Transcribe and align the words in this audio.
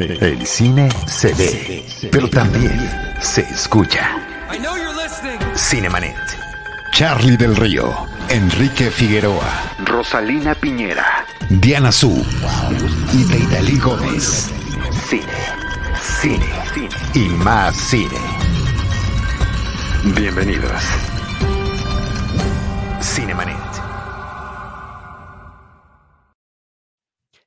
El 0.00 0.46
cine 0.46 0.88
se 1.06 1.34
ve, 1.34 1.84
pero 2.10 2.30
también 2.30 2.90
se 3.20 3.42
escucha. 3.42 4.16
Cinemanet. 5.54 6.16
Charlie 6.90 7.36
del 7.36 7.54
Río, 7.54 8.06
Enrique 8.30 8.90
Figueroa, 8.90 9.74
Rosalina 9.84 10.54
Piñera, 10.54 11.26
Diana 11.50 11.92
Su 11.92 12.26
y 13.12 13.24
Deidali 13.24 13.78
Gómez. 13.78 14.50
Cine, 15.06 15.22
cine, 16.00 16.46
cine 16.72 16.88
y 17.14 17.28
más 17.44 17.76
cine. 17.76 18.18
Bienvenidos. 20.16 20.82
Cinemanet. 23.02 23.69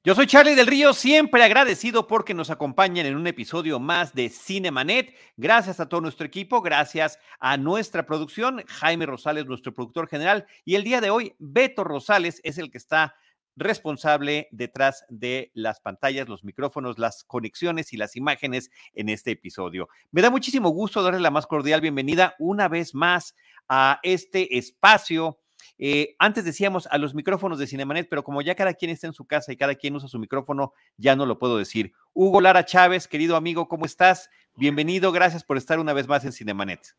Yo 0.05 0.15
soy 0.15 0.27
Charlie 0.27 0.55
del 0.55 0.67
Río, 0.67 0.91
siempre 0.91 1.45
agradecido 1.45 2.07
porque 2.07 2.33
nos 2.33 2.49
acompañan 2.49 3.05
en 3.05 3.15
un 3.15 3.25
episodio 3.25 3.79
más 3.79 4.13
de 4.13 4.27
Cinemanet. 4.27 5.15
Gracias 5.37 5.79
a 5.79 5.87
todo 5.87 6.01
nuestro 6.01 6.27
equipo, 6.27 6.61
gracias 6.61 7.19
a 7.39 7.55
nuestra 7.55 8.05
producción, 8.05 8.65
Jaime 8.67 9.05
Rosales, 9.05 9.45
nuestro 9.45 9.73
productor 9.73 10.09
general, 10.09 10.45
y 10.65 10.75
el 10.75 10.83
día 10.83 10.99
de 10.99 11.09
hoy, 11.09 11.35
Beto 11.39 11.85
Rosales 11.85 12.41
es 12.43 12.57
el 12.57 12.69
que 12.69 12.79
está 12.79 13.15
responsable 13.55 14.49
detrás 14.51 15.05
de 15.07 15.51
las 15.53 15.79
pantallas, 15.79 16.27
los 16.27 16.43
micrófonos, 16.43 16.99
las 16.99 17.23
conexiones 17.23 17.93
y 17.93 17.97
las 17.97 18.17
imágenes 18.17 18.71
en 18.95 19.07
este 19.07 19.31
episodio. 19.31 19.87
Me 20.11 20.21
da 20.21 20.29
muchísimo 20.29 20.67
gusto 20.71 21.01
darle 21.01 21.21
la 21.21 21.31
más 21.31 21.47
cordial 21.47 21.79
bienvenida 21.79 22.35
una 22.39 22.67
vez 22.67 22.93
más 22.93 23.35
a 23.69 24.01
este 24.03 24.57
espacio 24.57 25.39
eh, 25.77 26.15
antes 26.19 26.45
decíamos 26.45 26.87
a 26.91 26.97
los 26.97 27.15
micrófonos 27.15 27.59
de 27.59 27.67
Cinemanet, 27.67 28.07
pero 28.09 28.23
como 28.23 28.41
ya 28.41 28.55
cada 28.55 28.73
quien 28.73 28.91
está 28.91 29.07
en 29.07 29.13
su 29.13 29.25
casa 29.25 29.51
y 29.51 29.57
cada 29.57 29.75
quien 29.75 29.95
usa 29.95 30.07
su 30.07 30.19
micrófono, 30.19 30.73
ya 30.97 31.15
no 31.15 31.25
lo 31.25 31.39
puedo 31.39 31.57
decir. 31.57 31.93
Hugo 32.13 32.41
Lara 32.41 32.65
Chávez, 32.65 33.07
querido 33.07 33.35
amigo, 33.35 33.67
¿cómo 33.67 33.85
estás? 33.85 34.29
Bienvenido, 34.55 35.11
gracias 35.11 35.43
por 35.43 35.57
estar 35.57 35.79
una 35.79 35.93
vez 35.93 36.07
más 36.07 36.25
en 36.25 36.31
Cinemanet. 36.31 36.95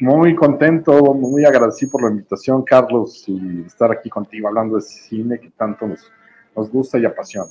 Muy 0.00 0.34
contento, 0.34 1.14
muy 1.14 1.44
agradecido 1.44 1.92
por 1.92 2.02
la 2.02 2.10
invitación, 2.10 2.64
Carlos, 2.64 3.24
y 3.28 3.62
estar 3.64 3.92
aquí 3.92 4.10
contigo 4.10 4.48
hablando 4.48 4.76
de 4.76 4.82
cine 4.82 5.38
que 5.38 5.50
tanto 5.50 5.86
nos, 5.86 6.10
nos 6.56 6.70
gusta 6.70 6.98
y 6.98 7.04
apasiona. 7.04 7.50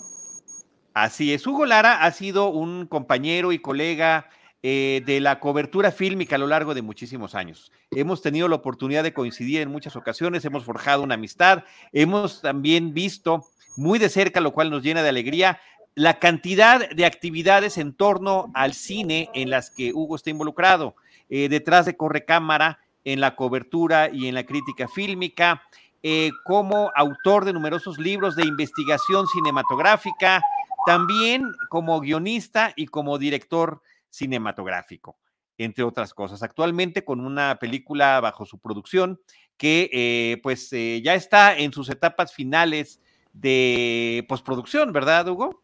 Así 0.94 1.34
es, 1.34 1.48
Hugo 1.48 1.66
Lara 1.66 2.04
ha 2.04 2.12
sido 2.12 2.50
un 2.50 2.86
compañero 2.86 3.52
y 3.52 3.60
colega 3.60 4.28
eh, 4.66 5.04
de 5.06 5.20
la 5.20 5.42
cobertura 5.42 5.92
fílmica 5.92 6.36
a 6.36 6.40
lo 6.40 6.48
largo 6.48 6.74
de 6.74 6.82
muchísimos 6.82 7.36
años. 7.36 7.70
Hemos 7.92 8.22
tenido 8.22 8.48
la 8.48 8.56
oportunidad 8.56 9.04
de 9.04 9.14
coincidir 9.14 9.60
en 9.60 9.70
muchas 9.70 9.98
ocasiones, 9.98 10.46
hemos 10.46 10.64
forjado 10.64 11.04
una 11.04 11.16
amistad, 11.16 11.66
hemos 11.92 12.42
también 12.42 12.94
visto 12.94 13.46
muy 13.76 14.00
de 14.00 14.08
cerca, 14.08 14.40
lo 14.40 14.54
cual 14.54 14.70
nos 14.70 14.82
llena 14.82 15.04
de 15.04 15.10
alegría, 15.10 15.60
la 15.96 16.18
cantidad 16.18 16.90
de 16.90 17.06
actividades 17.06 17.78
en 17.78 17.94
torno 17.94 18.52
al 18.54 18.74
cine 18.74 19.30
en 19.34 19.50
las 19.50 19.70
que 19.70 19.92
Hugo 19.94 20.16
está 20.16 20.30
involucrado, 20.30 20.96
eh, 21.30 21.50
detrás 21.50 21.86
de 21.86 21.98
Correcámara, 21.98 22.80
en 23.04 23.20
la 23.20 23.36
cobertura 23.36 24.10
y 24.14 24.28
en 24.28 24.36
la 24.36 24.46
crítica 24.46 24.88
fílmica, 24.88 25.62
eh, 26.04 26.32
como 26.46 26.90
autor 26.96 27.44
de 27.44 27.52
numerosos 27.52 27.98
libros 27.98 28.38
de 28.38 28.46
investigación 28.46 29.28
cinematográfica, 29.28 30.42
también 30.86 31.52
como 31.70 32.00
guionista 32.00 32.72
y 32.76 32.88
como 32.88 33.18
director 33.18 33.82
cinematográfico, 34.14 35.18
entre 35.58 35.84
otras 35.84 36.14
cosas. 36.14 36.44
Actualmente 36.44 37.04
con 37.04 37.20
una 37.20 37.58
película 37.60 38.20
bajo 38.22 38.46
su 38.46 38.60
producción 38.60 39.20
que 39.58 39.90
eh, 39.92 40.40
pues 40.44 40.72
eh, 40.72 41.02
ya 41.04 41.16
está 41.16 41.58
en 41.58 41.74
sus 41.74 41.90
etapas 41.90 42.34
finales 42.34 43.02
de 43.34 44.24
postproducción, 44.30 44.94
¿verdad, 44.94 45.28
Hugo? 45.28 45.64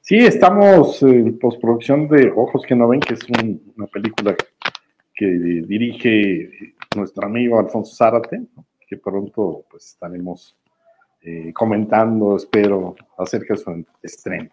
Sí, 0.00 0.16
estamos 0.18 1.02
en 1.02 1.38
postproducción 1.38 2.08
de 2.08 2.32
Ojos 2.34 2.62
que 2.66 2.74
no 2.74 2.88
ven, 2.88 3.00
que 3.00 3.14
es 3.14 3.20
una 3.76 3.86
película 3.86 4.34
que 5.14 5.26
dirige 5.26 6.74
nuestro 6.96 7.26
amigo 7.26 7.58
Alfonso 7.58 7.94
Zárate, 7.94 8.42
que 8.88 8.96
pronto 8.96 9.64
pues 9.70 9.86
estaremos 9.86 10.56
eh, 11.20 11.52
comentando, 11.52 12.36
espero, 12.36 12.96
acerca 13.18 13.54
de 13.54 13.60
su 13.60 13.86
estreno. 14.02 14.50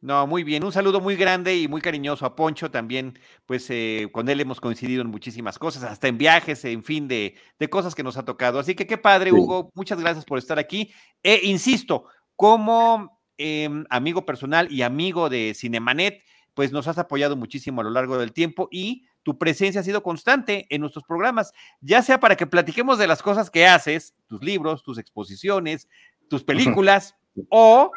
No, 0.00 0.26
muy 0.28 0.44
bien. 0.44 0.62
Un 0.62 0.72
saludo 0.72 1.00
muy 1.00 1.16
grande 1.16 1.56
y 1.56 1.66
muy 1.66 1.80
cariñoso 1.80 2.24
a 2.24 2.36
Poncho 2.36 2.70
también, 2.70 3.18
pues 3.46 3.66
eh, 3.70 4.08
con 4.12 4.28
él 4.28 4.40
hemos 4.40 4.60
coincidido 4.60 5.02
en 5.02 5.08
muchísimas 5.08 5.58
cosas, 5.58 5.82
hasta 5.82 6.06
en 6.06 6.18
viajes, 6.18 6.64
en 6.64 6.84
fin, 6.84 7.08
de, 7.08 7.34
de 7.58 7.68
cosas 7.68 7.96
que 7.96 8.04
nos 8.04 8.16
ha 8.16 8.24
tocado. 8.24 8.60
Así 8.60 8.76
que 8.76 8.86
qué 8.86 8.96
padre, 8.96 9.32
Hugo. 9.32 9.70
Muchas 9.74 9.98
gracias 10.00 10.24
por 10.24 10.38
estar 10.38 10.58
aquí. 10.58 10.92
E 11.22 11.40
insisto, 11.44 12.04
como 12.36 13.20
em, 13.38 13.84
amigo 13.90 14.24
personal 14.24 14.70
y 14.70 14.82
amigo 14.82 15.28
de 15.28 15.52
Cinemanet, 15.56 16.22
pues 16.54 16.70
nos 16.70 16.86
has 16.86 16.98
apoyado 16.98 17.36
muchísimo 17.36 17.80
a 17.80 17.84
lo 17.84 17.90
largo 17.90 18.18
del 18.18 18.32
tiempo 18.32 18.68
y 18.70 19.06
tu 19.24 19.36
presencia 19.38 19.80
ha 19.80 19.84
sido 19.84 20.02
constante 20.02 20.66
en 20.70 20.80
nuestros 20.80 21.04
programas, 21.04 21.52
ya 21.80 22.02
sea 22.02 22.20
para 22.20 22.36
que 22.36 22.46
platiquemos 22.46 22.98
de 22.98 23.06
las 23.06 23.22
cosas 23.22 23.50
que 23.50 23.66
haces, 23.66 24.14
tus 24.26 24.42
libros, 24.42 24.82
tus 24.82 24.98
exposiciones, 24.98 25.88
tus 26.28 26.44
películas, 26.44 27.16
o 27.48 27.92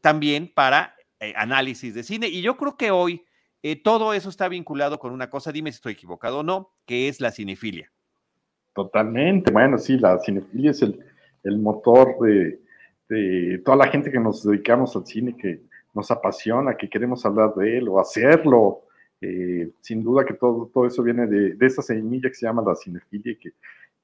también 0.00 0.52
para 0.54 0.95
eh, 1.20 1.32
análisis 1.36 1.94
de 1.94 2.02
cine. 2.02 2.28
Y 2.28 2.42
yo 2.42 2.56
creo 2.56 2.76
que 2.76 2.90
hoy 2.90 3.24
eh, 3.62 3.82
todo 3.82 4.12
eso 4.12 4.28
está 4.28 4.48
vinculado 4.48 4.98
con 4.98 5.12
una 5.12 5.30
cosa, 5.30 5.50
dime 5.50 5.72
si 5.72 5.76
estoy 5.76 5.94
equivocado 5.94 6.40
o 6.40 6.42
no, 6.42 6.74
que 6.84 7.08
es 7.08 7.20
la 7.20 7.30
cinefilia. 7.30 7.90
Totalmente, 8.74 9.50
bueno, 9.50 9.78
sí, 9.78 9.98
la 9.98 10.18
cinefilia 10.18 10.72
es 10.72 10.82
el, 10.82 11.58
motor 11.58 12.16
de, 12.20 13.58
toda 13.64 13.78
la 13.78 13.88
gente 13.88 14.10
que 14.10 14.20
nos 14.20 14.44
dedicamos 14.44 14.94
al 14.94 15.06
cine, 15.06 15.36
que 15.36 15.62
nos 15.94 16.10
apasiona, 16.10 16.76
que 16.76 16.88
queremos 16.90 17.24
hablar 17.24 17.54
de 17.54 17.78
él 17.78 17.88
o 17.88 17.98
hacerlo. 17.98 18.82
Eh, 19.22 19.70
sin 19.80 20.04
duda 20.04 20.26
que 20.26 20.34
todo, 20.34 20.70
todo 20.72 20.86
eso 20.86 21.02
viene 21.02 21.26
de, 21.26 21.56
esa 21.66 21.80
semilla 21.80 22.28
que 22.28 22.34
se 22.34 22.44
llama 22.44 22.62
la 22.66 22.74
cinefilia, 22.74 23.38
que, 23.40 23.52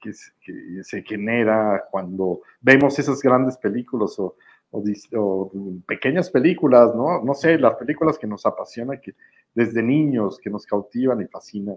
que, 0.00 0.82
se 0.82 1.02
genera 1.02 1.84
cuando 1.90 2.40
vemos 2.60 2.98
esas 2.98 3.20
grandes 3.20 3.58
películas 3.58 4.18
o, 4.18 4.36
o, 4.72 5.52
pequeñas 5.86 6.30
películas, 6.30 6.94
¿no? 6.94 7.22
No 7.22 7.34
sé, 7.34 7.58
las 7.58 7.74
películas 7.74 8.18
que 8.18 8.26
nos 8.26 8.44
apasionan, 8.46 9.00
que 9.00 9.14
desde 9.54 9.82
niños, 9.82 10.38
que 10.42 10.50
nos 10.50 10.66
cautivan 10.66 11.20
y 11.20 11.26
fascinan. 11.26 11.76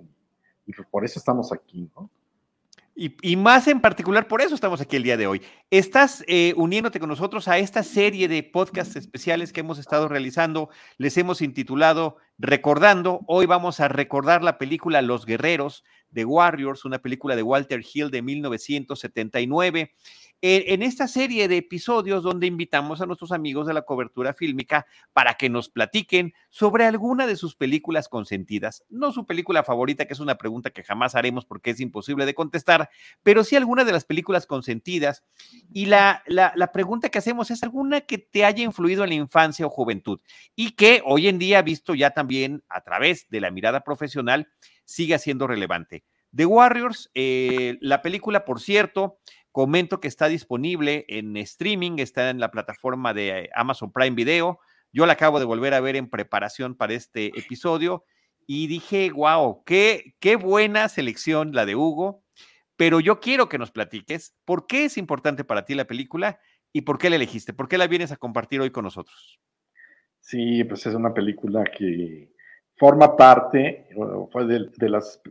Y 0.66 0.73
por 0.89 1.05
eso 1.05 1.19
estamos 1.19 1.51
aquí, 1.51 1.89
¿no? 1.95 2.09
Y, 2.97 3.35
más 3.35 3.67
en 3.67 3.81
particular, 3.81 4.25
por 4.25 4.41
eso 4.41 4.55
estamos 4.55 4.79
aquí 4.79 4.95
el 4.95 5.03
día 5.03 5.17
de 5.17 5.28
hoy. 5.28 5.41
Estás 5.69 6.23
eh, 6.28 6.53
uniéndote 6.55 6.97
con 6.97 7.09
nosotros 7.09 7.50
a 7.50 7.57
esta 7.57 7.84
serie 7.84 8.29
de 8.29 8.41
podcasts 8.41 8.95
especiales 8.95 9.51
que 9.51 9.59
hemos 9.59 9.79
estado 9.79 10.07
realizando. 10.07 10.69
Les 10.97 11.17
hemos 11.17 11.41
intitulado 11.41 12.16
Recordando. 12.38 13.19
Hoy 13.28 13.47
vamos 13.47 13.81
a 13.81 13.89
recordar 13.89 14.44
la 14.44 14.57
película 14.57 15.01
Los 15.01 15.25
Guerreros 15.25 15.84
de 16.09 16.23
Warriors, 16.23 16.85
una 16.85 17.00
película 17.00 17.35
de 17.35 17.44
Walter 17.44 17.81
Hill 17.81 18.11
de 18.11 18.22
1979 18.22 19.94
en 20.41 20.84
esta 20.84 21.07
serie 21.07 21.47
de 21.47 21.57
episodios 21.57 22.22
donde 22.23 22.47
invitamos 22.47 23.01
a 23.01 23.06
nuestros 23.06 23.31
amigos 23.31 23.66
de 23.68 23.73
la 23.73 23.81
cobertura 23.81 24.34
fílmica 24.34 24.85
para 25.13 25.35
que 25.35 25.50
nos 25.50 25.69
platiquen 25.69 26.34
sobre 26.50 26.85
alguna 26.85 27.25
de 27.25 27.35
sus 27.35 27.56
películas 27.56 28.09
consentidas. 28.09 28.84
No 28.90 29.12
su 29.12 29.25
película 29.25 29.63
favorita, 29.63 30.06
que 30.06 30.13
es 30.13 30.19
una 30.19 30.35
pregunta 30.38 30.69
que 30.69 30.84
jamás 30.84 31.16
haremos 31.16 31.46
porque 31.46 31.72
es 31.72 31.79
imposible 31.79 32.25
de 32.25 32.35
contestar, 32.35 32.90
pero 33.23 33.44
sí 33.44 33.56
alguna 33.56 33.85
de 33.85 33.91
las 33.91 34.06
películas 34.06 34.46
consentidas. 34.46 35.23
Y 35.73 35.85
la, 35.85 36.23
la, 36.28 36.72
pregunta 36.72 37.09
que 37.09 37.17
hacemos 37.17 37.52
es 37.52 37.63
alguna 37.63 38.02
que 38.02 38.17
te 38.17 38.46
haya 38.46 38.63
influido 38.63 39.03
en 39.03 39.09
la 39.09 39.16
infancia 39.16 39.66
o 39.66 39.69
juventud 39.69 40.19
y 40.56 40.72
que 40.72 41.02
hoy 41.06 41.28
en 41.28 41.40
día, 41.40 41.62
visto 41.62 41.96
ya 41.96 42.12
también 42.12 42.63
a 42.69 42.81
través 42.81 43.28
de 43.29 43.41
la 43.41 43.52
mirada 43.52 43.84
profesional, 43.84 44.50
siga 44.84 45.17
siendo 45.17 45.47
relevante. 45.47 46.03
The 46.35 46.46
Warriors, 46.46 47.09
eh, 47.13 47.78
la 47.79 48.02
película, 48.02 48.44
por 48.44 48.59
cierto, 48.59 49.19
Comento 49.55 50.01
que 50.01 50.09
está 50.09 50.27
disponible 50.27 51.05
en 51.07 51.38
streaming, 51.38 51.99
está 51.99 52.29
en 52.29 52.41
la 52.41 52.51
plataforma 52.51 53.13
de 53.13 53.49
Amazon 53.55 53.89
Prime 53.89 54.13
Video. 54.13 54.59
Yo 54.91 55.05
la 55.05 55.13
acabo 55.13 55.40
de 55.40 55.46
volver 55.46 55.73
a 55.73 55.79
ver 55.79 55.96
en 55.96 56.09
preparación 56.09 56.75
para 56.75 56.93
este 56.93 57.28
episodio 57.40 58.03
y 58.46 58.67
dije, 58.67 59.09
wow, 59.11 59.63
qué, 59.63 60.13
qué 60.19 60.35
buena 60.35 60.90
selección 60.90 61.53
la 61.53 61.66
de 61.66 61.78
Hugo. 61.78 62.22
Pero 62.75 62.99
yo 62.99 63.22
quiero 63.22 63.47
que 63.47 63.57
nos 63.57 63.72
platiques 63.72 64.35
por 64.43 64.67
qué 64.67 64.84
es 64.84 64.97
importante 64.97 65.46
para 65.46 65.63
ti 65.63 65.73
la 65.73 65.87
película 65.87 66.37
y 66.73 66.81
por 66.81 66.97
qué 66.97 67.09
la 67.09 67.16
elegiste, 67.16 67.53
por 67.53 67.69
qué 67.69 67.78
la 67.78 67.87
vienes 67.87 68.11
a 68.11 68.17
compartir 68.17 68.59
hoy 68.59 68.72
con 68.72 68.84
nosotros. 68.84 69.40
Sí, 70.19 70.66
pues 70.66 70.85
es 70.85 70.96
una 70.96 71.13
película 71.13 71.63
que 71.63 72.29
forma 72.75 73.16
parte, 73.16 73.87
fue 74.34 74.47
de, 74.47 74.90
las 74.90 75.22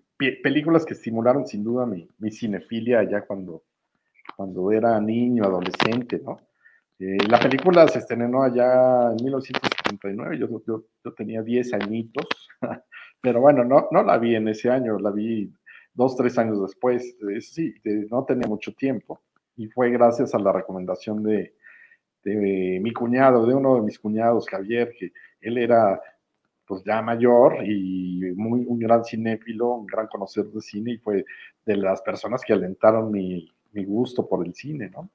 películas 0.43 0.87
que 0.87 0.95
estimularon 0.95 1.47
sin 1.47 1.63
duda 1.63 1.85
mi, 1.85 2.09
mi 2.17 2.31
cinefilia 2.31 3.03
ya 3.03 3.27
cuando 3.27 3.65
cuando 4.37 4.73
era 4.73 5.01
niño, 5.01 5.45
adolescente, 5.45 6.21
¿no? 6.25 6.41
Eh, 6.99 7.19
la 7.29 7.41
película 7.41 7.89
se 7.89 7.99
estrenó 7.99 8.43
allá 8.43 9.11
en 9.11 9.25
1979, 9.25 10.39
yo, 10.39 10.49
yo, 10.67 10.85
yo 11.05 11.13
tenía 11.15 11.43
10 11.43 11.75
añitos, 11.75 12.25
pero 13.21 13.41
bueno, 13.41 13.65
no, 13.65 13.89
no 13.91 14.03
la 14.03 14.17
vi 14.19 14.37
en 14.37 14.49
ese 14.49 14.71
año, 14.71 14.99
la 14.99 15.11
vi 15.11 15.53
dos, 15.93 16.17
tres 16.17 16.39
años 16.39 16.63
después, 16.63 17.17
sí, 17.41 17.75
no 18.11 18.25
tenía 18.25 18.49
mucho 18.49 18.73
tiempo, 18.75 19.21
y 19.57 19.67
fue 19.67 19.91
gracias 19.91 20.35
a 20.35 20.39
la 20.39 20.53
recomendación 20.53 21.23
de, 21.23 21.55
de 22.23 22.79
mi 22.81 22.93
cuñado, 22.93 23.45
de 23.47 23.55
uno 23.55 23.77
de 23.77 23.83
mis 23.83 23.99
cuñados, 23.99 24.49
Javier, 24.49 24.93
que 24.99 25.13
él 25.41 25.59
era 25.59 26.01
pues 26.67 26.83
ya 26.85 27.03
mayor 27.03 27.59
y 27.67 28.21
muy 28.37 28.65
un 28.67 28.79
gran 28.79 29.05
cinéfilo, 29.05 29.75
un 29.75 29.87
gran 29.87 30.07
conocedor 30.07 30.51
de 30.53 30.61
cine 30.63 30.93
y 30.93 30.99
fue 30.99 31.25
de 31.67 31.77
las 31.77 32.01
personas 32.01 32.43
que 32.43 32.55
alentaron 32.55 33.11
mi, 33.11 33.54
mi 33.75 33.85
gusto 33.85 34.27
por 34.27 34.47
el 34.47 34.55
cine, 34.55 34.89
¿no? 34.91 35.09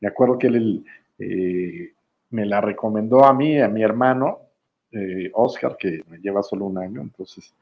Me 0.00 0.08
acuerdo 0.08 0.38
que 0.38 0.48
él 0.48 0.84
eh, 1.18 1.92
me 2.30 2.44
la 2.44 2.60
recomendó 2.60 3.24
a 3.24 3.32
mí, 3.32 3.60
a 3.60 3.68
mi 3.68 3.82
hermano, 3.82 4.40
eh, 4.92 5.30
Oscar, 5.34 5.76
que 5.76 6.02
me 6.08 6.18
lleva 6.18 6.42
solo 6.42 6.66
un 6.66 6.78
año, 6.78 7.00
entonces 7.00 7.54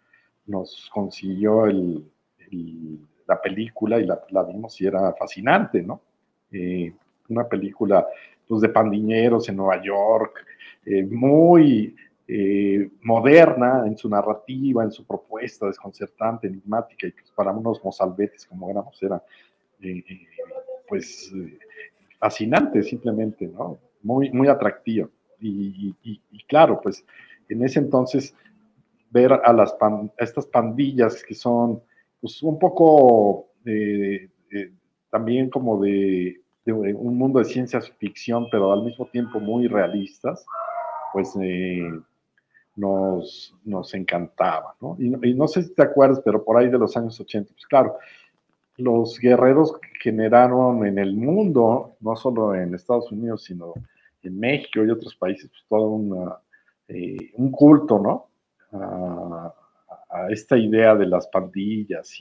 nos 0.47 0.91
consiguió 0.93 1.67
la 3.27 3.41
película 3.41 3.99
y 3.99 4.07
la, 4.07 4.43
vimos 4.45 4.81
y 4.81 4.87
era 4.87 5.13
fascinante, 5.15 5.83
¿no? 5.83 6.01
Eh, 6.53 6.93
una 7.29 7.49
película 7.49 8.07
pues, 8.47 8.61
de 8.61 8.69
pandiñeros 8.69 9.49
en 9.49 9.57
Nueva 9.57 9.83
York, 9.83 10.45
muy 11.11 11.97
moderna 13.01 13.85
en 13.87 13.97
su 13.97 14.09
narrativa, 14.09 14.83
en 14.85 14.91
su 14.91 15.07
propuesta, 15.07 15.67
desconcertante, 15.67 16.47
enigmática, 16.47 17.07
y 17.07 17.13
pues 17.13 17.31
para 17.31 17.53
unos 17.53 17.83
mozalbetes 17.83 18.47
como 18.47 18.71
éramos, 18.71 19.03
era 19.03 19.23
pues 20.89 21.33
fascinante 22.19 22.83
simplemente, 22.83 23.47
¿no? 23.47 23.79
Muy, 24.03 24.31
muy 24.31 24.49
atractivo. 24.49 25.11
Y, 25.41 25.95
claro, 26.49 26.81
pues 26.81 27.05
en 27.49 27.63
ese 27.65 27.79
entonces 27.79 28.35
ver 29.11 29.33
a, 29.33 29.53
las 29.53 29.77
estas 30.19 30.47
pandillas 30.47 31.23
que 31.23 31.35
son 31.35 31.83
pues, 32.21 32.43
un 32.43 32.59
poco 32.59 33.49
también 35.11 35.51
como 35.51 35.81
de, 35.81 36.41
un 36.67 37.19
mundo 37.19 37.39
de 37.39 37.45
ciencia 37.45 37.81
ficción, 37.81 38.49
pero 38.51 38.73
al 38.73 38.83
mismo 38.83 39.07
tiempo 39.07 39.39
muy 39.39 39.69
realistas, 39.69 40.45
pues 41.13 41.33
eh, 41.41 41.89
nos, 42.75 43.55
nos 43.65 43.95
encantaba, 43.95 44.75
¿no? 44.81 44.97
Y, 44.99 45.31
y, 45.31 45.35
no 45.35 45.47
sé 45.47 45.63
si 45.63 45.75
te 45.75 45.83
acuerdas, 45.83 46.21
pero 46.25 46.43
por 46.43 46.57
ahí 46.57 46.69
de 46.69 46.79
los 46.79 46.97
años 46.97 47.21
80, 47.21 47.53
pues 47.53 47.67
claro, 47.67 47.97
los 48.77 49.19
guerreros 49.19 49.75
generaron 50.01 50.87
en 50.87 50.99
el 50.99 51.15
mundo, 51.15 51.97
no 52.01 52.17
solo 52.17 52.55
en 52.55 52.75
Estados 52.75 53.11
Unidos, 53.13 53.45
sino 53.45 53.75
en 54.23 54.39
México 54.39 54.85
y 54.85 54.91
otros 54.91 55.15
países, 55.15 55.51
pues 55.51 55.65
todo 55.69 56.43
eh, 56.89 57.31
un 57.35 57.51
culto, 57.51 57.99
¿no? 57.99 58.29
A, 58.73 59.55
esta 60.31 60.57
idea 60.57 60.95
de 60.95 61.07
las 61.07 61.27
pandillas 61.27 62.21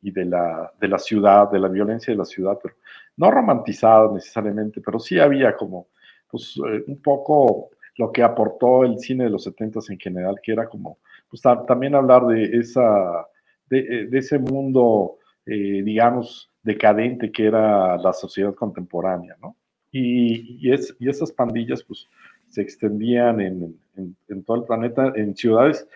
y, 0.00 0.10
de, 0.12 0.24
la, 0.24 0.72
de 0.80 0.86
la 0.86 0.98
ciudad, 0.98 1.50
de 1.50 1.58
la 1.58 1.66
violencia 1.66 2.12
de 2.12 2.18
la 2.18 2.24
ciudad, 2.24 2.56
pero 2.62 2.76
no 3.16 3.32
romantizada 3.32 4.12
necesariamente, 4.12 4.80
pero 4.80 5.00
sí 5.00 5.18
había 5.18 5.56
como, 5.56 5.88
pues, 6.30 6.56
eh, 6.58 6.84
un 6.86 7.02
poco 7.02 7.70
lo 7.96 8.12
que 8.12 8.22
aportó 8.22 8.84
el 8.84 8.98
cine 9.00 9.24
de 9.24 9.30
los 9.30 9.42
70 9.42 9.80
en 9.88 9.98
general, 9.98 10.36
que 10.40 10.52
era 10.52 10.68
como, 10.68 10.98
pues, 11.28 11.42
también 11.66 11.96
hablar 11.96 12.26
de 12.26 12.44
esa, 12.56 13.26
de, 13.68 14.06
de 14.06 14.18
ese 14.18 14.38
mundo 14.38 15.18
eh, 15.46 15.82
digamos, 15.82 16.50
decadente 16.62 17.32
que 17.32 17.46
era 17.46 17.96
la 17.96 18.12
sociedad 18.12 18.54
contemporánea, 18.54 19.36
¿no? 19.40 19.56
Y, 19.90 20.70
es, 20.72 20.96
y 20.98 21.08
esas 21.08 21.32
pandillas, 21.32 21.82
pues, 21.82 22.08
se 22.48 22.62
extendían 22.62 23.40
en, 23.40 23.78
en, 23.96 24.44
todo 24.44 24.58
el 24.58 24.64
planeta, 24.64 25.12
en 25.16 25.36
ciudades 25.36 25.86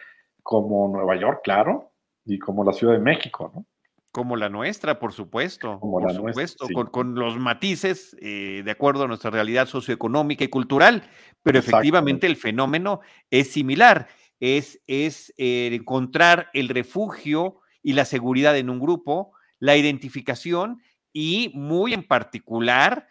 como 0.42 0.88
Nueva 0.88 1.16
York, 1.16 1.40
claro, 1.44 1.92
y 2.24 2.38
como 2.38 2.64
la 2.64 2.72
Ciudad 2.72 2.94
de 2.94 3.00
México, 3.00 3.50
¿no? 3.54 3.64
Como 4.12 4.36
la 4.36 4.48
nuestra, 4.48 4.98
por 4.98 5.12
supuesto. 5.12 5.78
Como 5.78 6.00
por 6.00 6.12
supuesto, 6.12 6.66
con, 6.72 6.86
con, 6.86 7.14
los 7.14 7.38
matices 7.38 8.16
eh, 8.20 8.62
de 8.64 8.70
acuerdo 8.70 9.04
a 9.04 9.08
nuestra 9.08 9.30
realidad 9.30 9.66
socioeconómica 9.66 10.42
y 10.42 10.48
cultural, 10.48 11.02
pero 11.42 11.58
efectivamente 11.58 12.26
el 12.26 12.36
fenómeno 12.36 13.00
es 13.30 13.52
similar. 13.52 14.08
Es, 14.40 14.80
es 14.86 15.34
eh, 15.36 15.70
encontrar 15.72 16.48
el 16.54 16.68
refugio 16.68 17.60
y 17.82 17.92
la 17.92 18.06
seguridad 18.06 18.56
en 18.56 18.70
un 18.70 18.80
grupo, 18.80 19.32
la 19.58 19.76
identificación 19.76 20.82
y 21.12 21.50
muy 21.54 21.94
en 21.94 22.06
particular 22.06 23.08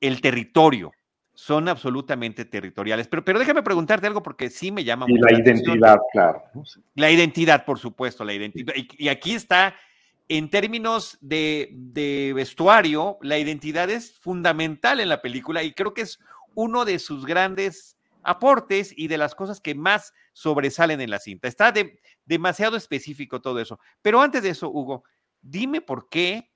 el 0.00 0.20
territorio. 0.20 0.92
Son 1.32 1.68
absolutamente 1.68 2.44
territoriales. 2.44 3.08
Pero, 3.08 3.24
pero 3.24 3.38
déjame 3.38 3.62
preguntarte 3.62 4.06
algo 4.06 4.22
porque 4.22 4.50
sí 4.50 4.70
me 4.70 4.84
llama 4.84 5.06
y 5.08 5.18
la, 5.18 5.32
identidad, 5.32 5.98
claro. 6.12 6.42
La 6.94 7.10
identidad, 7.10 7.64
por 7.64 7.78
supuesto, 7.78 8.24
la 8.24 8.34
identidad. 8.34 8.72
Y, 8.76 9.08
aquí 9.08 9.34
está, 9.34 9.74
en 10.28 10.48
términos 10.48 11.18
de, 11.20 11.70
de 11.72 12.32
vestuario, 12.34 13.18
la 13.20 13.38
identidad 13.38 13.90
es 13.90 14.18
fundamental 14.20 15.00
en 15.00 15.08
la 15.08 15.22
película 15.22 15.64
y 15.64 15.72
creo 15.72 15.92
que 15.92 16.02
es 16.02 16.20
uno 16.54 16.84
de 16.84 17.00
sus 17.00 17.26
grandes 17.26 17.96
aportes 18.22 18.92
y 18.96 19.08
de 19.08 19.18
las 19.18 19.34
cosas 19.34 19.60
que 19.60 19.74
más 19.74 20.12
sobresalen 20.32 21.00
en 21.00 21.10
la 21.10 21.18
cinta. 21.18 21.46
Está 21.46 21.72
de, 21.72 22.00
demasiado 22.24 22.76
específico 22.76 23.40
todo 23.40 23.60
eso. 23.60 23.78
Pero 24.02 24.20
antes 24.20 24.42
de 24.42 24.50
eso, 24.50 24.70
Hugo, 24.70 25.04
dime 25.44 25.80
por 25.80 26.08
qué 26.08 26.50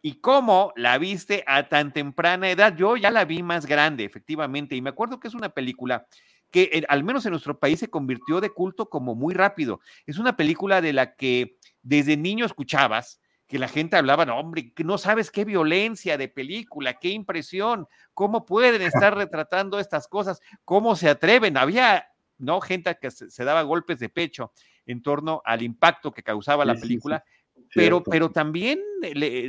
y 0.00 0.20
cómo 0.20 0.72
la 0.74 0.98
viste 0.98 1.44
a 1.46 1.68
tan 1.68 1.92
temprana 1.92 2.50
edad. 2.50 2.74
Yo 2.76 2.96
ya 2.96 3.10
la 3.10 3.24
vi 3.24 3.42
más 3.42 3.66
grande, 3.66 4.04
efectivamente, 4.04 4.74
y 4.74 4.82
me 4.82 4.90
acuerdo 4.90 5.20
que 5.20 5.28
es 5.28 5.34
una 5.34 5.50
película 5.50 6.06
que 6.50 6.68
eh, 6.72 6.84
al 6.88 7.04
menos 7.04 7.24
en 7.24 7.30
nuestro 7.30 7.58
país 7.58 7.78
se 7.78 7.88
convirtió 7.88 8.40
de 8.40 8.50
culto 8.50 8.88
como 8.88 9.14
muy 9.14 9.32
rápido. 9.32 9.80
Es 10.06 10.18
una 10.18 10.36
película 10.36 10.80
de 10.80 10.92
la 10.92 11.14
que 11.14 11.56
desde 11.82 12.16
niño 12.16 12.44
escuchabas 12.44 13.20
que 13.46 13.58
la 13.58 13.68
gente 13.68 13.96
hablaba, 13.96 14.24
no, 14.24 14.38
hombre, 14.38 14.72
no 14.78 14.96
sabes 14.96 15.30
qué 15.30 15.44
violencia 15.44 16.16
de 16.16 16.28
película, 16.28 16.98
qué 16.98 17.10
impresión, 17.10 17.86
cómo 18.14 18.46
pueden 18.46 18.80
estar 18.80 19.14
retratando 19.14 19.78
estas 19.78 20.08
cosas, 20.08 20.40
cómo 20.64 20.96
se 20.96 21.10
atreven. 21.10 21.58
Había, 21.58 22.08
¿no? 22.38 22.62
Gente 22.62 22.96
que 22.98 23.10
se, 23.10 23.44
daba 23.44 23.60
golpes 23.62 23.98
de 23.98 24.08
pecho 24.08 24.52
en 24.86 25.02
torno 25.02 25.42
al 25.44 25.62
impacto 25.62 26.12
que 26.12 26.22
causaba 26.22 26.64
la 26.64 26.74
película. 26.74 27.24
Pero, 27.74 28.02
pero 28.02 28.30
también 28.30 28.80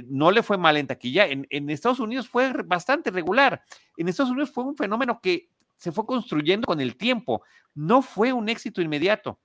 no 0.07 0.31
le 0.31 0.43
fue 0.43 0.57
mal 0.57 0.77
en 0.77 0.87
taquilla. 0.87 1.27
En, 1.27 1.45
en, 1.49 1.69
Estados 1.69 1.99
Unidos 1.99 2.27
fue 2.27 2.51
bastante 2.63 3.11
regular. 3.11 3.63
En 3.97 4.07
Estados 4.07 4.31
Unidos 4.31 4.51
fue 4.51 4.63
un 4.63 4.75
fenómeno 4.75 5.19
que 5.21 5.49
se 5.75 5.91
fue 5.91 6.05
construyendo 6.05 6.65
con 6.65 6.79
el 6.79 6.95
tiempo. 6.95 7.43
No 7.75 8.01
fue 8.01 8.31
un 8.31 8.47
éxito 8.47 8.81
inmediato. 8.81 9.39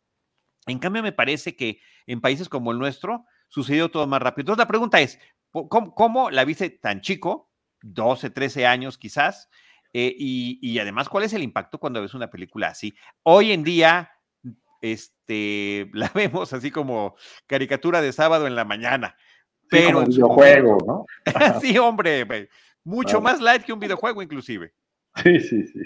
En 0.66 0.78
cambio, 0.78 1.02
me 1.02 1.12
parece 1.12 1.56
que 1.56 1.80
en 2.06 2.20
países 2.20 2.48
como 2.48 2.72
el 2.72 2.78
nuestro 2.78 3.25
sucedió 3.48 3.90
todo 3.90 4.06
más 4.06 4.22
rápido. 4.22 4.42
Entonces, 4.42 4.62
la 4.62 4.69
pregunta 4.69 5.00
es, 5.00 5.19
¿cómo, 5.50 5.94
cómo 5.94 6.30
la 6.30 6.44
viste 6.44 6.70
tan 6.70 7.00
chico? 7.00 7.50
12, 7.82 8.30
13 8.30 8.66
años 8.66 8.98
quizás. 8.98 9.48
Eh, 9.92 10.14
y, 10.16 10.58
y 10.62 10.78
además, 10.78 11.08
¿cuál 11.08 11.25
es 11.25 11.32
el 11.32 11.42
impacto 11.42 11.78
cuando 11.78 12.02
ves 12.02 12.14
una 12.14 12.30
película 12.30 12.69
así? 12.69 12.94
Hoy 13.23 13.52
en 13.52 13.64
día, 13.64 14.11
este, 14.80 15.90
la 15.92 16.11
vemos 16.14 16.52
así 16.52 16.70
como 16.70 17.16
caricatura 17.47 18.00
de 18.00 18.12
sábado 18.12 18.47
en 18.47 18.54
la 18.54 18.64
mañana. 18.64 19.16
Pero 19.70 20.02
sí, 20.06 20.12
videojuego, 20.12 20.78
¿no? 20.87 21.06
sí, 21.61 21.76
hombre, 21.78 22.49
mucho 22.85 23.20
más 23.20 23.40
light 23.40 23.62
que 23.62 23.73
un 23.73 23.80
videojuego 23.80 24.23
inclusive. 24.23 24.73
Sí, 25.23 25.40
sí, 25.40 25.66
sí. 25.66 25.80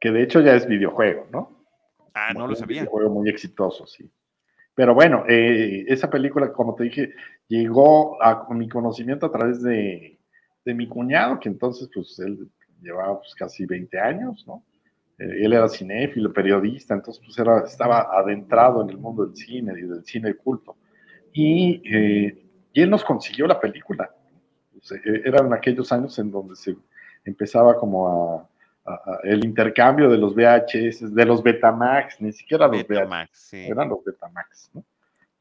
Que 0.00 0.10
de 0.10 0.22
hecho 0.22 0.40
ya 0.40 0.54
es 0.54 0.66
videojuego, 0.66 1.26
¿no? 1.30 1.66
Ah, 2.14 2.32
no 2.32 2.46
lo 2.46 2.54
sabía. 2.54 2.82
Un 2.82 2.86
videojuego 2.86 3.10
muy 3.10 3.28
exitoso, 3.28 3.86
sí. 3.86 4.10
Pero 4.74 4.94
bueno, 4.94 5.24
eh, 5.28 5.84
esa 5.88 6.10
película, 6.10 6.52
como 6.52 6.74
te 6.74 6.84
dije, 6.84 7.12
llegó 7.48 8.22
a 8.22 8.46
mi 8.50 8.68
conocimiento 8.68 9.26
a 9.26 9.32
través 9.32 9.62
de, 9.62 10.18
de 10.64 10.74
mi 10.74 10.88
cuñado, 10.88 11.38
que 11.38 11.48
entonces, 11.48 11.88
pues, 11.94 12.18
él 12.18 12.50
llevaba 12.80 13.18
pues, 13.18 13.34
casi 13.34 13.66
20 13.66 13.98
años, 13.98 14.44
¿no? 14.46 14.64
Él 15.18 15.52
era 15.52 15.68
cinéfilo, 15.68 16.32
periodista, 16.32 16.94
entonces 16.94 17.22
pues 17.24 17.38
era, 17.38 17.60
estaba 17.60 18.08
adentrado 18.18 18.82
en 18.82 18.90
el 18.90 18.98
mundo 18.98 19.26
del 19.26 19.36
cine 19.36 19.72
y 19.78 19.82
del 19.82 20.04
cine 20.04 20.28
de 20.28 20.36
culto. 20.36 20.76
Y, 21.32 21.82
eh, 21.84 22.44
y 22.72 22.82
él 22.82 22.90
nos 22.90 23.04
consiguió 23.04 23.46
la 23.46 23.60
película. 23.60 24.10
E, 24.74 25.22
eran 25.24 25.52
aquellos 25.52 25.90
años 25.92 26.18
en 26.18 26.30
donde 26.30 26.56
se 26.56 26.76
empezaba 27.24 27.76
como 27.76 28.08
a, 28.08 28.48
el 29.22 29.44
intercambio 29.44 30.10
de 30.10 30.18
los 30.18 30.34
VHS, 30.34 31.14
de 31.14 31.24
los 31.24 31.42
Betamax, 31.42 32.20
ni 32.20 32.32
siquiera 32.32 32.68
los 32.68 32.86
Betamax, 32.86 33.54
eran 33.54 33.88
los 33.88 34.04
Betamax. 34.04 34.70
¿no? 34.74 34.84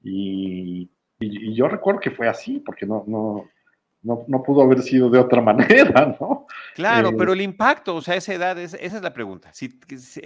Y, 0.02 0.90
y, 1.20 1.50
y, 1.50 1.54
yo 1.54 1.68
recuerdo 1.68 2.00
que 2.00 2.12
fue 2.12 2.30
así, 2.30 2.60
porque 2.60 2.86
no, 2.86 3.04
no, 3.06 3.50
no, 4.04 4.44
pudo 4.44 4.62
haber 4.62 4.82
sido 4.82 5.10
de 5.10 5.20
otra 5.20 5.42
manera, 5.42 6.18
¿no? 6.20 6.46
Claro, 6.76 7.10
eh, 7.10 7.16
pero 7.18 7.34
el 7.34 7.42
impacto, 7.42 7.96
o 7.96 8.02
sea, 8.02 8.16
esa 8.16 8.34
edad, 8.34 8.58
esa 8.60 8.78
es 8.78 9.02
la 9.02 9.14
pregunta. 9.14 9.50
Si, 9.54 9.80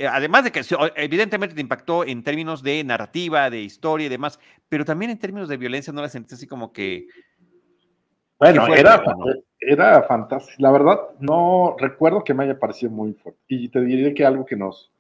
además 0.10 0.44
de 0.44 0.52
que 0.52 0.62
evidentemente 0.96 1.56
te 1.56 1.62
impactó 1.62 2.04
en 2.04 2.24
términos 2.24 2.64
de 2.64 2.84
narrativa, 2.84 3.50
de 3.50 3.62
historia 3.62 4.08
y 4.08 4.10
demás, 4.10 4.40
pero 4.68 4.84
también 4.84 5.12
en 5.12 5.20
términos 5.20 5.48
de 5.48 5.58
violencia, 5.58 5.94
¿no 5.94 6.02
la 6.02 6.10
sentiste 6.10 6.36
así 6.36 6.48
como 6.48 6.74
que... 6.74 7.08
Bueno, 8.40 8.68
era, 8.76 9.04
era 9.60 10.04
fantástico. 10.04 10.58
La 10.60 10.72
verdad, 10.72 11.00
no 11.20 11.76
recuerdo 11.80 12.24
que 12.24 12.36
me 12.36 12.44
haya 12.44 12.60
parecido 12.60 12.92
muy 12.92 13.14
fuerte. 13.14 13.40
Y 13.48 13.70
te 13.70 13.82
diré 13.82 14.14
que 14.14 14.26
algo 14.26 14.46
que 14.46 14.56
nos, 14.56 14.92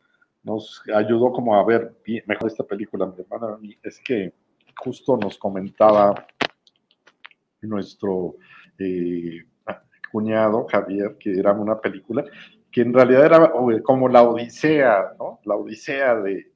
nos 0.44 0.82
ayudó 0.94 1.32
como 1.32 1.56
a 1.56 1.64
ver 1.64 1.96
mejor 2.26 2.48
esta 2.48 2.64
película, 2.64 3.06
mi 3.06 3.22
hermana, 3.22 3.58
es 3.84 4.00
que 4.00 4.34
justo 4.76 5.18
nos 5.18 5.38
comentaba 5.38 6.28
nuestro 7.62 8.36
eh, 8.80 9.46
cuñado, 10.12 10.66
Javier, 10.70 11.18
que 11.20 11.38
era 11.38 11.52
una 11.54 11.80
película 11.80 12.24
que 12.72 12.82
en 12.82 12.94
realidad 12.94 13.26
era 13.26 13.52
como 13.84 14.08
la 14.08 14.24
Odisea, 14.24 15.14
¿no? 15.18 15.40
La 15.46 15.56
Odisea 15.56 16.16
de, 16.16 16.52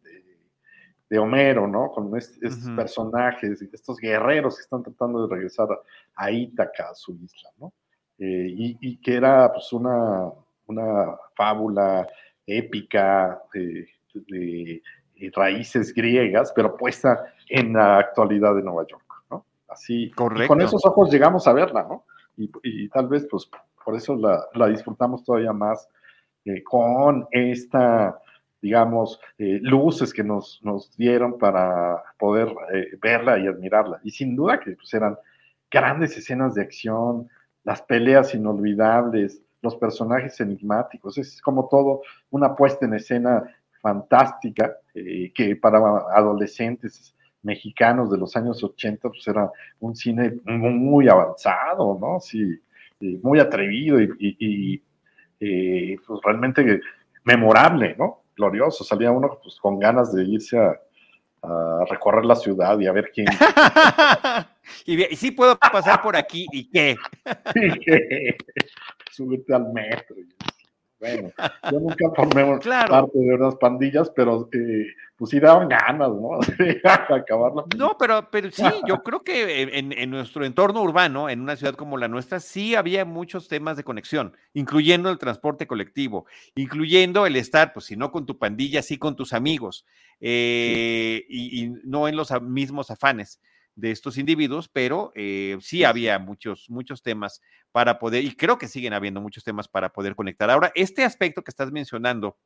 de, 1.09 1.19
Homero, 1.19 1.67
¿no? 1.67 1.89
Con 1.89 2.15
estos 2.15 2.69
personajes, 2.75 3.61
estos 3.61 3.97
guerreros 3.97 4.55
que 4.55 4.61
están 4.61 4.83
tratando 4.83 5.27
de 5.27 5.33
regresar 5.33 5.67
a, 6.15 6.31
Ítaca, 6.31 6.89
a 6.89 6.95
su 6.95 7.15
isla, 7.15 7.49
¿no? 7.57 7.73
Eh, 8.19 8.53
y, 8.79 8.97
que 8.97 9.15
era 9.15 9.51
pues 9.51 9.73
una, 9.73 10.31
una 10.67 11.15
fábula 11.35 12.07
épica 12.45 13.41
de, 13.53 13.87
de, 14.13 14.81
raíces 15.33 15.93
griegas, 15.93 16.51
pero 16.55 16.77
puesta 16.77 17.33
en 17.49 17.73
la 17.73 17.97
actualidad 17.97 18.55
de 18.55 18.61
Nueva 18.61 18.85
York, 18.87 19.23
¿no? 19.29 19.45
Así, 19.67 20.11
Correcto. 20.11 20.49
con 20.49 20.61
esos 20.61 20.85
ojos 20.85 21.11
llegamos 21.11 21.47
a 21.47 21.53
verla, 21.53 21.83
¿no? 21.83 22.05
Y, 22.63 22.89
tal 22.89 23.07
vez, 23.07 23.27
pues, 23.29 23.49
por 23.83 23.95
eso 23.95 24.15
la, 24.15 24.67
disfrutamos 24.67 25.23
todavía 25.23 25.53
más 25.53 25.87
eh, 26.45 26.63
con 26.63 27.27
esta, 27.31 28.19
digamos, 28.61 29.19
eh, 29.37 29.59
luces 29.61 30.13
que 30.13 30.23
nos, 30.23 30.59
nos, 30.63 30.95
dieron 30.97 31.37
para 31.37 32.01
poder 32.17 32.53
eh, 32.73 32.97
verla 33.01 33.39
y 33.39 33.47
admirarla. 33.47 33.99
Y 34.03 34.11
sin 34.11 34.35
duda 34.35 34.59
que 34.59 34.71
pues, 34.71 34.93
eran 34.93 35.17
grandes 35.69 36.17
escenas 36.17 36.55
de 36.55 36.61
acción, 36.61 37.29
las 37.63 37.81
peleas 37.81 38.33
inolvidables, 38.33 39.41
los 39.61 39.75
personajes 39.75 40.39
enigmáticos, 40.39 41.17
es 41.17 41.41
como 41.41 41.67
todo 41.69 42.01
una 42.31 42.55
puesta 42.55 42.85
en 42.85 42.95
escena 42.95 43.43
fantástica 43.79 44.77
que 44.93 45.57
para 45.61 45.77
adolescentes 46.15 47.15
mexicanos 47.43 48.11
de 48.11 48.17
los 48.17 48.35
años 48.35 48.63
80, 48.63 49.09
pues 49.09 49.27
era 49.27 49.49
un 49.79 49.95
cine 49.95 50.39
muy 50.45 51.07
avanzado, 51.07 51.97
¿no? 51.99 52.19
Sí, 52.19 52.59
muy 53.21 53.39
atrevido 53.39 53.99
y, 54.01 54.81
pues 55.39 56.19
realmente 56.23 56.81
memorable, 57.23 57.95
¿no? 57.97 58.23
Glorioso. 58.35 58.83
Salía 58.83 59.11
uno 59.11 59.39
pues, 59.41 59.57
con 59.59 59.79
ganas 59.79 60.13
de 60.13 60.23
irse 60.23 60.57
a, 60.57 60.79
recorrer 61.89 62.23
la 62.23 62.35
ciudad 62.35 62.77
y 62.79 62.85
a 62.85 62.91
ver 62.91 63.11
quién. 63.11 63.25
y, 64.85 65.15
sí 65.15 65.31
puedo 65.31 65.57
pasar 65.57 65.99
por 65.99 66.15
aquí, 66.15 66.45
¿y 66.51 66.69
qué? 66.69 66.95
¿Y 67.55 67.79
qué? 67.79 68.37
Súbete 69.09 69.55
al 69.55 69.73
metro. 69.73 70.15
Bueno, 71.01 71.31
yo 71.71 71.79
nunca 71.79 72.11
formé 72.15 72.45
parte 72.87 73.17
de 73.17 73.33
unas 73.33 73.55
pandillas, 73.55 74.11
pero 74.15 74.47
eh, 74.53 74.85
pues 75.17 75.31
sí 75.31 75.39
daban 75.39 75.67
ganas, 75.67 76.09
¿no? 76.09 76.39
Acabarla. 77.09 77.63
No, 77.75 77.97
pero, 77.97 78.29
pero 78.29 78.51
sí, 78.51 78.63
yo 78.87 79.01
creo 79.01 79.23
que 79.23 79.63
en, 79.63 80.11
nuestro 80.11 80.45
entorno 80.45 80.83
urbano, 80.83 81.27
en 81.27 81.41
una 81.41 81.55
ciudad 81.55 81.73
como 81.73 81.97
la 81.97 82.07
nuestra, 82.07 82.39
sí 82.39 82.75
había 82.75 83.03
muchos 83.03 83.47
temas 83.47 83.77
de 83.77 83.83
conexión, 83.83 84.37
incluyendo 84.53 85.09
el 85.09 85.17
transporte 85.17 85.65
colectivo, 85.65 86.27
incluyendo 86.53 87.25
el 87.25 87.35
estar, 87.35 87.73
pues 87.73 87.87
si 87.87 87.95
no 87.95 88.11
con 88.11 88.27
tu 88.27 88.37
pandilla, 88.37 88.83
sí 88.83 88.99
con 88.99 89.15
tus 89.15 89.33
amigos, 89.33 89.87
eh, 90.19 91.25
y, 91.27 91.63
y, 91.63 91.73
no 91.83 92.07
en 92.09 92.15
los 92.15 92.31
mismos 92.43 92.91
afanes 92.91 93.39
de 93.75 93.91
estos 93.91 94.17
individuos, 94.17 94.69
pero 94.69 95.11
eh, 95.15 95.57
sí 95.61 95.83
había 95.83 96.19
muchos, 96.19 96.69
muchos 96.69 97.01
temas 97.01 97.41
para 97.71 97.99
poder, 97.99 98.23
y 98.23 98.35
creo 98.35 98.57
que 98.57 98.67
siguen 98.67 98.93
habiendo 98.93 99.21
muchos 99.21 99.43
temas 99.43 99.67
para 99.67 99.93
poder 99.93 100.15
conectar. 100.15 100.49
Ahora, 100.49 100.71
este 100.75 101.03
aspecto 101.03 101.43
que 101.43 101.51
estás 101.51 101.71
mencionando 101.71 102.37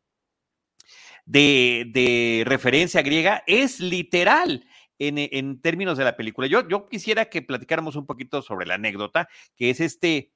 de, 1.25 2.43
referencia 2.45 3.01
griega 3.01 3.43
es 3.47 3.79
literal. 3.79 4.65
En, 4.97 5.59
términos 5.59 5.97
de 5.97 6.05
la 6.05 6.15
película. 6.15 6.47
Yo, 6.47 6.65
yo 6.69 6.87
quisiera 6.87 7.25
que 7.25 7.41
platicáramos 7.41 7.97
un 7.97 8.05
poquito 8.05 8.41
sobre 8.41 8.65
la 8.65 8.75
anécdota, 8.75 9.27
que 9.57 9.69
es 9.69 9.81
este, 9.81 10.31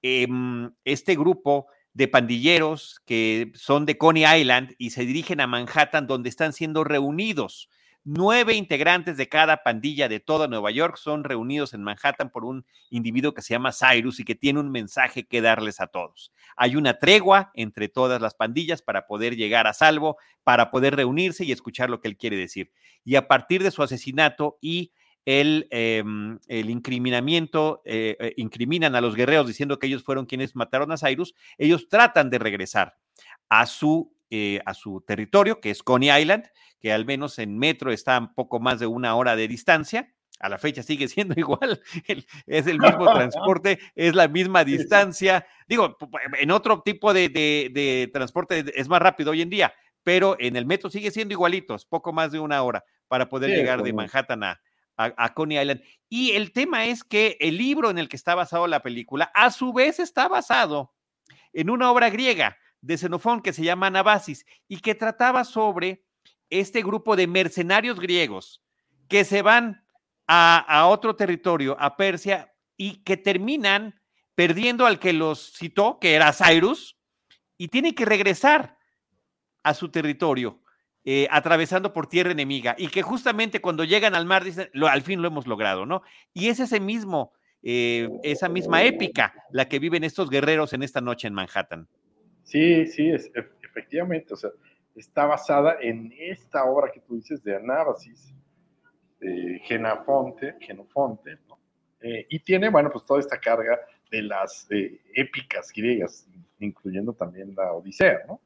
em, 0.00 0.70
este 0.84 1.16
grupo 1.16 1.66
de 1.92 2.06
pandilleros 2.06 3.00
que 3.04 3.50
son 3.56 3.84
de 3.84 3.98
Coney 3.98 4.24
Island 4.42 4.76
y 4.78 4.90
se 4.90 5.04
dirigen 5.04 5.40
a 5.40 5.48
Manhattan, 5.48 6.06
donde 6.06 6.28
están 6.28 6.52
siendo 6.52 6.84
reunidos 6.84 7.68
Nueve 8.08 8.54
integrantes 8.54 9.16
de 9.16 9.28
cada 9.28 9.64
pandilla 9.64 10.08
de 10.08 10.20
toda 10.20 10.46
Nueva 10.46 10.70
York 10.70 10.96
son 10.96 11.24
reunidos 11.24 11.74
en 11.74 11.82
Manhattan 11.82 12.30
por 12.30 12.44
un 12.44 12.64
individuo 12.88 13.34
que 13.34 13.42
se 13.42 13.52
llama 13.52 13.72
Cyrus 13.72 14.20
y 14.20 14.24
que 14.24 14.36
tiene 14.36 14.60
un 14.60 14.70
mensaje 14.70 15.26
que 15.26 15.40
darles 15.40 15.80
a 15.80 15.88
todos. 15.88 16.30
Hay 16.56 16.76
una 16.76 17.00
tregua 17.00 17.50
entre 17.54 17.88
todas 17.88 18.22
las 18.22 18.34
pandillas 18.36 18.80
para 18.80 19.08
poder 19.08 19.34
llegar 19.34 19.66
a 19.66 19.72
salvo, 19.72 20.18
para 20.44 20.70
poder 20.70 20.94
reunirse 20.94 21.44
y 21.44 21.50
escuchar 21.50 21.90
lo 21.90 22.00
que 22.00 22.06
él 22.06 22.16
quiere 22.16 22.36
decir. 22.36 22.70
Y 23.02 23.16
a 23.16 23.26
partir 23.26 23.64
de 23.64 23.72
su 23.72 23.82
asesinato 23.82 24.56
y 24.60 24.92
el, 25.24 25.66
em, 25.72 26.38
el 26.46 26.70
incriminamiento, 26.70 27.82
eh, 27.84 28.16
eh, 28.20 28.34
incriminan 28.36 28.94
a 28.94 29.00
los 29.00 29.16
guerreros 29.16 29.48
diciendo 29.48 29.80
que 29.80 29.88
ellos 29.88 30.04
fueron 30.04 30.26
quienes 30.26 30.54
mataron 30.54 30.92
a 30.92 30.96
Cyrus, 30.96 31.34
ellos 31.58 31.88
tratan 31.88 32.30
de 32.30 32.38
regresar 32.38 32.96
a 33.48 33.66
su 33.66 34.15
eh, 34.30 34.60
a 34.66 34.74
su 34.74 35.04
territorio, 35.06 35.60
que 35.60 35.70
es 35.70 35.82
Coney 35.82 36.10
Island, 36.10 36.46
que 36.80 36.92
al 36.92 37.04
menos 37.04 37.38
en 37.38 37.56
metro 37.58 37.92
está 37.92 38.18
un 38.18 38.34
poco 38.34 38.58
más 38.58 38.80
de 38.80 38.86
una 38.86 39.14
hora 39.14 39.36
de 39.36 39.46
distancia. 39.46 40.12
A 40.40 40.48
la 40.48 40.58
fecha 40.58 40.82
sigue 40.82 41.06
siendo 41.08 41.34
igual, 41.36 41.80
es 42.46 42.66
el 42.66 42.80
mismo 42.80 43.04
transporte, 43.14 43.78
es 43.94 44.14
la 44.14 44.26
misma 44.28 44.64
distancia. 44.64 45.46
Digo, 45.68 45.96
en 46.38 46.50
otro 46.50 46.82
tipo 46.82 47.14
de, 47.14 48.10
transporte 48.12 48.64
es 48.74 48.88
más 48.88 49.00
rápido 49.00 49.30
hoy 49.30 49.42
en 49.42 49.50
día, 49.50 49.72
pero 50.02 50.36
en 50.40 50.56
el 50.56 50.66
metro 50.66 50.90
sigue 50.90 51.10
siendo 51.10 51.32
igualitos, 51.32 51.86
poco 51.86 52.12
más 52.12 52.32
de 52.32 52.40
una 52.40 52.62
hora 52.62 52.84
para 53.08 53.28
poder 53.28 53.50
llegar 53.50 53.84
de 53.84 53.92
Manhattan 53.92 54.42
a, 54.42 54.60
a, 54.96 55.34
Coney 55.34 55.58
Island. 55.58 55.82
Y 56.08 56.32
el 56.32 56.52
tema 56.52 56.86
es 56.86 57.04
que 57.04 57.36
el 57.38 57.56
libro 57.58 57.90
en 57.90 57.98
el 57.98 58.08
que 58.08 58.16
está 58.16 58.34
basado 58.34 58.66
la 58.66 58.80
película, 58.80 59.30
a 59.34 59.52
su 59.52 59.72
vez 59.72 60.00
está 60.00 60.26
basado 60.26 60.92
en 61.52 61.70
una 61.70 61.90
obra 61.92 62.10
griega 62.10 62.58
de 62.80 62.98
Xenofón 62.98 63.42
que 63.42 63.52
se 63.52 63.62
llama 63.62 63.88
Anabasis 63.88 64.46
y 64.68 64.80
que 64.80 64.94
trataba 64.94 65.44
sobre 65.44 66.04
este 66.50 66.82
grupo 66.82 67.16
de 67.16 67.26
mercenarios 67.26 67.98
griegos 67.98 68.62
que 69.08 69.24
se 69.24 69.42
van 69.42 69.84
a, 70.26 70.86
otro 70.88 71.14
territorio, 71.14 71.76
a 71.78 71.96
Persia, 71.96 72.52
y 72.76 73.04
que 73.04 73.16
terminan 73.16 74.00
perdiendo 74.34 74.86
al 74.86 74.98
que 74.98 75.12
los 75.12 75.52
citó, 75.52 75.98
que 76.00 76.14
era 76.14 76.32
Cyrus, 76.32 76.98
y 77.56 77.68
tienen 77.68 77.94
que 77.94 78.04
regresar 78.04 78.76
a 79.62 79.72
su 79.72 79.88
territorio, 79.88 80.60
eh, 81.04 81.28
atravesando 81.30 81.92
por 81.92 82.08
tierra 82.08 82.32
enemiga, 82.32 82.74
y 82.76 82.88
que 82.88 83.02
justamente 83.02 83.60
cuando 83.60 83.84
llegan 83.84 84.14
al 84.14 84.26
mar 84.26 84.44
dicen, 84.44 84.68
al 84.88 85.02
fin 85.02 85.22
lo 85.22 85.28
hemos 85.28 85.46
logrado, 85.46 85.86
¿no? 85.86 86.02
Y 86.34 86.48
es 86.48 86.60
ese 86.60 86.80
mismo, 86.80 87.32
eh, 87.62 88.08
esa 88.22 88.48
misma 88.48 88.82
épica 88.82 89.32
la 89.50 89.68
que 89.68 89.78
viven 89.78 90.04
estos 90.04 90.28
guerreros 90.28 90.72
en 90.72 90.82
esta 90.82 91.00
noche 91.00 91.28
en 91.28 91.34
Manhattan. 91.34 91.88
Sí, 92.46 92.86
sí, 92.86 93.10
es, 93.10 93.30
efectivamente, 93.34 94.32
o 94.32 94.36
sea, 94.36 94.50
está 94.94 95.26
basada 95.26 95.78
en 95.80 96.14
esta 96.16 96.64
obra 96.64 96.92
que 96.92 97.00
tú 97.00 97.16
dices 97.16 97.42
de 97.42 97.56
Anábasis, 97.56 98.32
de 99.18 99.60
Genofonte, 99.64 100.54
Genofonte, 100.60 101.38
¿no? 101.48 101.58
Eh, 102.00 102.24
y 102.30 102.38
tiene, 102.38 102.70
bueno, 102.70 102.88
pues 102.90 103.04
toda 103.04 103.18
esta 103.18 103.40
carga 103.40 103.80
de 104.12 104.22
las 104.22 104.68
eh, 104.70 105.00
épicas 105.12 105.72
griegas, 105.74 106.28
incluyendo 106.60 107.12
también 107.12 107.52
la 107.56 107.72
Odisea, 107.72 108.20
¿no? 108.28 108.40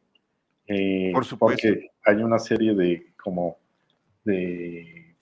Eh, 0.66 1.10
Por 1.12 1.26
supuesto. 1.26 1.68
Porque 1.68 1.90
hay 2.06 2.16
una 2.22 2.38
serie 2.38 2.74
de, 2.74 3.12
como, 3.22 3.58
de, 4.24 5.14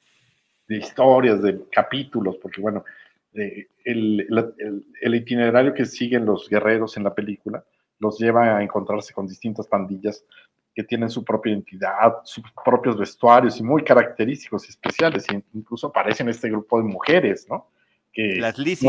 de 0.69 0.77
historias, 0.77 1.43
de 1.43 1.65
capítulos, 1.73 2.37
porque, 2.37 2.61
bueno, 2.61 2.85
el, 3.33 4.27
el 5.01 5.15
itinerario 5.17 5.75
que 5.75 5.85
siguen 5.85 6.27
los 6.27 6.49
guerreros 6.49 6.97
en 6.97 7.03
la 7.05 7.15
película, 7.15 7.65
los 7.99 8.19
lleva 8.19 8.57
a 8.57 8.63
encontrarse 8.63 9.13
con 9.13 9.27
distintas 9.27 9.67
pandillas 9.67 10.25
que 10.75 10.85
tienen 10.85 11.11
su 11.11 11.25
propia 11.25 11.53
identidad, 11.53 12.19
sus 12.23 12.45
propios 12.65 12.97
vestuarios 12.97 13.59
y 13.59 13.65
muy 13.65 13.83
característicos 13.83 14.67
y 14.67 14.71
especiales. 14.71 15.27
E 15.29 15.43
incluso 15.55 15.89
aparecen 15.89 16.29
este 16.29 16.49
grupo 16.49 16.79
de 16.79 16.85
mujeres, 16.85 17.47
¿no? 17.49 17.67
Que 18.13 18.37
las 18.37 18.57
lisis. 18.59 18.89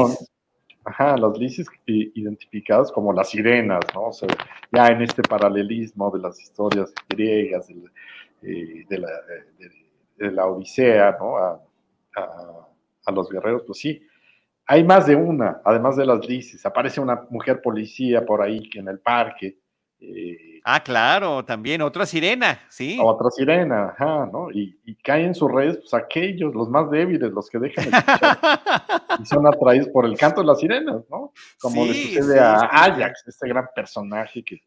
ajá, 0.86 1.18
las 1.18 1.38
lisis 1.38 1.68
identificadas 1.86 2.92
como 2.92 3.12
las 3.12 3.30
sirenas, 3.30 3.82
¿no? 3.96 4.04
O 4.04 4.14
sea, 4.14 4.30
ya 4.72 4.88
en 4.90 5.02
este 5.02 5.24
paralelismo 5.24 6.12
de 6.12 6.20
las 6.20 6.40
historias 6.40 6.94
griegas, 7.08 7.70
eh, 7.72 8.86
de, 8.88 8.98
la, 8.98 9.10
de, 10.18 10.32
la, 10.32 10.46
Odisea, 10.46 11.18
¿no? 11.20 11.38
A, 11.38 11.60
a 13.06 13.12
los 13.12 13.30
guerreros, 13.30 13.64
pues 13.66 13.80
sí, 13.80 14.02
hay 14.72 14.84
más 14.84 15.08
de 15.08 15.16
una, 15.16 15.62
además 15.66 15.96
de 15.98 16.06
las 16.06 16.24
lisis. 16.28 16.64
Aparece 16.64 17.02
una 17.02 17.26
mujer 17.32 17.60
policía 17.60 18.24
por 18.24 18.40
ahí 18.40 18.70
en 18.76 18.88
el 18.88 19.00
parque. 19.00 19.58
Eh, 20.00 20.62
ah, 20.64 20.84
claro, 20.84 21.44
también 21.44 21.82
otra 21.82 22.06
sirena, 22.06 22.60
sí. 22.70 23.00
Otra 23.02 23.32
sirena, 23.32 23.88
ajá, 23.88 24.30
¿no? 24.32 24.52
Y, 24.52 24.78
caen 25.04 25.26
en 25.26 25.36
sus 25.36 25.52
redes, 25.52 25.78
pues 25.78 25.92
aquellos, 25.96 26.54
los 26.54 26.70
más 26.70 26.88
débiles, 26.92 27.32
los 27.32 27.50
que 27.50 27.58
dejan 27.58 27.86
y 29.20 29.26
son 29.26 29.48
atraídos 29.48 29.88
por 29.90 30.06
el 30.06 30.16
canto 30.16 30.42
de 30.42 30.48
las 30.48 30.60
sirenas, 30.60 31.04
¿no? 31.10 31.34
Como 31.60 31.88
le 31.88 31.94
sucede 31.96 32.40
a 32.40 32.60
Ajax, 32.60 33.24
este 33.28 33.48
gran 33.48 33.70
personaje 33.74 34.44
que, 34.44 34.62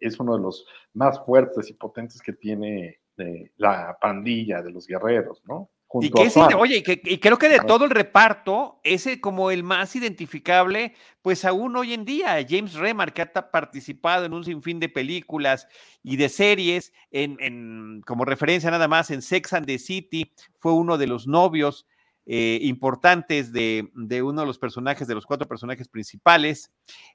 es 0.00 0.18
uno 0.18 0.36
de 0.36 0.42
los 0.42 0.66
más 0.94 1.22
fuertes 1.26 1.68
y 1.68 1.74
potentes 1.74 2.22
que 2.22 2.32
tiene 2.32 3.00
eh, 3.18 3.52
la 3.58 3.98
pandilla 4.00 4.62
de 4.62 4.70
los 4.70 4.86
guerreros, 4.86 5.42
¿no? 5.46 5.68
Y 6.00 6.10
que 6.10 6.30
oye, 6.56 6.84
y, 7.04 7.18
creo 7.18 7.36
que 7.36 7.48
de 7.48 7.58
todo 7.60 7.84
el 7.84 7.90
reparto, 7.90 8.80
ese 8.84 9.20
como 9.20 9.50
el 9.50 9.64
más 9.64 9.96
identificable, 9.96 10.94
pues 11.20 11.44
aún 11.44 11.76
hoy 11.76 11.94
en 11.94 12.04
día, 12.04 12.38
James 12.48 12.74
Remar, 12.74 13.12
que 13.12 13.22
ha 13.22 13.50
participado 13.50 14.24
en 14.24 14.32
un 14.32 14.44
sinfín 14.44 14.78
de 14.78 14.88
películas 14.88 15.66
y 16.04 16.16
de 16.16 16.28
series, 16.28 16.92
en, 17.10 18.02
como 18.06 18.24
referencia 18.24 18.70
nada 18.70 18.86
más, 18.86 19.10
en 19.10 19.20
Sex 19.20 19.52
and 19.52 19.66
the 19.66 19.78
City, 19.78 20.32
fue 20.60 20.72
uno 20.72 20.96
de 20.96 21.08
los 21.08 21.26
novios 21.26 21.86
eh, 22.32 22.60
importantes 22.62 23.52
de, 23.52 23.90
de, 23.92 24.22
uno 24.22 24.42
de 24.42 24.46
los 24.46 24.56
personajes, 24.56 25.08
de 25.08 25.16
los 25.16 25.26
cuatro 25.26 25.48
personajes 25.48 25.88
principales. 25.88 26.72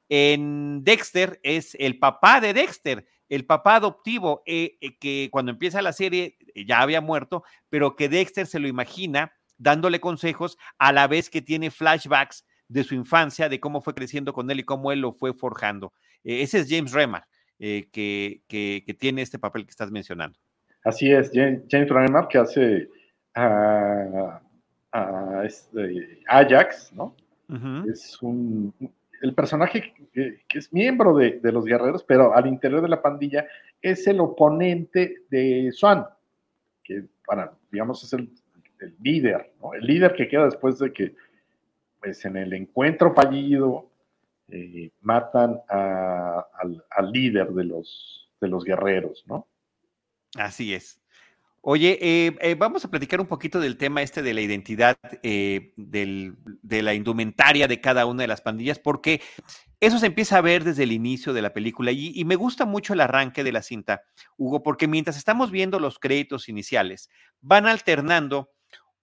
En 0.09 0.83
Dexter 0.83 1.39
es 1.41 1.73
el 1.79 1.99
papá 1.99 2.41
de 2.41 2.53
Dexter, 2.53 3.07
el 3.29 3.45
papá 3.45 3.77
adoptivo, 3.77 4.43
eh, 4.45 4.77
eh, 4.81 4.97
que 4.97 5.29
cuando 5.31 5.53
empieza 5.53 5.81
la 5.81 5.93
serie 5.93 6.37
ya 6.53 6.81
había 6.81 6.99
muerto, 6.99 7.45
pero 7.69 7.95
que 7.95 8.09
Dexter 8.09 8.45
se 8.45 8.59
lo 8.59 8.67
imagina 8.67 9.31
dándole 9.57 10.01
consejos 10.01 10.57
a 10.79 10.91
la 10.91 11.07
vez 11.07 11.29
que 11.29 11.41
tiene 11.41 11.71
flashbacks 11.71 12.45
de 12.67 12.83
su 12.83 12.93
infancia, 12.93 13.47
de 13.47 13.61
cómo 13.61 13.79
fue 13.81 13.93
creciendo 13.95 14.33
con 14.33 14.51
él 14.51 14.59
y 14.59 14.63
cómo 14.63 14.91
él 14.91 14.99
lo 14.99 15.13
fue 15.13 15.33
forjando. 15.33 15.93
ese 16.25 16.59
es 16.59 16.67
James 16.69 16.91
Remar, 16.91 17.25
que, 17.57 18.41
que, 18.49 18.95
tiene 18.99 19.21
este 19.21 19.39
papel 19.39 19.63
que 19.63 19.71
estás 19.71 19.91
mencionando. 19.91 20.37
Así 20.83 21.09
es, 21.09 21.31
James, 21.33 21.89
Remar, 21.89 22.27
que 22.27 22.37
hace 22.37 22.89
este, 25.43 26.21
Ajax, 26.27 26.93
¿no? 26.93 27.15
Es 27.87 28.21
un, 28.21 28.73
el 29.21 29.33
personaje 29.33 29.93
que, 30.13 30.41
es 30.53 30.73
miembro 30.73 31.15
de, 31.15 31.39
los 31.51 31.65
guerreros, 31.65 32.03
pero 32.03 32.35
al 32.35 32.47
interior 32.47 32.81
de 32.81 32.89
la 32.89 33.01
pandilla 33.01 33.47
es 33.81 34.07
el 34.07 34.19
oponente 34.19 35.23
de 35.29 35.71
Swan, 35.71 36.05
que 36.83 37.05
para, 37.25 37.53
digamos, 37.71 38.03
es 38.03 38.13
el, 38.13 38.29
líder, 39.01 39.53
¿no? 39.61 39.73
El 39.73 39.85
líder 39.85 40.13
que 40.13 40.27
queda 40.27 40.45
después 40.45 40.77
de 40.79 40.91
que, 40.91 41.15
pues 41.99 42.23
en 42.25 42.37
el 42.37 42.53
encuentro 42.53 43.13
fallido, 43.13 43.89
eh, 44.49 44.91
matan 45.01 45.59
al, 45.69 46.83
al, 46.91 47.11
líder 47.11 47.51
de 47.51 47.63
los, 47.63 48.29
de 48.39 48.47
los 48.47 48.63
guerreros, 48.63 49.23
¿no? 49.27 49.47
Así 50.37 50.73
es. 50.73 50.99
Oye, 51.67 51.97
eh, 51.99 52.37
eh, 52.41 52.53
vamos 52.53 52.85
a 52.85 52.91
platicar 52.91 53.19
un 53.19 53.25
poquito 53.25 53.59
del 53.59 53.75
tema 53.75 54.03
este 54.03 54.21
de 54.21 54.35
la 54.35 54.41
identidad 54.41 54.97
eh, 55.23 55.73
de 55.75 56.81
la 56.83 56.93
indumentaria 56.93 57.67
de 57.67 57.81
cada 57.81 58.05
una 58.05 58.21
de 58.21 58.27
las 58.27 58.41
pandillas, 58.41 58.77
porque 58.77 59.19
eso 59.79 59.97
se 59.97 60.05
empieza 60.05 60.37
a 60.37 60.41
ver 60.41 60.63
desde 60.63 60.83
el 60.83 60.91
inicio 60.91 61.33
de 61.33 61.41
la 61.41 61.53
película 61.53 61.91
y, 61.91 62.23
me 62.23 62.35
gusta 62.35 62.65
mucho 62.65 62.93
el 62.93 63.01
arranque 63.01 63.43
de 63.43 63.51
la 63.51 63.63
cinta, 63.63 64.03
Hugo, 64.37 64.61
porque 64.61 64.87
mientras 64.87 65.17
estamos 65.17 65.49
viendo 65.49 65.79
los 65.79 65.97
créditos 65.97 66.49
iniciales, 66.49 67.09
van 67.41 67.65
alternando 67.65 68.51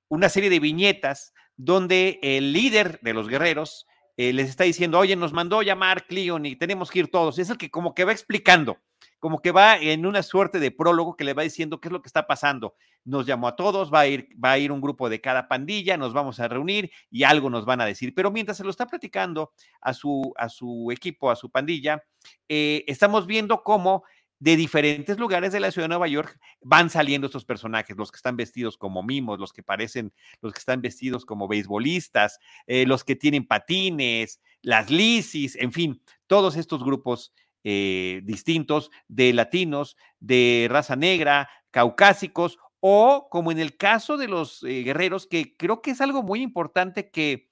una 0.07 0.28
serie 0.28 0.49
de 0.49 0.61
viñetas 0.61 1.35
donde 1.57 2.21
el 2.23 2.52
líder 2.52 3.00
de 3.02 3.12
los 3.12 3.26
guerreros 3.26 3.88
les 4.16 4.49
está 4.49 4.62
diciendo, 4.62 5.00
oye, 5.00 5.16
nos 5.16 5.33
mandó 5.33 5.62
llamar 5.62 6.07
Cleon 6.07 6.47
y 6.47 6.54
tenemos 6.54 6.92
que 6.92 7.00
ir 7.00 7.11
todos. 7.11 7.40
Es 7.40 7.50
el 7.50 7.59
que 7.59 7.71
como 7.71 7.92
que 7.92 8.04
va 8.04 8.12
explicando 8.12 8.78
como 9.23 9.38
que 9.38 9.52
va 9.52 9.76
en 9.76 10.05
una 10.05 10.21
suerte 10.25 10.59
de 10.59 10.73
prólogo 10.73 11.17
que 11.17 11.23
le 11.23 11.33
va 11.33 11.45
diciendo 11.45 11.81
qué 11.81 11.87
es 11.87 11.93
lo 11.93 12.02
que 12.02 12.09
está 12.09 12.26
pasando. 12.26 12.75
Nos 13.05 13.25
llamó 13.25 13.47
a 13.47 13.55
todos, 13.55 13.95
va 13.95 14.00
a 14.00 14.09
ir, 14.09 14.29
va 14.45 14.50
a 14.50 14.59
ir 14.59 14.73
un 14.73 14.81
grupo 14.81 15.09
de 15.09 15.21
cada 15.21 15.47
pandilla, 15.47 15.97
nos 15.97 16.12
vamos 16.12 16.41
a 16.41 16.49
reunir 16.49 16.91
y 17.09 17.23
algo 17.23 17.49
nos 17.49 17.64
van 17.64 17.81
a 17.81 17.85
decir. 17.85 18.14
Pero 18.17 18.33
mientras 18.33 18.57
se 18.57 18.64
lo 18.64 18.71
está 18.71 18.88
platicando 18.88 19.52
a 19.81 19.95
su, 19.95 20.33
a 20.37 20.49
su 20.49 20.91
equipo, 20.91 21.31
a 21.31 21.37
su 21.37 21.52
pandilla, 21.52 22.02
eh, 22.49 22.83
estamos 22.88 23.29
viendo 23.29 23.62
cómo 23.62 24.02
de 24.41 24.57
diferentes 24.57 25.17
lugares 25.17 25.52
de 25.52 25.61
la 25.61 25.71
ciudad 25.71 25.85
de 25.85 25.91
Nueva 25.91 26.09
York 26.09 26.37
van 26.61 26.91
saliendo 26.91 27.29
estos 27.29 27.45
personajes, 27.45 27.97
los 27.97 28.11
que 28.11 28.17
están 28.17 28.37
vestidos 28.37 28.76
como 28.76 29.05
mimos, 29.05 29.38
los 29.38 29.52
que 29.52 29.62
parecen, 29.62 30.12
los 30.41 30.52
que 30.52 30.59
están 30.59 30.83
vestidos 30.83 31.25
como 31.25 31.47
beisbolistas, 31.47 32.41
eh, 32.67 32.87
los 32.87 33.05
que 33.05 33.14
tienen 33.14 33.47
patines, 33.47 34.41
las 34.61 34.91
lisis, 34.91 35.55
en 35.55 35.71
fin, 35.71 36.02
todos 36.26 36.57
estos 36.57 36.83
grupos 36.83 37.33
eh, 37.64 38.21
distintos 38.25 38.90
de 39.09 39.33
latinos, 39.33 39.97
de 40.21 40.66
raza 40.71 40.97
negra, 40.97 41.49
caucásicos, 41.71 42.58
o 42.80 43.28
como 43.30 43.52
en 43.52 43.60
el 43.60 43.76
caso 43.76 44.17
de 44.17 44.28
los 44.28 44.65
eh, 44.65 44.82
guerreros, 44.82 45.26
que 45.26 45.56
creo 45.56 45.82
que 45.82 45.93
es 45.93 46.00
algo 46.00 46.23
muy 46.23 46.43
importante 46.43 47.10
que, 47.10 47.49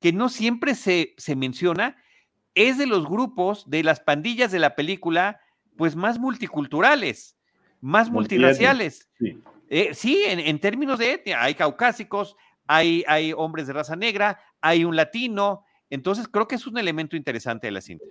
que 0.00 0.12
no 0.12 0.28
siempre 0.28 0.74
se, 0.74 1.14
se, 1.16 1.34
menciona, 1.34 1.96
es 2.54 2.78
de 2.78 2.86
los 2.86 3.06
grupos, 3.06 3.68
de 3.68 3.82
las 3.82 4.00
pandillas 4.00 4.52
de 4.52 4.60
la 4.60 4.76
película, 4.76 5.40
pues 5.76 5.96
más 5.96 6.18
multiculturales, 6.18 7.36
más 7.80 8.10
multiraciales. 8.10 9.08
Sí, 9.18 9.38
eh, 9.68 9.94
sí 9.94 10.22
en, 10.26 10.38
en, 10.38 10.60
términos 10.60 10.98
de 10.98 11.12
etnia, 11.12 11.42
hay 11.42 11.54
caucásicos, 11.54 12.36
hay, 12.66 13.04
hay 13.08 13.32
hombres 13.32 13.66
de 13.66 13.72
raza 13.72 13.96
negra, 13.96 14.38
hay 14.60 14.84
un 14.84 14.94
latino, 14.94 15.64
entonces 15.90 16.28
creo 16.28 16.46
que 16.46 16.54
es 16.54 16.66
un 16.66 16.78
elemento 16.78 17.16
interesante 17.16 17.66
de 17.66 17.72
la 17.72 17.80
cinta. 17.80 18.04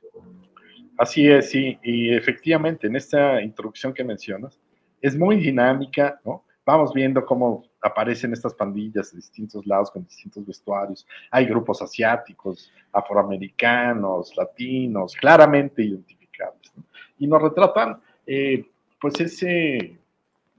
Así 1.01 1.27
es, 1.27 1.49
sí, 1.49 1.79
y 1.81 2.13
efectivamente 2.13 2.85
en 2.85 2.95
esta 2.95 3.41
introducción 3.41 3.91
que 3.91 4.03
mencionas 4.03 4.59
es 5.01 5.17
muy 5.17 5.37
dinámica, 5.37 6.21
¿no? 6.23 6.45
Vamos 6.63 6.93
viendo 6.93 7.25
cómo 7.25 7.63
aparecen 7.81 8.33
estas 8.33 8.53
pandillas 8.53 9.11
de 9.11 9.15
distintos 9.15 9.65
lados 9.65 9.89
con 9.89 10.03
distintos 10.03 10.45
vestuarios. 10.45 11.07
Hay 11.31 11.47
grupos 11.47 11.81
asiáticos, 11.81 12.71
afroamericanos, 12.91 14.37
latinos, 14.37 15.15
claramente 15.15 15.81
identificables. 15.81 16.71
¿no? 16.75 16.83
Y 17.17 17.25
nos 17.25 17.41
retratan, 17.41 17.99
eh, 18.27 18.63
pues 18.99 19.19
ese, 19.21 19.77
e, 19.79 19.97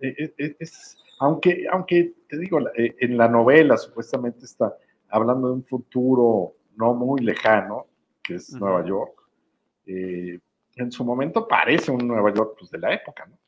e, 0.01 0.35
e, 0.37 0.57
es, 0.59 0.99
aunque, 1.21 1.67
aunque 1.71 2.15
te 2.29 2.37
digo, 2.37 2.59
eh, 2.77 2.97
en 2.99 3.17
la 3.17 3.29
novela 3.29 3.77
supuestamente 3.77 4.45
está 4.45 4.77
hablando 5.09 5.47
de 5.47 5.55
un 5.55 5.65
futuro 5.65 6.57
no 6.75 6.95
muy 6.95 7.21
lejano, 7.21 7.87
que 8.25 8.35
es 8.35 8.53
Nueva 8.55 8.85
York, 8.85 9.22
eh, 9.87 10.39
en 10.75 10.91
su 10.91 11.05
momento 11.05 11.47
parece 11.47 11.91
un 11.91 12.07
Nueva 12.07 12.33
York 12.33 12.57
pues, 12.59 12.71
de 12.71 12.79
la 12.79 12.93
época, 12.95 13.27
¿no? 13.27 13.39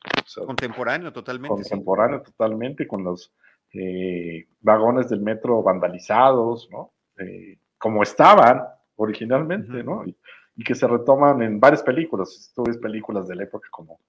contemporáneo 0.45 1.11
totalmente. 1.11 1.55
Contemporáneo 1.55 2.21
totalmente, 2.21 2.87
con 2.87 3.03
los 3.03 3.33
eh, 3.73 4.47
vagones 4.61 5.09
del 5.09 5.21
metro 5.21 5.63
vandalizados, 5.63 6.69
¿no? 6.71 6.93
Eh, 7.17 7.57
como 7.77 8.03
estaban 8.03 8.63
originalmente, 8.95 9.83
¿no? 9.83 10.03
Y, 10.05 10.15
que 10.63 10.73
se 10.73 10.87
retoman 10.87 11.41
en 11.41 11.59
varias 11.59 11.83
películas. 11.83 12.53
Tú 12.55 12.63
ves 12.63 12.77
películas 12.77 13.27
de 13.27 13.35
la 13.35 13.43
época 13.43 13.67
como 13.69 13.99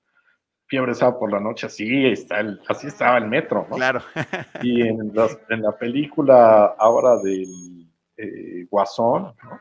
Fiebre 0.67 0.95
Sábado 0.95 1.19
por 1.19 1.33
la 1.33 1.41
Noche, 1.41 1.67
así, 1.67 2.07
está 2.07 2.39
el, 2.39 2.61
así 2.69 2.87
estaba 2.87 3.19
el 3.19 3.27
metro, 3.27 3.67
¿no? 3.69 3.77
Claro. 3.77 4.01
y 4.63 4.83
en, 4.83 5.13
en 5.49 5.63
la 5.63 5.73
película 5.77 6.77
ahora 6.79 7.17
del 7.17 7.91
Guasón, 8.71 9.35
¿no? 9.43 9.61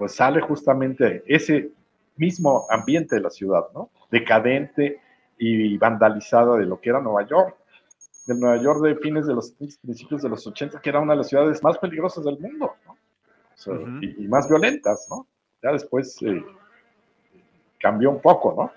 Pues 0.00 0.14
sale 0.14 0.40
justamente 0.40 1.22
ese 1.26 1.72
mismo 2.16 2.64
ambiente 2.70 3.16
de 3.16 3.20
la 3.20 3.28
ciudad, 3.28 3.66
¿no? 3.74 3.90
Decadente 4.10 4.98
y 5.36 5.76
vandalizada 5.76 6.56
de 6.56 6.64
lo 6.64 6.80
que 6.80 6.88
era 6.88 7.02
Nueva 7.02 7.26
York, 7.26 7.54
del 8.26 8.40
Nueva 8.40 8.56
York 8.62 8.80
de 8.80 8.96
fines 8.96 9.26
de 9.26 9.34
los 9.34 9.50
principios 9.82 10.22
de 10.22 10.30
los 10.30 10.46
80, 10.46 10.80
que 10.80 10.88
era 10.88 11.00
una 11.00 11.12
de 11.12 11.18
las 11.18 11.28
ciudades 11.28 11.62
más 11.62 11.76
peligrosas 11.76 12.24
del 12.24 12.38
mundo, 12.38 12.72
¿no? 12.86 14.00
y, 14.00 14.26
más 14.26 14.48
violentas, 14.48 15.06
¿no? 15.10 15.26
Ya 15.62 15.72
después 15.72 16.16
eh, 16.22 16.42
cambió 17.78 18.08
un 18.08 18.22
poco, 18.22 18.54
¿no? 18.56 18.72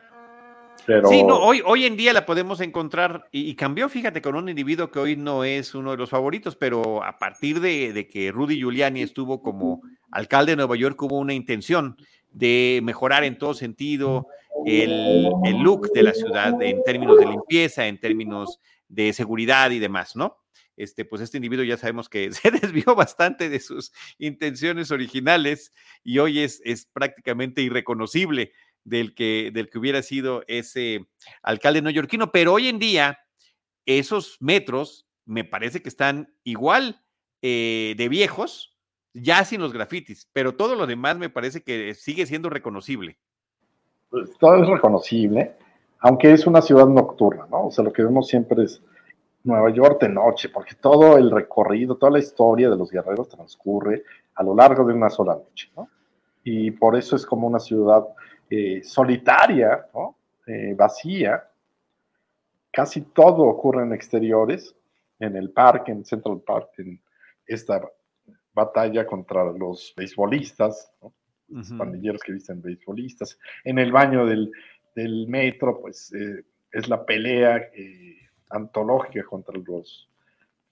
Sí, 1.08 1.24
no, 1.24 1.40
hoy, 1.40 1.62
hoy 1.66 1.86
en 1.86 1.96
día 1.96 2.12
la 2.12 2.26
podemos 2.26 2.60
encontrar 2.60 3.30
y, 3.32 3.56
cambió, 3.56 3.88
fíjate, 3.88 4.22
con 4.22 4.36
un 4.36 4.50
individuo 4.50 4.92
que 4.92 5.00
hoy 5.00 5.16
no 5.16 5.46
es 5.46 5.74
uno 5.74 5.92
de 5.92 5.98
los 5.98 6.10
favoritos, 6.10 6.58
pero 6.58 7.02
a 7.02 7.18
partir 7.18 7.62
de, 7.62 8.10
que 8.12 8.32
Rudy 8.34 8.58
Giuliani 8.58 9.02
estuvo 9.02 9.42
como 9.42 9.82
alcalde 10.14 10.54
de 10.54 10.58
Nueva 10.58 10.76
York 10.76 11.02
hubo 11.02 11.18
una 11.18 11.34
intención 11.34 11.98
de 12.32 12.80
mejorar 12.84 13.24
en 13.24 13.38
todo 13.38 13.54
sentido 13.54 14.28
el, 14.66 15.30
el 15.44 15.58
look 15.60 15.92
de 15.92 16.04
la 16.04 16.14
ciudad 16.14 16.62
en 16.62 16.82
términos 16.84 17.18
de 17.20 17.26
limpieza, 17.26 17.88
en 17.88 18.00
términos 18.00 18.60
de 18.88 19.14
seguridad 19.14 19.72
y 19.72 19.80
demás, 19.80 20.16
¿no? 20.16 20.44
Este, 20.76 21.06
pues 21.06 21.22
este 21.22 21.38
individuo 21.38 21.64
ya 21.64 21.78
sabemos 21.78 22.10
que 22.10 22.32
se 22.32 22.52
desvió 22.52 22.96
bastante 22.96 23.50
de 23.50 23.60
sus 23.60 23.92
intenciones 24.18 24.92
originales 24.92 25.72
y 26.04 26.20
hoy 26.20 26.40
es, 26.40 26.62
es 26.64 26.86
prácticamente 26.86 27.62
irreconocible 27.62 28.52
del 28.84 29.14
que, 29.16 29.52
del 29.54 29.70
que 29.70 29.78
hubiera 29.78 30.02
sido 30.02 30.44
ese 30.48 31.08
alcalde 31.42 31.82
neoyorquino, 31.82 32.32
pero 32.32 32.54
hoy 32.54 32.68
en 32.68 32.80
día 32.80 33.20
esos 33.86 34.38
metros 34.40 35.08
me 35.26 35.44
parece 35.44 35.82
que 35.82 35.90
están 35.90 36.34
igual 36.44 37.02
eh, 37.42 37.96
de 37.98 38.10
viejos, 38.10 38.73
ya 39.14 39.46
sin 39.46 39.62
los 39.62 39.74
grafitis, 39.74 40.28
pero 40.34 40.56
todo 40.56 40.76
lo 40.76 40.88
demás 40.88 41.18
me 41.18 41.30
parece 41.30 41.62
que 41.62 41.94
sigue 41.94 42.26
siendo 42.26 42.50
reconocible. 42.50 43.18
Pues, 44.10 44.38
todo 44.38 44.62
es 44.62 44.68
reconocible, 44.68 45.56
aunque 46.00 46.34
es 46.34 46.46
una 46.46 46.62
ciudad 46.62 46.88
nocturna, 46.88 47.48
¿no? 47.50 47.68
O 47.68 47.72
sea, 47.72 47.84
lo 47.84 47.94
que 47.94 48.04
vemos 48.04 48.28
siempre 48.28 48.64
es 48.64 48.82
Nueva 49.44 49.70
York 49.72 50.02
de 50.02 50.10
noche, 50.10 50.50
porque 50.50 50.76
todo 50.76 51.18
el 51.18 51.32
recorrido, 51.32 51.96
toda 51.96 52.14
la 52.14 52.20
historia 52.20 52.70
de 52.70 52.78
los 52.78 52.90
guerreros 52.90 53.30
transcurre 53.30 54.04
a 54.36 54.44
lo 54.44 54.56
largo 54.56 54.86
de 54.86 54.94
una 54.94 55.10
sola 55.10 55.36
noche, 55.36 55.70
¿no? 55.76 55.90
Y 56.44 56.72
por 56.72 56.96
eso 56.96 57.16
es 57.16 57.26
como 57.26 57.48
una 57.48 57.60
ciudad 57.60 58.06
eh, 58.50 58.82
solitaria, 58.84 59.88
eh, 60.46 60.74
vacía. 60.76 61.50
Casi 62.72 63.02
todo 63.02 63.44
ocurre 63.44 63.84
en 63.84 63.94
exteriores 63.94 64.76
en 65.20 65.36
el 65.36 65.52
parque, 65.52 65.92
en 65.92 66.04
Central 66.04 66.42
Park, 66.46 66.70
en 66.80 67.02
esta 67.46 67.82
batalla 68.54 69.06
contra 69.06 69.44
los 69.52 69.94
beisbolistas, 69.96 70.92
los 71.48 71.72
pandilleros 71.74 72.22
que 72.22 72.34
visten 72.34 72.62
beisbolistas. 72.62 73.38
En 73.64 73.80
el 73.80 73.92
baño 73.92 74.26
del, 74.26 74.52
metro, 75.28 75.80
pues 75.82 76.14
eh, 76.14 76.44
es 76.72 76.88
la 76.88 77.06
pelea 77.06 77.58
eh, 77.74 78.18
antológica 78.50 79.24
contra 79.24 79.58
los, 79.58 80.10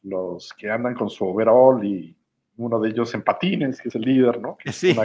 los 0.04 0.54
que 0.54 0.70
andan 0.70 0.94
con 0.94 1.10
su 1.10 1.26
overall 1.26 1.84
y 1.84 2.16
uno 2.58 2.80
de 2.80 2.90
ellos 2.90 3.14
en 3.14 3.24
patines, 3.24 3.82
que 3.82 3.90
es 3.90 3.96
el 3.96 4.02
líder, 4.02 4.40
¿no? 4.40 4.58
sí. 4.72 4.96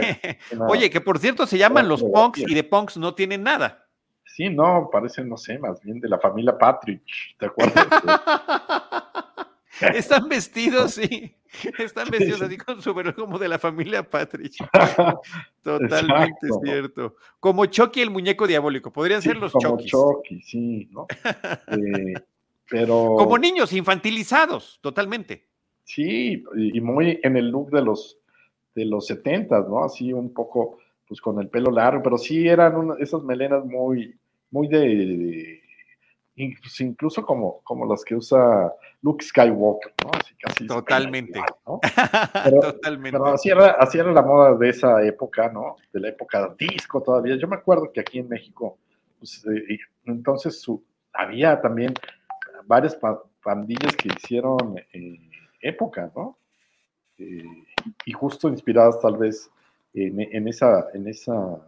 Oye, 0.67 0.89
que 0.89 1.01
por 1.01 1.19
cierto 1.19 1.47
se 1.47 1.57
llaman 1.57 1.87
los 1.87 2.03
punks 2.03 2.39
y 2.39 2.53
de 2.53 2.63
punks 2.63 2.97
no 2.97 3.15
tienen 3.15 3.43
nada. 3.43 3.85
Sí, 4.25 4.49
no, 4.49 4.89
parecen, 4.91 5.27
no 5.29 5.37
sé, 5.37 5.57
más 5.57 5.81
bien 5.81 5.99
de 5.99 6.09
la 6.09 6.19
familia 6.19 6.55
Patrick, 6.55 7.01
¿te 7.39 7.47
acuerdas? 7.47 7.87
Están 9.81 10.27
vestidos, 10.27 10.95
sí. 10.95 11.36
Están 11.79 12.09
vestidos 12.09 12.41
así 12.41 12.57
con 12.57 12.81
su 12.81 12.93
como 13.15 13.39
de 13.39 13.47
la 13.47 13.59
familia 13.59 14.07
Patrick. 14.07 14.53
Totalmente 15.61 16.47
cierto. 16.63 17.15
Como 17.39 17.65
Chucky 17.65 18.01
el 18.01 18.09
muñeco 18.09 18.47
diabólico. 18.47 18.91
Podrían 18.91 19.21
ser 19.21 19.37
los 19.37 19.51
como 19.51 19.77
Chucky, 19.77 20.41
sí, 20.41 20.89
¿no? 20.91 21.07
Eh, 21.67 22.13
pero. 22.69 23.15
Como 23.17 23.37
niños 23.37 23.73
infantilizados, 23.73 24.79
totalmente. 24.81 25.47
Sí, 25.83 26.43
y 26.55 26.81
muy 26.81 27.19
en 27.23 27.37
el 27.37 27.49
look 27.49 27.71
de 27.71 27.81
los 27.81 28.19
de 28.75 28.85
los 28.85 29.07
70, 29.07 29.61
¿no? 29.61 29.83
Así 29.83 30.13
un 30.13 30.33
poco, 30.33 30.77
pues 31.07 31.19
con 31.19 31.39
el 31.39 31.49
pelo 31.49 31.71
largo, 31.71 32.03
pero 32.03 32.17
sí 32.17 32.47
eran 32.47 32.91
esas 32.99 33.23
melenas 33.23 33.65
muy, 33.65 34.15
muy 34.51 34.67
de 34.67 35.61
incluso 36.37 37.25
como, 37.25 37.61
como 37.63 37.85
las 37.85 38.03
que 38.03 38.15
usa 38.15 38.71
Luke 39.01 39.25
Skywalker, 39.25 39.93
¿no? 40.03 40.11
Así 40.13 40.35
casi 40.35 40.67
Totalmente. 40.67 41.41
Pero, 42.43 42.59
Totalmente. 42.61 43.17
Pero 43.17 43.33
así 43.33 43.49
era, 43.49 43.71
así 43.71 43.97
era 43.97 44.11
la 44.11 44.21
moda 44.21 44.55
de 44.55 44.69
esa 44.69 45.03
época, 45.03 45.49
¿no? 45.49 45.77
De 45.91 45.99
la 45.99 46.09
época 46.09 46.55
disco 46.57 47.01
todavía. 47.01 47.35
Yo 47.37 47.47
me 47.47 47.55
acuerdo 47.55 47.91
que 47.91 48.01
aquí 48.01 48.19
en 48.19 48.29
México, 48.29 48.77
pues, 49.17 49.43
eh, 49.47 49.79
entonces 50.05 50.61
su, 50.61 50.83
había 51.13 51.59
también 51.59 51.93
varias 52.65 52.97
pandillas 53.43 53.95
que 53.95 54.09
hicieron 54.09 54.77
eh, 54.93 55.29
época, 55.61 56.11
¿no? 56.15 56.37
Eh, 57.17 57.43
y 58.05 58.11
justo 58.11 58.47
inspiradas 58.47 59.01
tal 59.01 59.17
vez 59.17 59.49
en, 59.95 60.21
en, 60.21 60.47
esa, 60.47 60.87
en 60.93 61.07
esa 61.07 61.59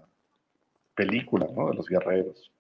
película, 0.94 1.48
¿no? 1.56 1.70
De 1.70 1.76
los 1.76 1.88
guerreros. 1.88 2.52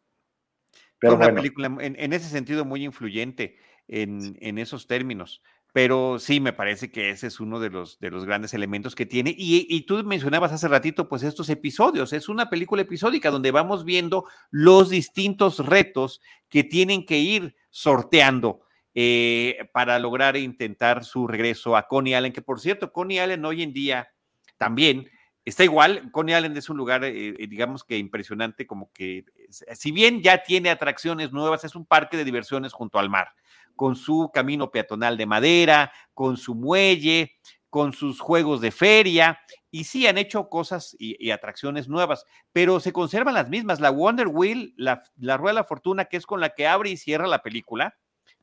Pero 0.99 1.15
una 1.15 1.33
película 1.33 1.75
en, 1.79 2.13
ese 2.13 2.29
sentido 2.29 2.65
muy 2.65 2.83
influyente 2.83 3.57
en, 3.87 4.57
esos 4.57 4.87
términos. 4.87 5.41
Pero 5.71 6.17
sí, 6.17 6.39
me 6.39 6.51
parece 6.51 6.91
que 6.91 7.11
ese 7.11 7.27
es 7.27 7.39
uno 7.39 7.59
de 7.59 7.69
los, 7.69 7.99
de 7.99 8.09
los 8.09 8.25
grandes 8.25 8.53
elementos 8.53 8.95
que 8.95 9.05
tiene. 9.05 9.35
Y, 9.37 9.67
y, 9.69 9.81
tú 9.85 10.03
mencionabas 10.03 10.51
hace 10.51 10.67
ratito, 10.67 11.07
pues 11.07 11.21
estos 11.23 11.49
episodios. 11.49 12.11
Es 12.11 12.27
una 12.27 12.49
película 12.49 12.81
episódica 12.81 13.29
donde 13.29 13.51
vamos 13.51 13.85
viendo 13.85 14.25
los 14.49 14.89
distintos 14.89 15.65
retos 15.65 16.21
que 16.49 16.63
tienen 16.63 17.05
que 17.05 17.19
ir 17.19 17.55
sorteando 17.69 18.61
eh, 18.95 19.69
para 19.71 19.99
lograr 19.99 20.35
intentar 20.35 21.05
su 21.05 21.27
regreso 21.27 21.77
a 21.77 21.87
Coney 21.87 22.15
Allen, 22.15 22.33
que 22.33 22.41
por 22.41 22.59
cierto, 22.59 22.91
Coney 22.91 23.19
Allen 23.19 23.45
hoy 23.45 23.61
en 23.61 23.71
día 23.71 24.09
también 24.57 25.07
está 25.45 25.63
igual. 25.63 26.11
Coney 26.11 26.35
Island 26.35 26.57
es 26.57 26.69
un 26.69 26.77
lugar, 26.77 27.03
eh, 27.03 27.29
eh, 27.29 27.47
digamos 27.47 27.83
que 27.83 27.97
impresionante, 27.97 28.67
como 28.67 28.91
que, 28.93 29.25
si 29.49 29.91
bien 29.91 30.21
ya 30.21 30.43
tiene 30.43 30.69
atracciones 30.69 31.31
nuevas, 31.31 31.63
es 31.63 31.75
un 31.75 31.85
parque 31.85 32.17
de 32.17 32.25
diversiones 32.25 32.73
junto 32.73 32.99
al 32.99 33.09
mar, 33.09 33.29
con 33.75 33.95
su 33.95 34.31
camino 34.33 34.71
peatonal 34.71 35.17
de 35.17 35.25
madera, 35.25 35.91
con 36.13 36.37
su 36.37 36.55
muelle, 36.55 37.37
con 37.69 37.93
sus 37.93 38.19
juegos 38.19 38.61
de 38.61 38.71
feria, 38.71 39.39
y 39.71 39.83
sí 39.83 40.07
han 40.07 40.17
hecho 40.17 40.49
cosas 40.49 40.95
y, 40.97 41.29
atracciones 41.29 41.87
nuevas, 41.87 42.25
pero 42.51 42.79
se 42.79 42.91
conservan 42.91 43.35
las 43.35 43.49
mismas. 43.49 43.79
La 43.79 43.91
Wonder 43.91 44.27
Wheel, 44.27 44.73
la, 44.77 45.03
la 45.17 45.37
Rueda 45.37 45.53
de 45.53 45.61
la 45.61 45.67
Fortuna, 45.67 46.05
que 46.05 46.17
es 46.17 46.25
con 46.25 46.39
la 46.39 46.49
que 46.49 46.67
abre 46.67 46.89
y 46.89 46.97
cierra 46.97 47.27
la 47.27 47.43
película, 47.43 47.95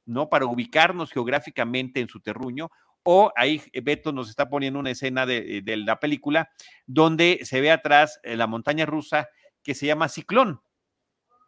¿no? 0.04 0.28
Para 0.28 0.46
ubicarnos 0.46 1.10
geográficamente 1.10 2.00
en 2.00 2.08
su 2.08 2.20
terruño, 2.20 2.70
o 3.08 3.32
ahí 3.36 3.62
eh, 3.72 3.80
Beto 3.80 4.12
nos 4.12 4.28
está 4.28 4.48
poniendo 4.48 4.80
una 4.80 4.90
escena 4.90 5.26
de, 5.26 5.62
la 5.64 6.00
película 6.00 6.50
donde 6.86 7.38
se 7.44 7.60
ve 7.60 7.70
atrás 7.70 8.18
eh, 8.24 8.36
la 8.36 8.48
montaña 8.48 8.84
rusa 8.84 9.28
que 9.62 9.74
se 9.74 9.86
llama 9.86 10.08
Ciclón. 10.08 10.60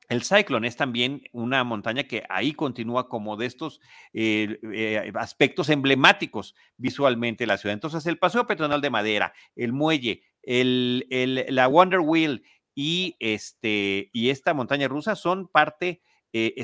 El 0.09 0.23
Cyclone 0.23 0.69
es 0.69 0.77
también 0.77 1.23
una 1.33 1.65
montaña 1.65 2.05
que 2.05 2.23
ahí 2.31 2.53
continúa 2.53 3.09
como 3.09 3.37
de 3.37 3.47
estos 3.47 3.81
eh, 4.15 5.13
aspectos 5.17 5.69
emblemáticos 5.69 6.55
visualmente 6.77 7.43
de 7.43 7.49
la 7.49 7.59
ciudad. 7.59 7.75
Entonces, 7.75 8.07
el 8.07 8.19
paseo 8.19 8.47
peatonal 8.47 8.81
de 8.81 8.89
madera, 8.89 9.35
el 9.55 9.75
muelle, 9.75 10.23
el, 10.43 11.05
la 11.51 11.67
Wonder 11.67 12.01
Wheel 12.01 12.43
y, 12.75 13.17
este, 13.19 14.09
y 14.15 14.31
esta 14.31 14.55
montaña 14.55 14.89
rusa 14.89 15.15
son 15.15 15.47
parte 15.49 16.01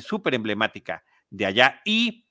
súper 0.01 0.35
emblemática 0.35 1.05
de 1.29 1.45
allá. 1.45 1.83
Y 1.85 2.25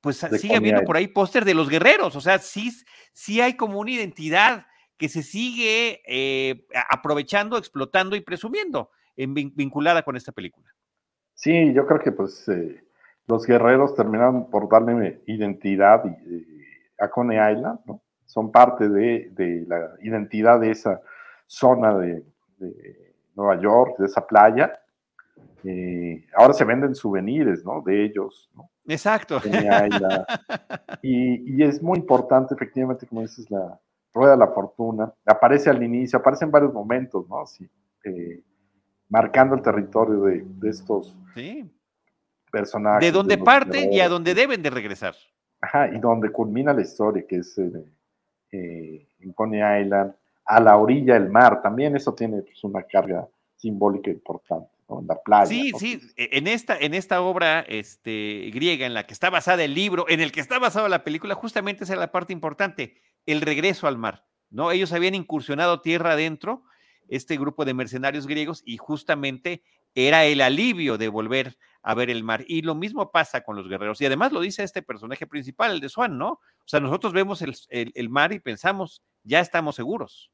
pues 0.00 0.18
sigue 0.18 0.56
habiendo 0.56 0.82
por 0.84 0.96
ahí 0.96 1.08
póster 1.08 1.44
de 1.44 1.54
los 1.54 1.68
guerreros, 1.68 2.16
o 2.16 2.20
sea, 2.20 2.38
sí, 2.38 2.70
sí 3.12 3.40
hay 3.40 3.56
como 3.56 3.78
una 3.78 3.90
identidad 3.90 4.66
que 4.96 5.08
se 5.08 5.22
sigue 5.22 6.02
eh, 6.06 6.66
aprovechando, 6.90 7.56
explotando 7.56 8.16
y 8.16 8.20
presumiendo 8.20 8.90
en, 9.16 9.34
vinculada 9.34 10.02
con 10.02 10.16
esta 10.16 10.32
película. 10.32 10.68
Sí, 11.34 11.72
yo 11.72 11.86
creo 11.86 12.00
que 12.00 12.12
pues 12.12 12.46
eh, 12.48 12.82
los 13.26 13.46
guerreros 13.46 13.94
terminaron 13.94 14.50
por 14.50 14.68
darle 14.68 15.22
identidad 15.26 16.02
a 16.98 17.08
Coney 17.08 17.38
Island, 17.38 17.80
¿no? 17.86 18.02
Son 18.26 18.52
parte 18.52 18.88
de, 18.88 19.64
la 19.66 19.90
identidad 20.02 20.60
de 20.60 20.70
esa 20.70 21.00
zona 21.46 21.96
de, 21.98 22.24
Nueva 23.34 23.60
York, 23.60 23.96
de 23.98 24.06
esa 24.06 24.26
playa. 24.26 24.79
Eh, 25.64 26.26
ahora 26.34 26.54
se 26.54 26.64
venden 26.64 26.94
souvenirs, 26.94 27.64
¿no? 27.64 27.82
De 27.82 28.04
ellos, 28.04 28.50
¿no? 28.54 28.70
Exacto. 28.86 29.40
Y, 31.02 31.62
es 31.62 31.82
muy 31.82 31.98
importante, 31.98 32.54
efectivamente, 32.54 33.06
como 33.06 33.22
dices, 33.22 33.50
la 33.50 33.78
rueda 34.12 34.32
de 34.32 34.38
la 34.38 34.48
fortuna. 34.48 35.12
Aparece 35.24 35.70
al 35.70 35.82
inicio, 35.82 36.18
aparece 36.18 36.44
en 36.44 36.50
varios 36.50 36.72
momentos, 36.72 37.28
¿no? 37.28 37.46
Sí, 37.46 37.68
eh, 38.04 38.42
marcando 39.08 39.54
el 39.54 39.62
territorio 39.62 40.22
de, 40.22 40.44
estos 40.68 41.16
personajes. 42.50 43.06
De 43.06 43.12
donde 43.12 43.38
parten 43.38 43.92
y 43.92 44.00
a 44.00 44.08
donde 44.08 44.34
deben 44.34 44.62
de 44.62 44.70
regresar. 44.70 45.14
Ajá, 45.60 45.88
y 45.88 45.98
donde 45.98 46.30
culmina 46.30 46.72
la 46.72 46.82
historia, 46.82 47.24
que 47.26 47.36
es 47.36 47.56
eh, 47.58 47.84
eh, 48.52 49.06
en 49.20 49.32
Coney 49.32 49.82
Island, 49.82 50.14
a 50.44 50.60
la 50.60 50.76
orilla 50.76 51.14
del 51.14 51.30
mar. 51.30 51.62
También 51.62 51.94
eso 51.96 52.14
tiene 52.14 52.42
pues, 52.42 52.62
una 52.64 52.82
carga 52.82 53.26
simbólica 53.56 54.10
importante 54.10 54.79
la 55.06 55.16
playa. 55.22 55.46
Sí, 55.46 55.72
sí, 55.78 56.00
e, 56.16 56.30
en 56.32 56.46
esta, 56.46 56.76
en 56.78 56.94
esta 56.94 57.20
obra 57.22 57.60
este, 57.60 58.50
griega 58.52 58.86
en 58.86 58.94
la 58.94 59.06
que 59.06 59.12
está 59.12 59.30
basada 59.30 59.64
el 59.64 59.74
libro, 59.74 60.06
en 60.08 60.20
el 60.20 60.32
que 60.32 60.40
está 60.40 60.58
basada 60.58 60.88
la 60.88 61.04
película, 61.04 61.34
justamente 61.34 61.84
esa 61.84 61.94
es 61.94 61.98
la 61.98 62.12
parte 62.12 62.32
importante, 62.32 63.00
el 63.26 63.40
regreso 63.40 63.86
al 63.86 63.98
mar, 63.98 64.26
¿no? 64.50 64.70
Ellos 64.70 64.92
habían 64.92 65.14
incursionado 65.14 65.80
tierra 65.80 66.12
adentro, 66.12 66.64
este 67.08 67.36
grupo 67.36 67.64
de 67.64 67.74
mercenarios 67.74 68.26
griegos, 68.26 68.62
y 68.64 68.76
justamente 68.76 69.62
era 69.94 70.24
el 70.24 70.40
alivio 70.40 70.98
de 70.98 71.08
volver 71.08 71.56
a 71.82 71.94
ver 71.94 72.10
el 72.10 72.22
mar. 72.22 72.44
Y 72.46 72.62
lo 72.62 72.74
mismo 72.74 73.10
pasa 73.10 73.42
con 73.42 73.56
los 73.56 73.68
guerreros. 73.68 74.00
Y 74.00 74.06
además 74.06 74.32
lo 74.32 74.40
dice 74.40 74.62
este 74.62 74.82
personaje 74.82 75.26
principal, 75.26 75.72
el 75.72 75.80
de 75.80 75.88
Swan, 75.88 76.18
¿no? 76.18 76.32
O 76.32 76.66
sea, 76.66 76.80
nosotros 76.80 77.12
vemos 77.12 77.42
el, 77.42 77.54
el, 77.68 78.08
mar 78.08 78.32
y 78.32 78.40
pensamos, 78.40 79.02
ya 79.24 79.40
estamos 79.40 79.76
seguros. 79.76 80.30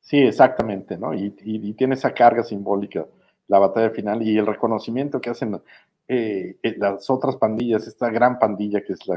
Sí, 0.00 0.18
exactamente, 0.18 0.96
¿no? 0.96 1.14
Y, 1.14 1.34
y, 1.44 1.68
y 1.68 1.72
tiene 1.74 1.94
esa 1.94 2.12
carga 2.12 2.42
simbólica 2.42 3.06
la 3.48 3.58
batalla 3.58 3.90
final 3.90 4.22
y 4.22 4.36
el 4.38 4.46
reconocimiento 4.46 5.20
que 5.20 5.30
hacen 5.30 5.60
eh, 6.08 6.56
eh, 6.62 6.74
las 6.78 7.08
otras 7.10 7.36
pandillas, 7.36 7.86
esta 7.86 8.10
gran 8.10 8.38
pandilla 8.38 8.82
que 8.82 8.92
es 8.94 9.06
la, 9.06 9.16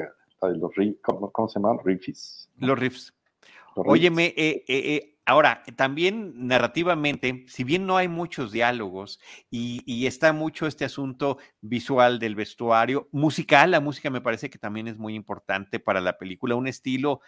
de 0.50 0.58
los 0.58 0.72
¿cómo, 1.02 1.32
¿cómo, 1.32 1.48
se 1.48 1.60
llaman? 1.60 1.80
Riffs. 1.84 2.50
Los 2.58 2.78
Riffs. 2.78 3.14
Óyeme, 3.76 4.34
eh, 4.36 5.17
ahora, 5.28 5.62
también 5.76 6.48
narrativamente, 6.48 7.44
si 7.50 7.66
bien 7.66 7.86
no 7.86 7.98
hay 7.98 8.08
muchos 8.08 8.54
diálogos 8.54 9.20
y, 9.52 10.08
está 10.08 10.32
mucho 10.32 10.68
este 10.68 10.86
asunto 10.86 11.38
visual 11.60 12.18
del 12.18 12.34
vestuario, 12.34 13.10
musical, 13.12 13.72
la 13.72 13.82
música 13.82 14.10
me 14.10 14.22
parece 14.22 14.50
que 14.50 14.58
también 14.58 14.88
es 14.88 14.98
muy 14.98 15.16
importante 15.16 15.82
para 15.82 16.00
la 16.00 16.18
película, 16.18 16.56
un 16.56 16.68
estilo, 16.68 17.20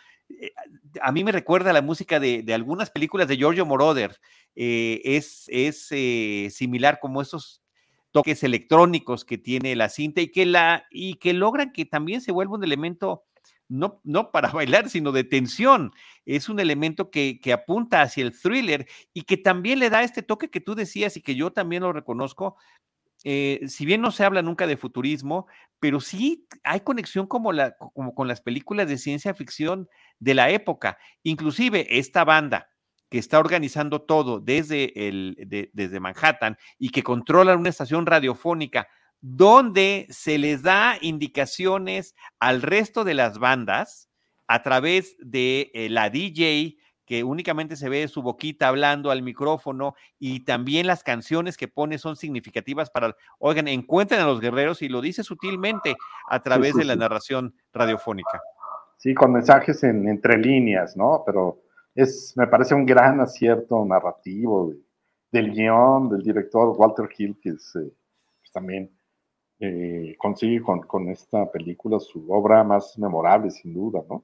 a 1.02 1.12
mí 1.12 1.26
me 1.26 1.34
recuerda 1.34 1.74
la 1.74 1.82
música 1.82 2.22
de, 2.22 2.46
algunas 2.54 2.90
películas 2.90 3.28
de 3.28 3.36
Giorgio 3.36 3.66
Moroder, 3.66 4.18
es, 4.56 5.46
es 5.50 5.88
similar 6.56 7.00
como 7.02 7.22
esos 7.22 7.62
toques 8.12 8.44
electrónicos 8.44 9.26
que 9.26 9.38
tiene 9.38 9.76
la 9.76 9.90
cinta 9.90 10.22
y 10.22 10.30
que, 10.30 10.46
la, 10.46 10.86
y 10.90 11.16
que 11.16 11.34
logran 11.34 11.74
que 11.74 11.86
también 11.86 12.22
se 12.22 12.32
vuelva 12.32 12.56
un 12.56 12.64
elemento 12.64 13.26
no, 13.70 14.02
no 14.04 14.32
para 14.32 14.50
bailar, 14.52 14.90
sino 14.90 15.12
de 15.12 15.24
tensión. 15.24 15.92
Es 16.26 16.50
un 16.50 16.60
elemento 16.60 17.10
que, 17.10 17.40
que, 17.40 17.54
apunta 17.54 18.02
hacia 18.02 18.24
el 18.24 18.38
thriller 18.38 18.88
y 19.14 19.22
que 19.22 19.38
también 19.38 19.80
le 19.80 19.90
da 19.90 20.04
este 20.04 20.24
toque 20.24 20.50
que 20.50 20.60
tú 20.60 20.76
decías 20.76 21.16
y 21.16 21.22
que 21.22 21.36
yo 21.36 21.52
también 21.52 21.84
lo 21.84 21.94
reconozco, 21.94 22.58
eh, 23.24 23.62
si 23.68 23.86
bien 23.86 24.02
no 24.02 24.12
se 24.12 24.24
habla 24.24 24.42
nunca 24.42 24.66
de 24.66 24.78
futurismo, 24.78 25.48
pero 25.80 26.00
sí 26.00 26.48
hay 26.64 26.82
conexión 26.82 27.28
como, 27.28 27.52
la, 27.52 27.76
como 27.78 28.16
con 28.16 28.28
las 28.28 28.42
películas 28.42 28.88
de 28.88 28.98
ciencia 28.98 29.34
ficción 29.34 29.90
de 30.20 30.34
la 30.34 30.50
época. 30.50 30.98
Inclusive 31.24 32.00
esta 32.00 32.24
banda 32.24 32.70
que 33.10 33.18
está 33.18 33.40
organizando 33.40 34.04
todo 34.04 34.40
desde, 34.40 35.08
el, 35.08 35.36
desde 35.74 36.00
Manhattan 36.00 36.58
y 36.78 36.90
que 36.90 37.04
controla 37.04 37.56
una 37.58 37.70
estación 37.70 38.06
radiofónica 38.06 38.88
donde 39.22 40.08
se 40.10 40.38
les 40.38 40.62
da 40.62 40.98
indicaciones 41.02 42.16
al 42.40 42.62
resto 42.62 43.04
de 43.04 43.14
las 43.14 43.40
bandas 43.40 44.10
a 44.48 44.62
través 44.62 45.16
de 45.20 45.72
eh, 45.74 45.90
la 45.90 46.10
DJ 46.10 46.78
que 47.10 47.24
únicamente 47.24 47.76
se 47.76 47.90
ve 47.90 48.08
su 48.08 48.22
boquita 48.22 48.68
hablando 48.68 49.10
al 49.10 49.24
micrófono 49.24 49.96
y 50.20 50.42
también 50.42 50.86
las 50.86 51.04
canciones 51.04 51.58
que 51.58 51.68
pone 51.68 51.98
son 51.98 52.16
significativas 52.16 52.92
para, 52.92 53.16
oigan, 53.40 53.68
encuentren 53.68 54.22
a 54.22 54.28
los 54.28 54.40
guerreros 54.40 54.84
y 54.84 54.90
lo 54.90 55.02
dice 55.02 55.24
sutilmente 55.24 55.96
a 56.30 56.44
través 56.44 56.76
de 56.76 56.86
la 56.86 56.96
narración 56.96 57.56
radiofónica. 57.74 58.40
Sí, 58.98 59.16
con 59.16 59.32
mensajes 59.32 59.82
en, 59.84 60.08
entre 60.08 60.38
líneas, 60.38 60.96
¿no? 60.96 61.24
Pero 61.26 61.64
es, 61.96 62.34
me 62.38 62.46
parece 62.46 62.76
un 62.76 62.86
gran 62.86 63.20
acierto 63.22 63.84
narrativo 63.86 64.72
del 65.32 65.52
guion 65.52 66.10
del 66.10 66.22
director 66.22 66.76
Walter 66.78 67.10
Hill, 67.18 67.40
que 67.42 67.50
es, 67.50 67.76
eh, 67.76 67.92
pues 68.40 68.52
también 68.52 68.92
eh, 69.60 70.16
consigue 70.18 70.62
con, 70.62 71.10
esta 71.10 71.52
película 71.52 72.00
su 72.00 72.32
obra 72.32 72.64
más 72.64 72.98
memorable, 72.98 73.52
sin 73.52 73.74
duda, 73.74 74.04
¿no? 74.10 74.24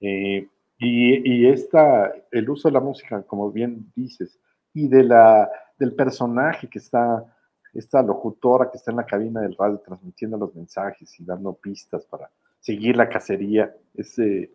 Eh, 0.00 0.46
y, 0.80 1.46
esta, 1.48 2.12
el 2.30 2.48
uso 2.48 2.68
de 2.68 2.74
la 2.74 2.80
música, 2.80 3.22
como 3.22 3.50
bien 3.50 3.90
dices, 3.96 4.38
y 4.72 4.86
de 4.86 5.02
la, 5.02 5.50
del 5.76 5.94
personaje 5.94 6.68
que 6.68 6.78
está, 6.78 7.24
esta 7.74 8.00
locutora 8.02 8.70
que 8.70 8.76
está 8.76 8.92
en 8.92 8.98
la 8.98 9.06
cabina 9.06 9.40
del 9.40 9.56
radio 9.56 9.78
transmitiendo 9.84 10.36
los 10.36 10.54
mensajes 10.54 11.18
y 11.18 11.24
dando 11.24 11.54
pistas 11.54 12.06
para 12.06 12.30
seguir 12.60 12.96
la 12.96 13.08
cacería, 13.08 13.74
es, 13.94 14.16
eh, 14.20 14.52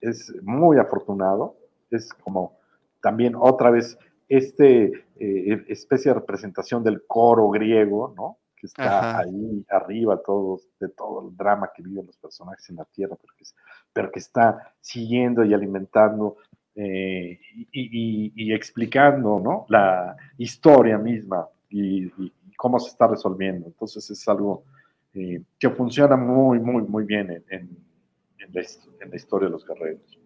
es 0.00 0.34
muy 0.42 0.78
afortunado. 0.78 1.56
Es 1.90 2.12
como 2.14 2.58
también 3.00 3.34
otra 3.36 3.70
vez 3.70 3.96
este 4.28 4.92
eh, 5.18 5.64
especie 5.68 6.10
de 6.10 6.20
representación 6.20 6.82
del 6.82 7.04
coro 7.06 7.50
griego, 7.50 8.14
¿no? 8.16 8.38
Que 8.60 8.66
está 8.66 9.20
ahí 9.20 9.64
arriba 9.70 10.20
todos, 10.22 10.68
de 10.78 10.90
todo 10.90 11.28
el 11.28 11.36
drama 11.36 11.70
que 11.74 11.82
viven 11.82 12.06
los 12.06 12.18
personajes 12.18 12.68
en 12.68 12.76
la 12.76 12.84
Tierra, 12.84 13.16
pero 13.18 13.32
que, 13.36 13.44
pero 13.90 14.12
que 14.12 14.18
está 14.18 14.74
siguiendo 14.80 15.42
y 15.44 15.54
alimentando 15.54 16.36
eh, 16.74 17.40
y, 17.72 18.52
explicando 18.52 19.40
¿no? 19.40 19.64
la 19.68 20.14
historia 20.36 20.98
misma 20.98 21.48
y, 21.70 22.10
cómo 22.56 22.78
se 22.78 22.90
está 22.90 23.06
resolviendo. 23.06 23.66
Entonces 23.66 24.10
es 24.10 24.28
algo 24.28 24.64
eh, 25.14 25.42
que 25.58 25.70
funciona 25.70 26.16
muy, 26.16 26.58
muy, 26.58 26.82
muy 26.82 27.04
bien 27.04 27.30
en, 27.30 27.44
en, 27.48 28.52
la, 28.52 28.60
en 29.00 29.10
la 29.10 29.16
historia 29.16 29.46
de 29.46 29.52
los 29.52 29.66
guerreros. 29.66 30.18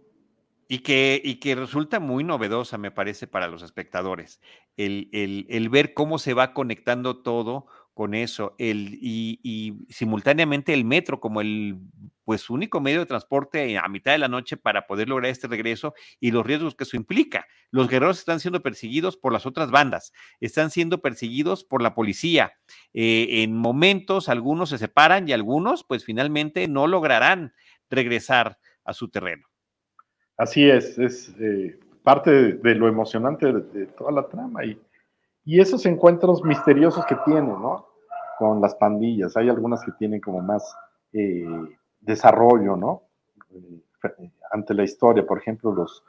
Y 0.66 0.78
que, 0.80 1.20
y 1.22 1.36
que 1.36 1.54
resulta 1.54 2.00
muy 2.00 2.24
novedosa, 2.24 2.78
me 2.78 2.90
parece, 2.90 3.26
para 3.26 3.48
los 3.48 3.62
espectadores, 3.62 4.40
el, 4.76 5.08
el, 5.12 5.46
el 5.50 5.68
ver 5.68 5.94
cómo 5.94 6.18
se 6.18 6.34
va 6.34 6.54
conectando 6.54 7.18
todo 7.18 7.66
con 7.94 8.14
eso, 8.14 8.56
el, 8.58 8.98
y, 9.00 9.86
simultáneamente 9.88 10.74
el 10.74 10.84
metro 10.84 11.20
como 11.20 11.40
el 11.40 11.78
pues 12.24 12.50
único 12.50 12.80
medio 12.80 13.00
de 13.00 13.06
transporte 13.06 13.78
a 13.78 13.88
mitad 13.88 14.12
de 14.12 14.18
la 14.18 14.28
noche 14.28 14.56
para 14.56 14.86
poder 14.86 15.08
lograr 15.08 15.30
este 15.30 15.46
regreso 15.46 15.94
y 16.18 16.30
los 16.30 16.44
riesgos 16.44 16.74
que 16.74 16.84
eso 16.84 16.96
implica. 16.96 17.46
Los 17.70 17.88
guerreros 17.88 18.18
están 18.18 18.40
siendo 18.40 18.62
perseguidos 18.62 19.16
por 19.16 19.32
las 19.32 19.46
otras 19.46 19.70
bandas, 19.70 20.12
están 20.40 20.70
siendo 20.70 21.02
perseguidos 21.02 21.64
por 21.64 21.82
la 21.82 21.94
policía. 21.94 22.54
Eh, 22.94 23.42
en 23.42 23.54
momentos 23.56 24.28
algunos 24.28 24.70
se 24.70 24.78
separan 24.78 25.28
y 25.28 25.32
algunos 25.32 25.84
pues 25.84 26.04
finalmente 26.04 26.66
no 26.66 26.86
lograrán 26.86 27.52
regresar 27.90 28.58
a 28.84 28.92
su 28.94 29.08
terreno. 29.08 29.46
Así 30.36 30.68
es, 30.68 30.98
es 30.98 31.32
eh, 31.38 31.78
parte 32.02 32.54
de, 32.54 32.74
lo 32.74 32.88
emocionante 32.88 33.52
de 33.52 33.86
toda 33.86 34.10
la 34.10 34.26
trama 34.28 34.64
y 34.64 34.78
y 35.44 35.60
esos 35.60 35.84
encuentros 35.86 36.42
misteriosos 36.42 37.04
que 37.06 37.16
tienen, 37.24 37.60
¿no? 37.60 37.86
Con 38.38 38.60
las 38.60 38.74
pandillas. 38.74 39.36
Hay 39.36 39.48
algunas 39.48 39.84
que 39.84 39.92
tienen 39.92 40.20
como 40.20 40.40
más 40.40 40.74
eh, 41.12 41.46
desarrollo, 42.00 42.76
¿no? 42.76 43.02
Eh, 43.50 44.30
ante 44.50 44.74
la 44.74 44.84
historia, 44.84 45.26
por 45.26 45.38
ejemplo, 45.38 45.72
los 45.72 46.02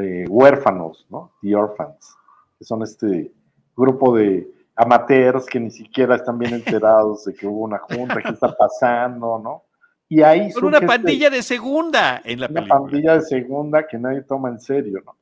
eh, 0.00 0.24
huérfanos, 0.28 1.06
¿no? 1.10 1.32
The 1.42 1.54
Orphans, 1.54 2.16
que 2.58 2.64
son 2.64 2.82
este 2.82 3.32
grupo 3.76 4.16
de 4.16 4.48
amateurs 4.76 5.46
que 5.46 5.60
ni 5.60 5.70
siquiera 5.70 6.14
están 6.14 6.38
bien 6.38 6.54
enterados 6.54 7.24
de 7.24 7.34
que 7.34 7.46
hubo 7.46 7.64
una 7.64 7.78
junta, 7.78 8.22
qué 8.22 8.30
está 8.30 8.54
pasando, 8.56 9.38
¿no? 9.38 9.64
Y 10.08 10.22
ahí 10.22 10.50
son 10.50 10.64
una 10.66 10.78
este 10.78 10.86
pandilla 10.86 11.30
de 11.30 11.42
segunda 11.42 12.20
en 12.24 12.40
la 12.40 12.46
una 12.46 12.54
película. 12.54 12.80
Una 12.80 12.90
pandilla 12.90 13.14
de 13.14 13.22
segunda 13.22 13.86
que 13.86 13.98
nadie 13.98 14.22
toma 14.22 14.48
en 14.48 14.60
serio, 14.60 15.02
¿no? 15.04 15.16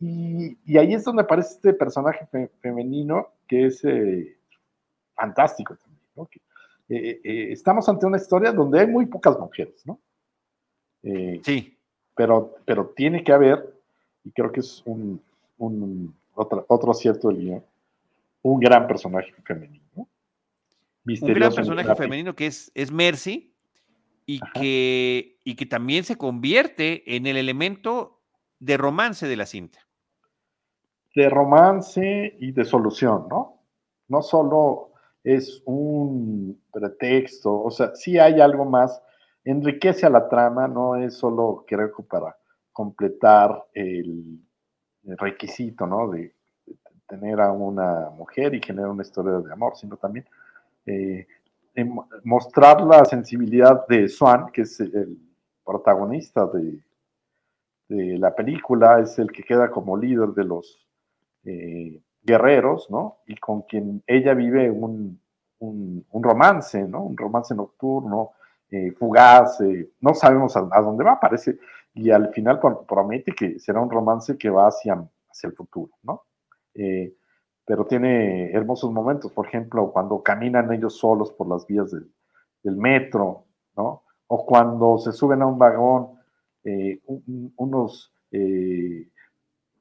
Y, 0.00 0.78
ahí 0.78 0.94
es 0.94 1.04
donde 1.04 1.22
aparece 1.22 1.56
este 1.56 1.74
personaje 1.74 2.26
femenino 2.62 3.28
que 3.46 3.66
es 3.66 3.84
eh, 3.84 4.38
fantástico 5.14 5.76
también. 5.76 6.00
¿no? 6.16 6.28
Eh, 6.88 7.20
eh, 7.22 7.52
estamos 7.52 7.86
ante 7.88 8.06
una 8.06 8.16
historia 8.16 8.50
donde 8.50 8.80
hay 8.80 8.86
muy 8.86 9.06
pocas 9.06 9.38
mujeres, 9.38 9.84
¿no? 9.86 10.00
sí. 11.02 11.76
Pero, 12.16 12.54
pero 12.66 12.92
tiene 12.96 13.22
que 13.22 13.32
haber, 13.32 13.74
y 14.24 14.30
creo 14.32 14.52
que 14.52 14.60
es 14.60 14.82
un, 14.84 15.22
otro, 16.34 16.64
otro 16.68 16.90
acierto 16.90 17.28
del 17.28 17.38
guion, 17.38 17.64
un 18.42 18.60
gran 18.60 18.86
personaje 18.86 19.32
femenino. 19.44 19.84
¿no? 19.94 20.08
Un 21.04 21.34
gran 21.34 21.54
personaje 21.54 21.94
femenino 21.94 22.34
que 22.34 22.46
es, 22.46 22.70
es 22.74 22.90
Mercy 22.90 23.54
y 24.26 24.40
que, 24.54 25.38
y 25.44 25.54
que 25.56 25.66
también 25.66 26.04
se 26.04 26.16
convierte 26.16 27.16
en 27.16 27.26
el 27.26 27.36
elemento 27.36 28.20
de 28.58 28.76
romance 28.76 29.26
de 29.26 29.36
la 29.36 29.46
cinta 29.46 29.89
de 31.14 31.28
romance 31.28 32.36
y 32.38 32.52
de 32.52 32.64
solución, 32.64 33.26
¿no? 33.28 33.62
No 34.08 34.22
solo 34.22 34.92
es 35.22 35.62
un 35.66 36.62
pretexto, 36.72 37.62
o 37.62 37.70
sea, 37.70 37.94
sí 37.94 38.18
hay 38.18 38.40
algo 38.40 38.64
más, 38.64 39.02
enriquece 39.44 40.06
a 40.06 40.10
la 40.10 40.28
trama, 40.28 40.68
no 40.68 40.96
es 40.96 41.14
solo, 41.14 41.64
creo 41.66 41.94
que 41.94 42.02
para 42.02 42.36
completar 42.72 43.64
el, 43.74 44.40
requisito, 45.02 45.86
¿no? 45.86 46.10
De, 46.10 46.34
tener 47.08 47.40
a 47.40 47.50
una 47.50 48.08
mujer 48.10 48.54
y 48.54 48.62
generar 48.62 48.90
una 48.90 49.02
historia 49.02 49.32
de 49.32 49.52
amor, 49.52 49.76
sino 49.76 49.96
también 49.96 50.24
eh, 50.86 51.26
mostrar 52.22 52.82
la 52.82 53.04
sensibilidad 53.04 53.84
de 53.88 54.08
Swan, 54.08 54.52
que 54.52 54.62
es 54.62 54.78
el 54.78 55.18
protagonista 55.64 56.46
de 56.46 56.80
la 57.88 58.32
película, 58.32 59.00
es 59.00 59.18
el 59.18 59.32
que 59.32 59.42
queda 59.42 59.68
como 59.72 59.96
líder 59.96 60.28
de 60.28 60.44
los 60.44 60.89
eh, 61.44 62.02
guerreros, 62.22 62.90
¿no? 62.90 63.18
Y 63.26 63.36
con 63.36 63.62
quien 63.62 64.02
ella 64.06 64.34
vive 64.34 64.70
un, 64.70 65.18
romance, 66.12 66.86
¿no? 66.86 67.02
Un 67.04 67.16
romance 67.16 67.54
nocturno, 67.54 68.32
eh, 68.70 68.92
fugaz, 68.92 69.60
eh, 69.62 69.90
no 70.00 70.14
sabemos 70.14 70.54
a, 70.56 70.80
dónde 70.80 71.02
va, 71.02 71.18
parece, 71.18 71.58
y 71.94 72.10
al 72.10 72.30
final 72.32 72.60
promete 72.86 73.32
que 73.32 73.58
será 73.58 73.80
un 73.80 73.90
romance 73.90 74.36
que 74.36 74.50
va 74.50 74.68
hacia, 74.68 75.02
hacia 75.30 75.48
el 75.48 75.54
futuro, 75.54 75.92
¿no? 76.02 76.24
pero 77.66 77.84
tiene 77.84 78.52
hermosos 78.52 78.90
momentos, 78.92 79.32
por 79.32 79.46
ejemplo, 79.46 79.90
cuando 79.92 80.22
caminan 80.22 80.72
ellos 80.72 80.96
solos 80.96 81.32
por 81.32 81.48
las 81.48 81.66
vías 81.66 81.90
del, 81.90 82.76
metro, 82.76 83.44
¿no? 83.76 84.04
O 84.28 84.46
cuando 84.46 84.98
se 84.98 85.12
suben 85.12 85.42
a 85.42 85.46
un 85.46 85.58
vagón, 85.58 86.18
unos, 87.56 88.12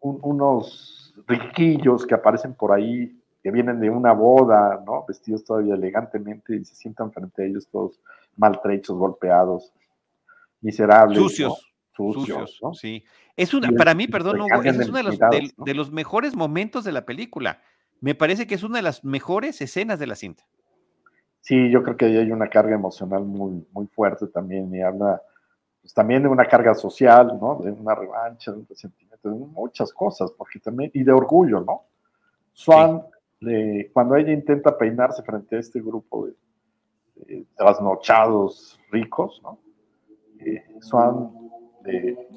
unos 0.02 1.09
riquillos 1.28 2.06
que 2.06 2.16
aparecen 2.16 2.54
por 2.54 2.72
ahí, 2.72 3.20
que 3.42 3.52
vienen 3.52 3.80
de 3.80 3.90
una 3.90 4.12
boda, 4.14 4.84
¿no? 4.86 5.06
Vestidos 5.08 5.44
todavía 5.44 5.76
elegantemente 5.76 6.56
y 6.56 6.66
se 6.66 6.76
sientan 6.76 7.12
frente 7.12 7.44
a 7.44 7.46
ellos 7.46 7.68
todos 7.72 8.00
maltrechos, 8.36 8.98
golpeados, 8.98 9.72
miserables. 10.62 11.18
Sucios. 11.18 11.66
Sucios, 11.96 12.60
¿no? 12.62 12.74
sí. 12.74 13.04
Es 13.36 13.54
una, 13.54 13.72
para 13.72 13.94
mí, 13.94 14.08
perdón, 14.08 14.40
Hugo, 14.40 14.64
es 14.64 14.88
uno 14.88 14.98
de 14.98 15.04
los, 15.04 15.20
de, 15.20 15.74
los 15.74 15.92
mejores 15.92 16.34
momentos 16.36 16.86
de 16.86 16.94
la 16.94 17.06
película. 17.06 17.62
Me 18.00 18.16
parece 18.16 18.48
que 18.48 18.56
es 18.56 18.64
una 18.64 18.78
de 18.78 18.84
las 18.84 19.04
mejores 19.04 19.60
escenas 19.62 20.00
de 20.00 20.08
la 20.08 20.16
cinta. 20.16 20.46
Sí, 21.42 21.70
yo 21.70 21.84
creo 21.84 21.98
que 21.98 22.06
ahí 22.06 22.18
hay 22.18 22.32
una 22.32 22.48
carga 22.50 22.76
emocional 22.76 23.24
muy, 23.26 23.66
muy 23.72 23.88
fuerte 23.88 24.28
también 24.28 24.74
y 24.74 24.82
habla 24.82 25.22
pues, 25.82 25.94
también 25.94 26.24
de 26.24 26.30
una 26.30 26.46
carga 26.46 26.74
social, 26.74 27.38
¿no? 27.40 27.60
De 27.64 27.72
una 27.72 27.96
revancha, 27.96 28.52
de 28.52 28.60
un 28.60 28.68
resentimiento 28.68 29.09
de 29.24 29.30
muchas 29.30 29.94
cosas, 29.94 30.32
porque 30.32 30.60
también, 30.60 30.92
y 30.94 31.04
de 31.04 31.12
orgullo, 31.12 31.62
¿no? 31.62 31.84
Swan, 32.54 33.04
cuando 33.94 34.16
ella 34.16 34.32
intenta 34.32 34.78
peinarse 34.78 35.24
frente 35.24 35.56
a 35.56 35.60
este 35.60 35.82
grupo 35.82 36.28
de, 36.28 37.46
trasnochados 37.56 38.80
ricos, 38.92 39.42
¿no? 39.44 39.60
Eh, 40.40 40.64
Swan 40.80 41.32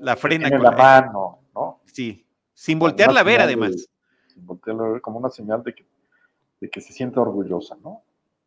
la 0.01 0.17
frena 0.17 0.51
con 0.51 0.63
la 0.63 0.71
mano, 0.71 1.41
¿no? 1.55 1.81
Sí, 1.87 2.27
sin 2.53 2.79
voltearla 2.79 3.21
a 3.21 3.25
ver 3.25 3.41
además. 3.41 3.89
sin 4.27 4.47
voltearla 4.47 4.85
a 4.85 4.89
ver 4.91 5.01
como 5.01 5.19
una 5.19 5.31
señal 5.31 5.63
de 5.63 5.75
que, 5.75 5.87
de 6.61 6.71
que 6.71 6.81
se 6.81 6.93
siente 6.93 7.21
orgullosa, 7.21 7.77
¿no? 7.83 8.03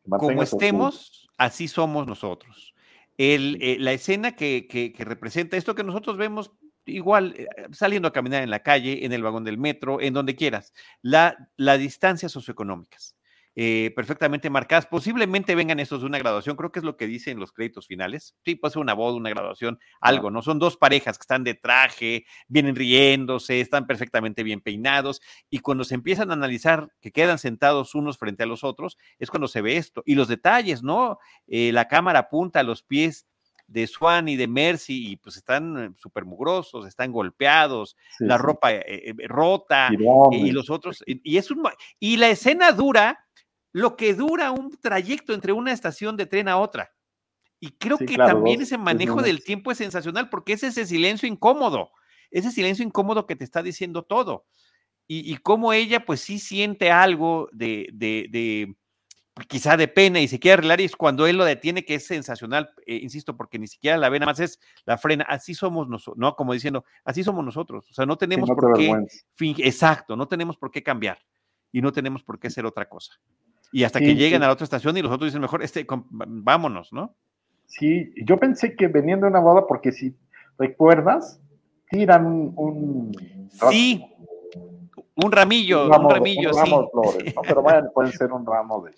como 0.07 0.43
estemos, 0.43 1.27
así 1.37 1.67
somos 1.67 2.07
nosotros. 2.07 2.75
Eh, 3.17 3.77
la 3.79 3.93
escena 3.93 4.35
que, 4.35 4.93
representa 4.99 5.57
esto 5.57 5.75
que 5.75 5.83
nosotros 5.83 6.17
vemos 6.17 6.51
igual 6.85 7.33
eh, 7.37 7.47
saliendo 7.71 8.07
a 8.07 8.13
caminar 8.13 8.43
en 8.43 8.49
la 8.49 8.63
calle, 8.63 9.05
en 9.05 9.13
el 9.13 9.23
vagón 9.23 9.43
del 9.43 9.57
metro, 9.57 10.01
en 10.01 10.13
donde 10.13 10.35
quieras, 10.35 10.73
la, 11.01 11.49
la 11.57 11.77
distancias 11.77 12.31
socioeconómicas. 12.31 13.15
Eh, 13.57 13.93
perfectamente 13.95 14.49
marcadas. 14.49 14.85
Posiblemente 14.85 15.55
vengan 15.55 15.79
estos 15.79 16.01
de 16.01 16.07
una 16.07 16.17
graduación, 16.17 16.57
creo 16.57 16.73
que 16.73 16.79
es 16.79 16.85
lo 16.85 16.97
que 16.97 17.07
dicen 17.07 17.39
los 17.39 17.53
créditos 17.53 17.87
finales. 17.87 18.35
Sí, 18.43 18.55
puede 18.55 18.73
ser 18.73 18.81
una 18.81 18.93
boda, 18.93 19.15
una 19.15 19.29
graduación, 19.29 19.79
algo, 20.01 20.29
¿no? 20.29 20.41
Son 20.41 20.59
dos 20.59 20.75
parejas 20.75 21.17
que 21.17 21.21
están 21.21 21.45
de 21.45 21.53
traje, 21.53 22.25
vienen 22.49 22.75
riéndose, 22.75 23.61
están 23.61 23.87
perfectamente 23.87 24.43
bien 24.43 24.59
peinados, 24.59 25.21
y 25.49 25.59
cuando 25.59 25.85
se 25.85 25.95
empiezan 25.95 26.31
a 26.31 26.33
analizar 26.33 26.89
que 26.99 27.13
quedan 27.13 27.39
sentados 27.39 27.95
unos 27.95 28.17
frente 28.17 28.43
a 28.43 28.45
los 28.45 28.65
otros, 28.65 28.97
es 29.19 29.29
cuando 29.29 29.47
se 29.47 29.61
ve 29.61 29.77
esto. 29.77 30.03
Y 30.05 30.15
los 30.15 30.27
detalles, 30.27 30.83
¿no? 30.83 31.19
Eh, 31.47 31.71
la 31.71 31.87
cámara 31.87 32.19
apunta 32.19 32.59
a 32.59 32.63
los 32.63 32.83
pies 32.83 33.25
de 33.67 33.87
Swan 33.87 34.27
y 34.27 34.35
de 34.35 34.47
Mercy 34.47 35.11
y 35.11 35.15
pues 35.17 35.37
están 35.37 35.77
eh, 35.77 35.91
súper 35.97 36.25
mugrosos, 36.25 36.87
están 36.87 37.11
golpeados, 37.11 37.95
la 38.19 38.37
ropa 38.37 38.71
rota 39.27 39.89
y 40.31 40.51
los 40.51 40.69
otros 40.69 41.03
y, 41.05 41.37
es 41.37 41.49
un 41.51 41.63
y 41.99 42.17
la 42.17 42.29
escena 42.29 42.71
dura 42.71 43.25
lo 43.75 43.97
que 43.97 44.13
dura 44.13 44.51
un 44.51 44.71
trayecto 44.71 45.33
entre 45.33 45.51
una 45.51 45.73
estación 45.73 46.15
de 46.15 46.25
tren 46.25 46.47
a 46.47 46.57
otra. 46.57 46.93
Y 47.59 47.71
creo 47.71 47.97
que 47.97 48.15
también 48.15 48.61
ese 48.61 48.77
manejo 48.77 49.21
del 49.21 49.43
tiempo 49.43 49.69
es 49.69 49.79
sensacional 49.79 50.29
porque 50.29 50.53
es 50.53 50.63
ese 50.63 50.85
silencio 50.85 51.27
incómodo, 51.27 51.91
ese 52.31 52.51
silencio 52.51 52.85
incómodo 52.85 53.25
que 53.25 53.35
te 53.35 53.43
está 53.43 53.61
diciendo 53.61 54.03
todo. 54.03 54.45
Y, 55.07 55.29
y 55.29 55.37
cómo 55.37 55.73
ella 55.73 56.05
pues 56.05 56.21
sí 56.21 56.39
siente 56.39 56.89
algo 56.89 57.49
de, 57.51 57.89
de, 57.91 58.75
quizá 59.43 59.75
de 59.75 59.87
pena 59.87 60.19
y 60.21 60.27
se 60.27 60.39
quiere 60.39 60.53
arreglar 60.53 60.79
y 60.79 60.85
es 60.85 60.95
cuando 60.95 61.27
él 61.27 61.37
lo 61.37 61.43
detiene 61.43 61.83
que 61.83 61.95
es 61.95 62.07
sensacional, 62.07 62.69
eh, 62.85 62.99
insisto, 63.01 63.35
porque 63.35 63.59
ni 63.59 63.67
siquiera 63.67 63.97
la 63.97 64.09
ve, 64.09 64.19
nada 64.19 64.31
más 64.31 64.39
es 64.39 64.59
la 64.85 64.97
frena, 64.97 65.25
así 65.27 65.53
somos 65.53 65.89
nosotros, 65.89 66.17
¿no? 66.17 66.35
Como 66.35 66.53
diciendo, 66.53 66.85
así 67.03 67.23
somos 67.23 67.43
nosotros, 67.43 67.89
o 67.91 67.93
sea, 67.93 68.05
no 68.05 68.17
tenemos 68.17 68.49
por 68.49 68.73
qué, 68.77 68.95
exacto, 69.57 70.15
no 70.15 70.27
tenemos 70.27 70.55
por 70.57 70.71
qué 70.71 70.81
cambiar 70.81 71.19
y 71.71 71.81
no 71.81 71.91
tenemos 71.91 72.23
por 72.23 72.39
qué 72.39 72.49
ser 72.49 72.65
otra 72.65 72.87
cosa. 72.87 73.13
Y 73.71 73.83
hasta 73.83 73.99
que 73.99 74.15
lleguen 74.15 74.41
a 74.41 74.47
la 74.47 74.53
otra 74.53 74.63
estación 74.63 74.95
y 74.95 75.01
los 75.01 75.11
otros 75.11 75.27
dicen, 75.27 75.41
mejor, 75.41 75.61
este, 75.61 75.85
vámonos, 76.09 76.93
¿no? 76.93 77.13
Sí, 77.65 78.13
yo 78.23 78.37
pensé 78.37 78.75
que 78.75 78.87
venían 78.87 79.19
de 79.19 79.27
una 79.27 79.39
boda 79.39 79.67
porque 79.67 79.91
si 79.91 80.15
recuerdas, 80.57 81.41
tiran 81.89 82.53
un... 82.55 83.11
sí, 83.69 84.05
un 85.15 85.31
ramillo, 85.31 85.87
un, 85.87 86.09
ramillo, 86.09 86.53
sí. 86.53 86.71
Pero 87.47 87.61
bueno, 87.61 87.89
pueden 87.93 88.11
ser 88.13 88.31
un 88.31 88.45
ramo 88.45 88.81
de 88.81 88.93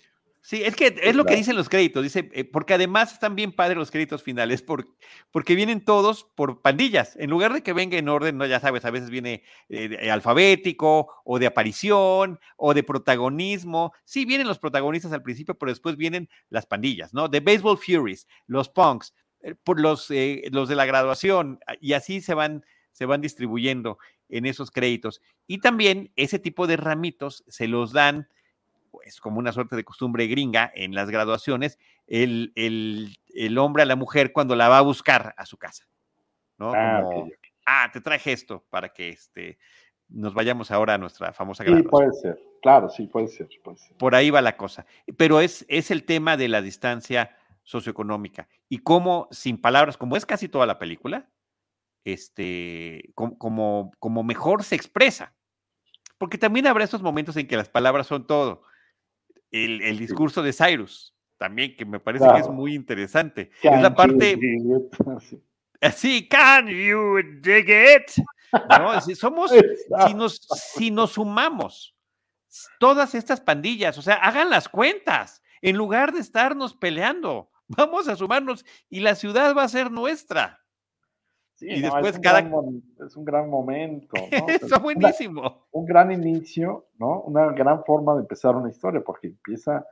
Sí, 0.48 0.62
es 0.64 0.76
que 0.76 0.98
es 1.02 1.14
lo 1.14 1.26
que 1.26 1.36
dicen 1.36 1.56
los 1.56 1.68
créditos, 1.68 2.02
dice, 2.02 2.30
eh, 2.32 2.42
porque 2.42 2.72
además 2.72 3.12
están 3.12 3.36
bien 3.36 3.52
padres 3.52 3.76
los 3.76 3.90
créditos 3.90 4.22
finales, 4.22 4.62
porque 4.62 5.54
vienen 5.54 5.84
todos 5.84 6.24
por 6.24 6.62
pandillas, 6.62 7.16
en 7.16 7.28
lugar 7.28 7.52
de 7.52 7.62
que 7.62 7.74
venga 7.74 7.98
en 7.98 8.08
orden, 8.08 8.38
no, 8.38 8.46
ya 8.46 8.58
sabes, 8.58 8.86
a 8.86 8.90
veces 8.90 9.10
viene 9.10 9.42
eh, 9.68 10.10
alfabético 10.10 11.12
o 11.26 11.38
de 11.38 11.44
aparición 11.44 12.40
o 12.56 12.72
de 12.72 12.82
protagonismo, 12.82 13.92
sí 14.06 14.24
vienen 14.24 14.46
los 14.46 14.58
protagonistas 14.58 15.12
al 15.12 15.22
principio, 15.22 15.58
pero 15.58 15.70
después 15.70 15.98
vienen 15.98 16.30
las 16.48 16.64
pandillas, 16.64 17.12
¿no? 17.12 17.28
De 17.28 17.40
Baseball 17.40 17.76
Furies, 17.76 18.26
los 18.46 18.70
punks, 18.70 19.12
eh, 19.42 19.54
por 19.54 19.78
los, 19.78 20.08
los 20.50 20.68
de 20.70 20.76
la 20.76 20.86
graduación, 20.86 21.60
y 21.78 21.92
así 21.92 22.22
se 22.22 22.32
van, 22.32 22.64
se 22.92 23.04
van 23.04 23.20
distribuyendo 23.20 23.98
en 24.30 24.46
esos 24.46 24.70
créditos. 24.70 25.20
Y 25.46 25.58
también 25.58 26.10
ese 26.16 26.38
tipo 26.38 26.66
de 26.66 26.78
ramitos 26.78 27.44
se 27.48 27.68
los 27.68 27.92
dan 27.92 28.28
es 29.04 29.20
como 29.20 29.38
una 29.38 29.52
suerte 29.52 29.76
de 29.76 29.84
costumbre 29.84 30.26
gringa 30.26 30.70
en 30.74 30.94
las 30.94 31.10
graduaciones, 31.10 31.78
el, 32.06 33.12
hombre 33.58 33.82
a 33.82 33.86
la 33.86 33.96
mujer 33.96 34.32
cuando 34.32 34.56
la 34.56 34.68
va 34.68 34.78
a 34.78 34.82
buscar 34.82 35.34
a 35.36 35.46
su 35.46 35.56
casa. 35.56 35.86
¿no? 36.58 36.72
Ah, 36.74 37.02
ah, 37.66 37.90
te 37.92 38.00
traje 38.00 38.32
esto 38.32 38.64
para 38.70 38.88
que 38.88 39.10
este, 39.10 39.58
nos 40.08 40.34
vayamos 40.34 40.70
ahora 40.70 40.94
a 40.94 40.98
nuestra 40.98 41.32
famosa 41.32 41.64
graduación. 41.64 41.88
Sí, 41.88 41.90
puede 41.90 42.12
ser, 42.12 42.42
claro, 42.62 42.88
sí, 42.88 43.06
puede 43.06 43.28
ser, 43.28 43.48
Por 43.98 44.14
ahí 44.14 44.30
va 44.30 44.40
la 44.40 44.56
cosa. 44.56 44.86
Pero 45.16 45.40
es, 45.40 45.64
es 45.68 45.90
el 45.90 46.04
tema 46.04 46.36
de 46.36 46.48
la 46.48 46.62
distancia 46.62 47.36
socioeconómica 47.62 48.48
y 48.68 48.78
cómo, 48.78 49.28
sin 49.30 49.60
palabras, 49.60 49.96
como 49.96 50.16
es 50.16 50.24
casi 50.24 50.48
toda 50.48 50.66
la 50.66 50.78
película, 50.78 51.28
este, 52.04 53.10
como, 53.14 53.92
como 53.98 54.22
mejor 54.22 54.64
se 54.64 54.74
expresa. 54.74 55.34
Porque 56.16 56.38
también 56.38 56.66
habrá 56.66 56.84
estos 56.84 57.02
momentos 57.02 57.36
en 57.36 57.46
que 57.46 57.56
las 57.56 57.68
palabras 57.68 58.06
son 58.06 58.26
todo 58.26 58.62
el, 59.50 59.98
discurso 59.98 60.42
de 60.42 60.52
Cyrus, 60.52 61.14
también, 61.36 61.76
que 61.76 61.84
me 61.84 62.00
parece 62.00 62.26
que 62.32 62.40
es 62.40 62.48
muy 62.48 62.74
interesante. 62.74 63.50
es 63.62 63.82
la 63.82 63.94
parte... 63.94 64.38
Así, 65.80 66.28
can 66.30 66.68
you 66.68 67.20
dig 67.40 67.68
it? 67.68 68.24
¿No? 68.78 69.00
Si 69.00 69.14
somos, 69.14 69.50
si 70.06 70.14
nos, 70.14 70.40
si 70.76 70.90
nos 70.90 71.12
sumamos 71.12 71.94
todas 72.78 73.14
estas 73.14 73.40
pandillas, 73.40 73.98
o 73.98 74.02
sea, 74.02 74.14
hagan 74.14 74.50
las 74.50 74.68
cuentas, 74.68 75.42
en 75.60 75.76
lugar 75.76 76.12
de 76.12 76.20
estarnos 76.20 76.74
peleando, 76.74 77.50
vamos 77.68 78.08
a 78.08 78.16
sumarnos 78.16 78.64
y 78.88 79.00
la 79.00 79.14
ciudad 79.14 79.54
va 79.54 79.64
a 79.64 79.68
ser 79.68 79.90
nuestra. 79.90 80.57
Y 81.60 81.80
después 81.80 82.14
es 82.14 82.20
cada... 82.20 82.40
es 82.40 83.16
un 83.16 83.24
gran 83.24 83.50
momento. 83.50 84.16
¿no? 84.16 84.48
Está 84.48 84.78
buenísimo. 84.78 85.66
un 85.72 85.84
gran 85.84 86.12
inicio, 86.12 86.86
¿no? 86.98 87.22
Una 87.22 87.52
gran 87.52 87.84
forma 87.84 88.14
de 88.14 88.20
empezar 88.20 88.54
una 88.56 88.70
historia, 88.70 89.02
porque 89.04 89.28
empieza 89.28 89.84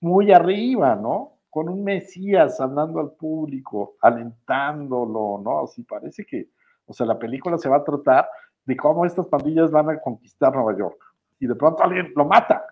muy 0.00 0.32
arriba, 0.32 0.94
¿no? 0.96 1.38
Con 1.48 1.68
un 1.68 1.82
Mesías 1.82 2.60
hablando 2.60 3.00
al 3.00 3.12
público, 3.12 3.96
alentándolo, 4.00 5.40
¿no? 5.42 5.64
Así 5.64 5.82
parece 5.82 6.24
que, 6.24 6.50
o 6.86 6.92
sea, 6.92 7.06
la 7.06 7.18
película 7.18 7.58
se 7.58 7.68
va 7.68 7.78
a 7.78 7.84
tratar 7.84 8.28
de 8.64 8.76
cómo 8.76 9.04
estas 9.04 9.26
pandillas 9.26 9.70
van 9.70 9.90
a 9.90 10.00
conquistar 10.00 10.54
Nueva 10.54 10.76
York. 10.78 11.02
Y 11.38 11.46
de 11.46 11.54
pronto 11.54 11.82
alguien 11.82 12.12
lo 12.14 12.24
mata. 12.26 12.64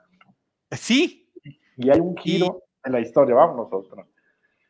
Sí. 0.70 1.28
Y 1.76 1.90
hay 1.90 2.00
un 2.00 2.16
giro 2.16 2.62
en 2.84 2.92
la 2.92 3.00
historia, 3.00 3.34
vámonos 3.34 3.72
a 3.72 3.76
otro, 3.76 4.06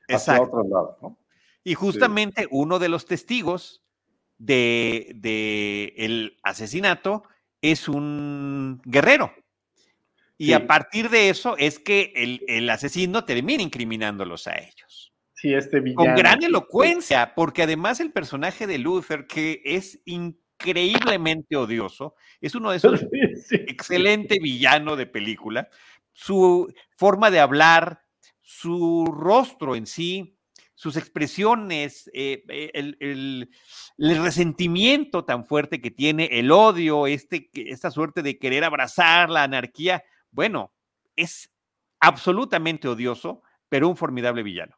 hacia 0.08 0.40
otro 0.40 0.62
lado, 0.62 0.98
¿no? 1.02 1.16
Y 1.64 1.74
justamente 1.74 2.46
uno 2.50 2.78
de 2.78 2.88
los 2.88 3.06
testigos 3.06 3.82
de, 4.38 5.12
de, 5.16 5.92
el 5.96 6.38
asesinato 6.42 7.24
es 7.60 7.88
un 7.88 8.80
guerrero. 8.84 9.32
Y 10.40 10.52
a 10.52 10.68
partir 10.68 11.10
de 11.10 11.30
eso 11.30 11.56
es 11.56 11.80
que 11.80 12.12
el, 12.14 12.44
el, 12.46 12.70
asesino 12.70 13.24
termina 13.24 13.60
incriminándolos 13.60 14.46
a 14.46 14.56
ellos. 14.56 15.12
Sí, 15.34 15.52
este 15.52 15.82
Con 15.94 16.14
gran 16.14 16.42
elocuencia, 16.44 17.34
porque 17.34 17.62
además 17.62 17.98
el 17.98 18.12
personaje 18.12 18.68
de 18.68 18.78
Luther, 18.78 19.26
que 19.26 19.60
es 19.64 20.00
increíblemente 20.04 21.56
odioso, 21.56 22.14
es 22.40 22.54
uno 22.54 22.70
de 22.70 22.76
esos 22.78 23.04
excelente 23.50 24.38
villano 24.40 24.94
de 24.94 25.06
película. 25.06 25.68
Su 26.12 26.72
forma 26.96 27.32
de 27.32 27.40
hablar, 27.40 28.02
su 28.40 29.06
rostro 29.06 29.74
en 29.74 29.86
sí, 29.86 30.37
sus 30.78 30.96
expresiones, 30.96 32.08
eh, 32.14 32.44
eh, 32.48 32.70
el, 33.00 33.50
resentimiento 33.98 35.24
tan 35.24 35.44
fuerte 35.44 35.80
que 35.80 35.90
tiene, 35.90 36.28
el 36.30 36.52
odio, 36.52 37.08
este, 37.08 37.50
esta 37.52 37.90
suerte 37.90 38.22
de 38.22 38.38
querer 38.38 38.62
abrazar 38.62 39.28
la 39.28 39.42
anarquía, 39.42 40.04
bueno, 40.30 40.70
es 41.16 41.50
absolutamente 41.98 42.86
odioso, 42.86 43.42
pero 43.68 43.88
un 43.88 43.96
formidable 43.96 44.44
villano. 44.44 44.76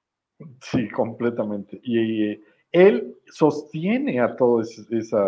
Sí, 0.62 0.88
completamente. 0.88 1.78
Y, 1.82 2.30
eh, 2.30 2.40
él 2.72 3.18
sostiene 3.26 4.20
a 4.20 4.34
todo 4.36 4.62
esa, 4.62 5.22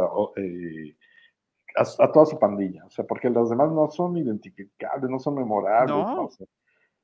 a, 1.77 2.13
toda 2.13 2.25
su 2.25 2.39
pandilla, 2.39 2.87
o 2.87 2.91
sea, 2.91 3.05
porque 3.07 3.29
los 3.29 3.51
demás 3.51 3.71
no 3.73 3.91
son 3.91 4.17
identificables, 4.17 5.11
no 5.11 5.19
son 5.19 5.35
memorables, 5.35 6.39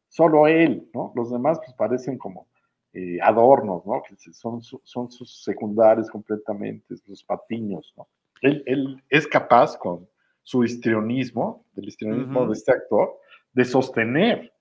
solo 0.08 0.46
él, 0.46 0.88
¿no? 0.94 1.12
Los 1.14 1.30
demás 1.30 1.58
pues 1.58 1.74
parecen 1.74 2.16
como 2.16 2.48
eh, 2.94 3.18
adornos, 3.22 3.84
¿no? 3.84 4.02
Que 4.02 4.16
son, 4.32 4.62
son 4.62 5.10
sus 5.10 5.42
secundarios 5.42 6.10
completamente, 6.10 6.94
los 7.06 7.22
patiños, 7.22 7.92
¿no? 7.96 8.08
Él, 8.40 9.02
es 9.10 9.26
capaz 9.26 9.76
con 9.76 10.08
su 10.42 10.64
histrionismo, 10.64 11.66
del 11.74 11.88
histrionismo 11.88 12.46
de 12.46 12.52
este 12.54 12.72
actor, 12.72 13.18
de 13.52 13.64
sostener 13.64 14.54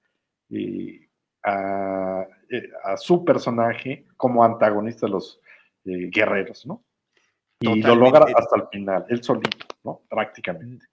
eh, 0.49 1.07
eh, 1.45 2.69
a, 2.83 2.97
su 2.97 3.23
personaje 3.23 4.05
como 4.17 4.43
antagonista 4.43 5.05
de 5.05 5.11
los 5.11 5.39
guerreros, 5.85 6.65
¿no? 6.65 6.83
Y 7.61 7.81
lo 7.81 7.95
logra 7.95 8.25
hasta 8.35 8.57
el 8.57 8.67
final, 8.67 9.05
él 9.07 9.23
solito, 9.23 9.65
¿no? 9.83 10.01
Prácticamente. 10.09 10.85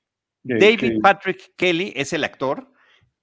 David 0.44 1.00
Patrick 1.02 1.54
Kelly 1.56 1.92
es 1.96 2.12
el 2.12 2.22
actor 2.22 2.73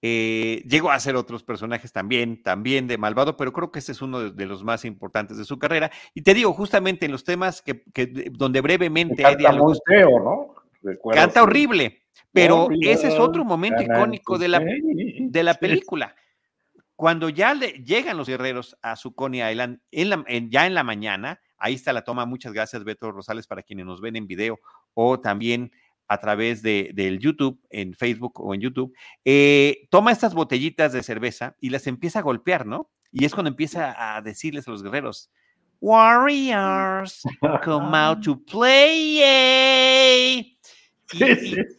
eh, 0.03 0.63
llegó 0.67 0.89
a 0.89 0.99
ser 0.99 1.15
otros 1.15 1.43
personajes 1.43 1.91
también, 1.93 2.41
también 2.41 2.87
de 2.87 2.97
malvado, 2.97 3.37
pero 3.37 3.53
creo 3.53 3.71
que 3.71 3.79
este 3.79 3.91
es 3.91 4.01
uno 4.01 4.31
de, 4.31 4.45
los 4.47 4.63
más 4.63 4.83
importantes 4.83 5.37
de 5.37 5.45
su 5.45 5.59
carrera. 5.59 5.91
Y 6.15 6.23
te 6.23 6.33
digo, 6.33 6.53
justamente 6.53 7.05
en 7.05 7.11
los 7.11 7.23
temas 7.23 7.61
que, 7.61 7.83
donde 8.31 8.61
brevemente 8.61 9.23
hay 9.25 9.35
diálogos. 9.35 9.79
¿no? 9.87 10.55
Canta 11.13 11.43
horrible, 11.43 12.01
pero 12.31 12.69
ese 12.81 13.09
es 13.09 13.19
otro 13.19 13.45
momento 13.45 13.83
icónico 13.83 14.39
de 14.39 14.47
la, 14.47 14.59
de 14.59 15.43
la 15.43 15.53
película. 15.53 16.15
Cuando 16.95 17.29
ya 17.29 17.53
le, 17.53 17.71
llegan 17.83 18.17
los 18.17 18.27
guerreros 18.27 18.77
a 18.81 18.95
su 18.95 19.13
Coney 19.13 19.41
Island, 19.51 19.79
ya 20.49 20.65
en 20.65 20.73
la 20.73 20.83
mañana, 20.83 21.39
ahí 21.57 21.75
está 21.75 21.93
la 21.93 22.03
toma, 22.03 22.25
muchas 22.25 22.53
gracias 22.53 22.83
Beto 22.83 23.11
Rosales 23.11 23.45
para 23.45 23.61
quienes 23.61 23.85
nos 23.85 24.01
ven 24.01 24.15
en 24.15 24.27
video 24.27 24.59
o 24.95 25.19
también 25.19 25.71
a 26.11 26.17
través 26.17 26.61
de, 26.61 26.91
del 26.93 27.19
YouTube, 27.19 27.57
en 27.69 27.93
Facebook 27.93 28.41
o 28.41 28.53
en 28.53 28.59
YouTube, 28.59 28.93
eh, 29.23 29.87
toma 29.89 30.11
estas 30.11 30.33
botellitas 30.33 30.91
de 30.91 31.03
cerveza 31.03 31.55
y 31.61 31.69
las 31.69 31.87
empieza 31.87 32.19
a 32.19 32.21
golpear, 32.21 32.65
¿no? 32.65 32.91
Y 33.13 33.23
es 33.23 33.33
cuando 33.33 33.47
empieza 33.47 33.95
a 33.97 34.21
decirles 34.21 34.67
a 34.67 34.71
los 34.71 34.83
guerreros, 34.83 35.31
Warriors, 35.79 37.23
come 37.63 37.97
out 37.97 38.21
to 38.23 38.37
play. 38.43 39.63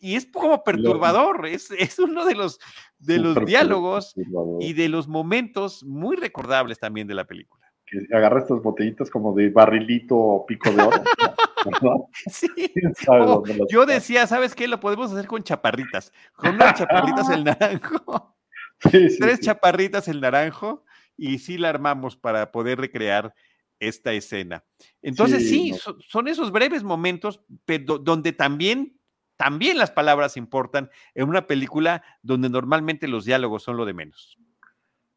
Y, 0.00 0.14
es 0.14 0.26
como 0.26 0.62
perturbador, 0.62 1.44
es, 1.48 1.72
es 1.72 1.98
uno 1.98 2.24
de 2.24 2.36
los, 2.36 2.60
de 3.00 3.18
los 3.18 3.44
diálogos 3.44 4.14
y 4.60 4.72
de 4.72 4.88
los 4.88 5.08
momentos 5.08 5.82
muy 5.82 6.14
recordables 6.14 6.78
también 6.78 7.08
de 7.08 7.14
la 7.14 7.24
película. 7.24 7.66
Que 7.84 8.06
agarra 8.14 8.38
estas 8.38 8.62
botellitas 8.62 9.10
como 9.10 9.34
de 9.34 9.50
barrilito 9.50 10.16
o 10.16 10.46
pico 10.46 10.70
de 10.70 10.82
oro. 10.82 11.02
sí. 12.30 12.48
yo 13.70 13.86
decía, 13.86 14.26
¿sabes 14.26 14.54
qué? 14.54 14.68
Lo 14.68 14.80
podemos 14.80 15.12
hacer 15.12 15.26
con 15.26 15.42
chaparritas. 15.42 16.12
Con 16.34 16.54
unas 16.54 16.74
chaparritas 16.74 17.30
el 17.30 17.44
naranjo. 17.44 18.36
Tres 18.80 19.40
chaparritas 19.40 20.08
el 20.08 20.20
naranjo 20.20 20.84
y 21.16 21.38
sí 21.38 21.58
la 21.58 21.68
armamos 21.68 22.16
para 22.16 22.52
poder 22.52 22.78
recrear 22.78 23.34
esta 23.80 24.12
escena. 24.12 24.64
Entonces 25.02 25.48
sí, 25.48 25.74
son 26.08 26.28
esos 26.28 26.50
breves 26.50 26.82
momentos 26.82 27.40
pero 27.64 27.98
donde 27.98 28.32
también, 28.32 28.98
también 29.36 29.78
las 29.78 29.90
palabras 29.90 30.36
importan 30.36 30.90
en 31.14 31.28
una 31.28 31.46
película 31.46 32.02
donde 32.22 32.48
normalmente 32.48 33.08
los 33.08 33.24
diálogos 33.24 33.62
son 33.62 33.76
lo 33.76 33.84
de 33.84 33.94
menos. 33.94 34.38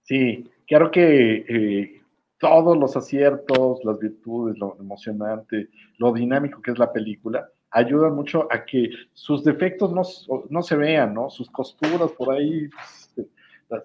Sí, 0.04 0.50
claro 0.68 0.92
que 0.92 1.46
eh, 1.48 2.01
todos 2.42 2.76
los 2.76 2.98
aciertos, 2.98 3.80
las 3.86 4.00
virtudes, 4.00 4.58
lo 4.58 4.76
emocionante, 4.80 5.70
lo 5.98 6.12
dinámico 6.12 6.60
que 6.60 6.72
es 6.72 6.80
la 6.80 6.92
película, 6.92 7.48
ayudan 7.70 8.16
mucho 8.16 8.48
a 8.52 8.66
que 8.66 8.89
sus 9.14 9.44
defectos 9.44 9.94
no, 9.94 10.02
no 10.50 10.64
se 10.64 10.76
vean, 10.76 11.14
¿no? 11.14 11.30
Sus 11.30 11.50
costuras 11.52 12.12
por 12.12 12.34
ahí 12.34 12.68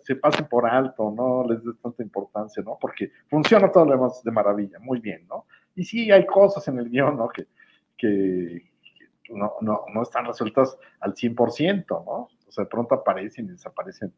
se 0.03 0.17
pasen 0.17 0.47
por 0.49 0.67
alto, 0.67 1.13
no 1.17 1.47
les 1.49 1.63
des 1.63 1.79
tanta 1.81 2.03
importancia, 2.03 2.63
¿no? 2.63 2.79
Porque 2.81 3.13
funciona 3.29 3.71
todo 3.71 3.85
lo 3.85 3.93
demás 3.93 4.23
de 4.25 4.31
maravilla, 4.31 4.79
muy 4.81 5.01
bien, 5.01 5.27
¿no? 5.29 5.47
Y 5.75 5.85
sí 5.85 6.11
hay 6.11 6.25
cosas 6.25 6.67
en 6.69 6.79
el 6.79 6.89
guion, 6.89 7.17
¿no? 7.17 7.29
Que, 7.29 7.47
que, 7.97 8.63
no, 9.29 9.53
no, 9.61 9.85
no, 9.93 10.03
están 10.03 10.25
resueltas 10.25 10.79
al 11.01 11.15
100%, 11.15 11.87
¿no? 11.89 12.01
O 12.03 12.31
sea, 12.49 12.65
de 12.65 12.71
pronto 12.71 12.95
aparecen 12.95 13.45
y 13.45 13.51
desaparecen 13.51 14.13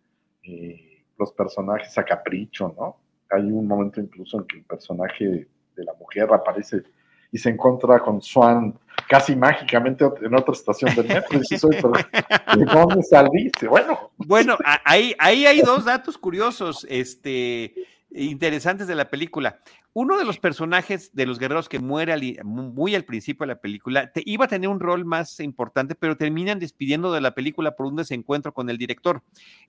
eh, 0.44 1.04
los 1.18 1.32
personajes 1.32 1.98
a 1.98 2.04
capricho, 2.04 2.72
¿no? 2.78 3.07
Hay 3.30 3.42
un 3.42 3.66
momento 3.66 4.00
incluso 4.00 4.38
en 4.38 4.46
que 4.46 4.56
el 4.58 4.64
personaje 4.64 5.48
de 5.76 5.84
la 5.84 5.94
mujer 5.94 6.32
aparece 6.32 6.82
y 7.30 7.38
se 7.38 7.50
encuentra 7.50 7.98
con 8.00 8.22
Swan 8.22 8.74
casi 9.08 9.36
mágicamente 9.36 10.04
en 10.22 10.34
otra 10.34 10.52
estación 10.52 10.94
del 10.94 11.08
metro. 11.08 11.40
Y 11.40 11.58
soy, 11.58 11.76
¿de 12.56 12.64
dónde 12.64 13.02
saliste? 13.02 13.68
Bueno. 13.68 14.10
Bueno, 14.16 14.56
ahí, 14.84 15.14
ahí 15.18 15.46
hay 15.46 15.60
dos 15.60 15.84
datos 15.84 16.16
curiosos, 16.16 16.86
este, 16.88 17.74
interesantes 18.10 18.86
de 18.86 18.94
la 18.94 19.08
película. 19.08 19.60
Uno 19.92 20.16
de 20.16 20.24
los 20.24 20.38
personajes 20.38 21.12
de 21.14 21.26
los 21.26 21.38
guerreros 21.38 21.68
que 21.68 21.80
muere 21.80 22.14
muy 22.44 22.94
al 22.94 23.04
principio 23.04 23.44
de 23.44 23.54
la 23.54 23.60
película 23.60 24.12
te, 24.12 24.22
iba 24.24 24.44
a 24.44 24.48
tener 24.48 24.68
un 24.68 24.80
rol 24.80 25.04
más 25.04 25.40
importante, 25.40 25.94
pero 25.94 26.16
terminan 26.16 26.58
despidiendo 26.58 27.12
de 27.12 27.20
la 27.20 27.34
película 27.34 27.74
por 27.74 27.86
un 27.86 27.96
desencuentro 27.96 28.52
con 28.52 28.70
el 28.70 28.78
director. 28.78 29.22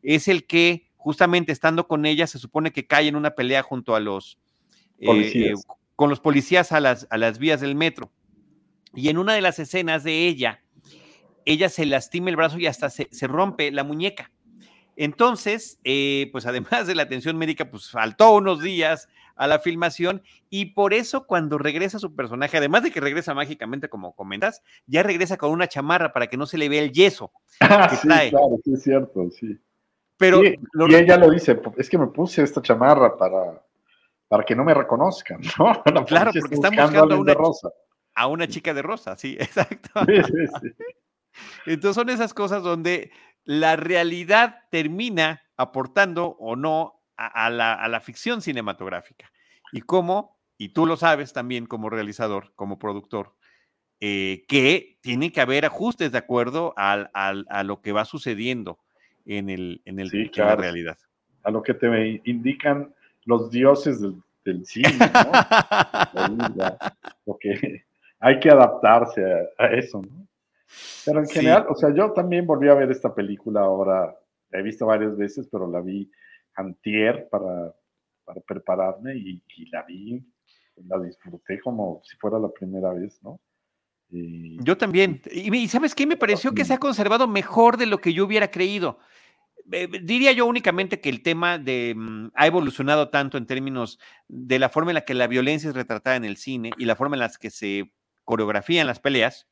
Es 0.04 0.28
el 0.28 0.46
que, 0.46 0.89
justamente 1.00 1.52
estando 1.54 1.88
con 1.88 2.06
ella, 2.06 2.28
se 2.28 2.38
supone 2.38 2.72
que 2.72 2.86
cae 2.86 3.08
en 3.08 3.16
una 3.16 3.32
pelea 3.32 3.64
junto 3.64 3.96
a 3.96 4.00
los 4.00 4.38
eh, 5.00 5.54
con 5.96 6.10
los 6.10 6.20
policías 6.20 6.72
a 6.72 6.80
las, 6.80 7.08
a 7.10 7.18
las 7.18 7.40
vías 7.40 7.62
del 7.62 7.76
metro. 7.76 8.12
Y 8.94 9.10
en 9.10 9.18
una 9.18 9.34
de 9.34 9.42
las 9.42 9.60
escenas 9.60 10.04
de 10.04 10.28
ella, 10.28 10.62
ella 11.46 11.70
se 11.70 11.86
lastima 11.86 12.30
el 12.30 12.36
brazo 12.36 12.60
y 12.60 12.68
hasta 12.68 12.90
se, 12.90 13.08
rompe 13.28 13.72
la 13.72 13.84
muñeca. 13.84 14.32
Entonces, 14.98 15.80
eh, 15.86 16.30
pues 16.32 16.46
además 16.46 16.86
de 16.86 16.96
la 16.96 17.04
atención 17.04 17.38
médica, 17.38 17.70
pues 17.70 17.90
faltó 17.90 18.36
unos 18.36 18.62
días 18.62 19.08
a 19.36 19.48
la 19.48 19.60
filmación 19.60 20.22
y 20.50 20.74
por 20.74 20.94
eso 20.94 21.26
cuando 21.26 21.58
regresa 21.58 21.98
su 21.98 22.14
personaje, 22.14 22.58
además 22.58 22.84
de 22.84 22.92
que 22.92 23.00
regresa 23.00 23.34
mágicamente 23.34 23.88
como 23.88 24.14
comentas, 24.14 24.62
ya 24.86 25.02
regresa 25.02 25.38
con 25.38 25.52
una 25.52 25.68
chamarra 25.68 26.12
para 26.12 26.28
que 26.28 26.36
no 26.36 26.46
se 26.46 26.58
le 26.58 26.68
vea 26.68 26.82
el 26.82 26.92
yeso. 26.92 27.32
Ah, 27.62 27.90
sí, 27.90 28.08
claro, 28.08 28.60
sí 28.66 28.74
es 28.74 28.84
cierto, 28.84 29.30
sí. 29.32 29.58
Pero 30.20 30.44
y 30.44 30.96
ella 30.96 31.16
lo 31.16 31.30
dice, 31.30 31.62
es 31.78 31.90
que 31.90 31.98
me 31.98 32.08
puse 32.08 32.44
esta 32.44 32.62
chamarra 32.62 33.18
para, 33.18 33.64
para 34.28 34.44
que 34.44 34.54
no 34.54 34.66
me 34.66 34.74
reconozcan, 34.74 35.40
¿no? 35.58 35.82
claro, 36.06 36.32
porque 36.38 36.56
están 36.56 36.76
buscando 36.76 37.16
a 37.16 37.20
una, 37.20 37.34
rosa. 37.34 37.70
a 38.16 38.28
una 38.28 38.46
chica 38.46 38.74
de 38.74 38.82
rosa, 38.82 39.16
sí, 39.16 39.38
exacto. 39.40 40.02
Entonces 41.66 41.96
son 41.96 42.10
esas 42.10 42.34
cosas 42.34 42.64
donde 42.64 43.14
la 43.46 43.78
realidad 43.78 44.64
termina 44.70 45.42
aportando 45.56 46.36
o 46.38 46.58
no 46.58 47.02
a, 47.16 47.50
la, 47.50 48.02
ficción 48.02 48.42
cinematográfica. 48.42 49.32
Y 49.72 49.82
cómo, 49.82 50.38
y 50.58 50.74
tú 50.74 50.86
lo 50.86 50.98
sabes 50.98 51.32
también 51.32 51.66
como 51.66 51.90
realizador, 51.90 52.52
como 52.56 52.78
productor, 52.78 53.38
eh, 54.02 54.44
que 54.50 55.00
tiene 55.02 55.32
que 55.32 55.40
haber 55.40 55.66
ajustes 55.66 56.12
de 56.12 56.18
acuerdo 56.18 56.74
a 56.76 57.64
lo 57.64 57.82
que 57.82 57.94
va 57.94 58.04
sucediendo 58.04 58.80
en, 59.38 59.50
el, 59.50 59.82
en, 59.86 60.00
el, 60.00 60.10
en 60.14 60.32
la 60.36 60.56
realidad. 60.56 60.98
A 61.44 61.52
lo 61.52 61.62
que 61.62 61.74
te 61.74 62.22
indican 62.26 62.94
los 63.26 63.52
dioses 63.52 64.02
del, 64.02 64.66
cine, 64.66 64.90
¿no? 64.98 65.32
Porque 67.26 67.86
hay 68.20 68.40
que 68.40 68.50
adaptarse 68.50 69.24
a, 69.58 69.68
eso, 69.68 70.02
¿no? 70.02 70.28
Pero 71.06 71.20
en 71.20 71.28
general, 71.28 71.66
o 71.70 71.76
sea, 71.76 71.94
yo 71.94 72.12
también 72.12 72.46
volví 72.46 72.68
a 72.70 72.76
ver 72.76 72.92
esta 72.92 73.14
película 73.14 73.62
ahora, 73.62 74.16
la 74.50 74.60
he 74.60 74.64
visto 74.64 74.86
varias 74.86 75.16
veces, 75.18 75.48
pero 75.52 75.70
la 75.70 75.82
vi 75.82 76.12
antier 76.56 77.28
para, 77.30 77.74
para 78.26 78.42
prepararme 78.42 79.16
y, 79.16 79.42
la 79.72 79.84
vi, 79.84 80.24
la 80.88 81.00
disfruté 81.00 81.60
como 81.60 82.02
si 82.04 82.18
fuera 82.18 82.40
la 82.40 82.50
primera 82.50 82.94
vez, 82.94 83.22
¿no? 83.24 83.40
yo 84.12 84.76
también. 84.76 85.22
Y, 85.32 85.68
¿sabes 85.68 85.94
qué? 85.94 86.08
Me 86.08 86.18
pareció 86.18 86.54
que 86.54 86.66
se 86.66 86.74
ha 86.74 86.80
conservado 86.80 87.28
mejor 87.28 87.78
de 87.78 87.86
lo 87.86 88.00
que 88.00 88.14
yo 88.14 88.26
hubiera 88.26 88.50
creído. 88.50 88.98
Eh, 89.72 89.88
diría 90.04 90.32
yo 90.32 90.46
únicamente 90.46 91.00
que 91.00 91.10
el 91.10 91.22
tema 91.22 91.58
de, 91.58 91.94
mm, 91.96 92.32
ha 92.34 92.48
evolucionado 92.48 93.10
tanto 93.10 93.38
en 93.38 93.46
términos 93.46 94.00
de 94.28 94.60
la 94.60 94.70
forma 94.70 94.92
en 94.92 94.96
la 94.96 95.06
que 95.06 95.14
la 95.14 95.28
violencia 95.28 95.70
es 95.70 95.76
retratada 95.76 96.16
en 96.16 96.26
el 96.26 96.38
cine 96.38 96.72
y 96.78 96.86
la 96.86 96.96
forma 96.96 97.16
en 97.16 97.22
la 97.22 97.32
que 97.40 97.50
se 97.50 97.92
coreografían 98.24 98.88
las 98.88 99.00
peleas, 99.00 99.48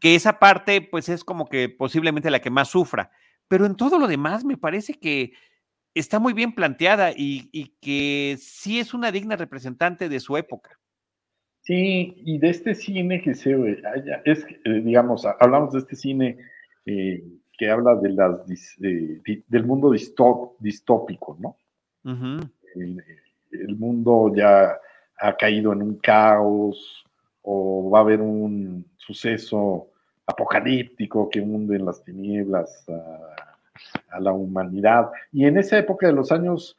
que 0.00 0.14
esa 0.14 0.38
parte 0.38 0.80
pues 0.80 1.08
es 1.08 1.24
como 1.24 1.46
que 1.48 1.68
posiblemente 1.68 2.30
la 2.30 2.40
que 2.40 2.50
más 2.50 2.68
sufra. 2.68 3.10
Pero 3.48 3.66
en 3.66 3.76
todo 3.76 3.98
lo 3.98 4.08
demás 4.08 4.44
me 4.44 4.56
parece 4.56 4.94
que 4.94 5.32
está 5.94 6.18
muy 6.18 6.32
bien 6.32 6.52
planteada 6.52 7.12
y, 7.16 7.74
que 7.80 8.36
sí 8.38 8.78
es 8.78 8.94
una 8.94 9.10
digna 9.10 9.36
representante 9.36 10.08
de 10.08 10.20
su 10.20 10.36
época. 10.36 10.78
Sí, 11.62 12.14
y 12.24 12.38
de 12.38 12.50
este 12.50 12.74
cine 12.74 13.22
que 13.22 13.34
se, 13.34 13.56
es, 14.24 14.46
eh, 14.64 14.80
digamos, 14.84 15.26
hablamos 15.40 15.72
de 15.72 15.80
este 15.80 15.96
cine 15.96 16.36
eh, 16.84 17.24
que 17.56 17.70
habla 17.70 17.94
de 17.96 18.10
las, 18.10 18.46
del 18.78 19.64
mundo 19.64 19.90
distópico, 19.92 21.36
¿no? 21.40 21.56
el, 22.74 23.76
mundo 23.76 24.32
ya 24.34 24.78
ha 25.18 25.36
caído 25.36 25.72
en 25.72 25.82
un 25.82 25.96
caos 25.96 27.04
o 27.42 27.90
va 27.90 27.98
a 27.98 28.02
haber 28.02 28.20
un 28.20 28.84
suceso 28.96 29.88
apocalíptico 30.26 31.30
que 31.30 31.40
hunde 31.40 31.76
en 31.76 31.86
las 31.86 32.02
tinieblas 32.04 32.84
a, 32.88 34.20
la 34.20 34.32
humanidad. 34.32 35.10
Y 35.32 35.44
en 35.44 35.58
esa 35.58 35.78
época 35.78 36.06
de 36.06 36.14
los 36.14 36.32
años 36.32 36.76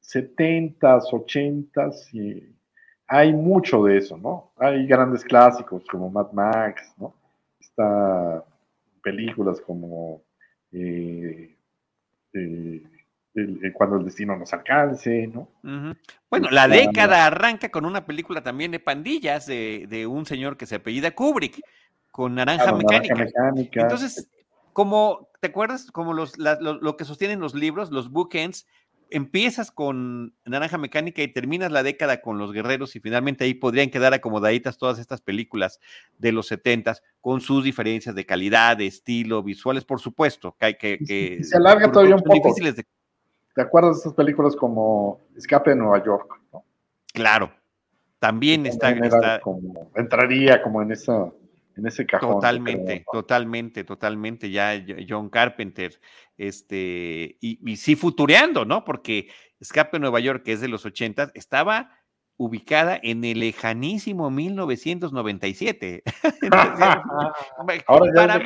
70, 0.00 0.96
80, 0.96 1.90
hay 3.06 3.32
mucho 3.32 3.84
de 3.84 3.98
eso, 3.98 4.18
¿no? 4.18 4.50
Hay 4.56 4.86
grandes 4.86 5.24
clásicos 5.24 5.84
como 5.86 6.10
Mad 6.10 6.32
Max, 6.32 6.92
¿no? 6.98 7.14
Está 7.60 8.44
películas 9.02 9.60
como 9.60 10.22
eh, 10.72 11.56
eh, 12.34 12.82
Cuando 13.74 13.96
el 13.96 14.04
destino 14.04 14.36
nos 14.36 14.52
alcance, 14.52 15.26
¿no? 15.26 15.48
Bueno, 16.30 16.50
la 16.50 16.68
década 16.68 17.26
arranca 17.26 17.70
con 17.70 17.84
una 17.84 18.06
película 18.06 18.42
también 18.42 18.70
de 18.70 18.80
pandillas 18.80 19.46
de, 19.46 20.06
un 20.08 20.26
señor 20.26 20.56
que 20.56 20.66
se 20.66 20.76
apellida 20.76 21.10
Kubrick, 21.12 21.60
con 22.10 22.34
Naranja, 22.34 22.72
Mecánica. 22.72 23.26
Entonces, 23.74 24.28
como, 24.72 25.28
¿te 25.40 25.48
acuerdas? 25.48 25.90
Como 25.90 26.12
los, 26.14 26.38
lo, 26.38 26.96
que 26.96 27.04
sostienen 27.04 27.40
los 27.40 27.54
libros, 27.54 27.90
los 27.90 28.10
bookends, 28.10 28.66
empiezas 29.12 29.70
con 29.70 30.34
Naranja 30.44 30.78
Mecánica 30.78 31.22
y 31.22 31.28
terminas 31.28 31.70
la 31.70 31.82
década 31.82 32.20
con 32.20 32.38
Los 32.38 32.52
Guerreros 32.52 32.96
y 32.96 33.00
finalmente 33.00 33.44
ahí 33.44 33.54
podrían 33.54 33.90
quedar 33.90 34.14
acomodaditas 34.14 34.78
todas 34.78 34.98
estas 34.98 35.20
películas 35.20 35.80
de 36.18 36.32
los 36.32 36.46
setentas 36.48 37.02
con 37.20 37.40
sus 37.40 37.64
diferencias 37.64 38.14
de 38.14 38.26
calidad, 38.26 38.76
de 38.76 38.86
estilo, 38.86 39.42
visuales, 39.42 39.84
por 39.84 40.00
supuesto, 40.00 40.56
que, 40.58 40.98
que, 40.98 41.44
se 41.44 41.56
alarga 41.56 41.90
todavía 41.90 42.16
un 42.16 42.22
poco. 42.22 42.54
¿Te 43.54 43.60
acuerdas 43.60 43.96
de 43.96 44.00
esas 44.00 44.14
películas 44.14 44.56
como 44.56 45.20
Escape 45.36 45.70
de 45.70 45.76
Nueva 45.76 46.02
York? 46.02 46.40
Claro, 47.12 47.52
también 48.18 48.66
está, 48.66 49.40
Como, 49.40 49.90
entraría 49.94 50.62
como 50.62 50.80
en 50.80 50.92
esa 50.92 51.30
en 51.76 51.86
ese 51.86 52.06
cajón. 52.06 52.34
Totalmente, 52.34 53.04
totalmente, 53.10 53.84
totalmente. 53.84 54.50
Ya 54.50 54.84
John 55.08 55.30
Carpenter, 55.30 56.00
este, 56.36 57.36
y, 57.40 57.58
y, 57.70 57.76
sí 57.76 57.96
futureando, 57.96 58.64
¿no? 58.64 58.84
Porque 58.84 59.28
Escape 59.60 59.98
Nueva 59.98 60.20
York, 60.20 60.42
que 60.44 60.52
es 60.52 60.60
de 60.60 60.68
los 60.68 60.84
80, 60.84 61.32
estaba 61.34 61.90
ubicada 62.36 62.98
en 63.02 63.24
el 63.24 63.40
lejanísimo 63.40 64.30
1997. 64.30 66.02
Ahora 67.86 68.12
para 68.14 68.42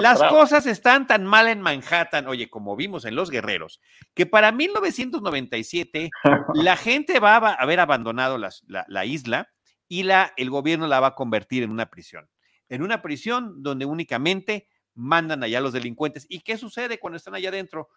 las 0.00 0.22
cosas 0.22 0.66
están 0.66 1.06
tan 1.06 1.24
mal 1.24 1.48
en 1.48 1.60
Manhattan, 1.60 2.26
oye, 2.26 2.48
como 2.48 2.76
vimos 2.76 3.04
en 3.04 3.14
Los 3.14 3.30
Guerreros, 3.30 3.80
que 4.14 4.26
para 4.26 4.52
1997 4.52 6.10
la 6.54 6.76
gente 6.76 7.20
va 7.20 7.36
a 7.36 7.54
haber 7.54 7.80
abandonado 7.80 8.38
la, 8.38 9.04
isla 9.04 9.48
y 9.88 10.04
la, 10.04 10.32
el 10.36 10.50
gobierno 10.50 10.86
la 10.86 11.00
va 11.00 11.08
a 11.08 11.14
convertir 11.14 11.62
en 11.62 11.70
una 11.70 11.90
prisión. 11.90 12.28
En 12.72 12.82
una 12.82 13.02
prisión 13.02 13.62
donde 13.62 13.84
únicamente 13.84 14.66
mandan 14.94 15.42
allá 15.42 15.60
los 15.60 15.74
delincuentes. 15.74 16.26
¿Y 16.26 16.40
qué 16.40 16.56
sucede 16.56 16.98
cuando 16.98 17.18
están 17.18 17.34
allá 17.34 17.50
adentro? 17.50 17.90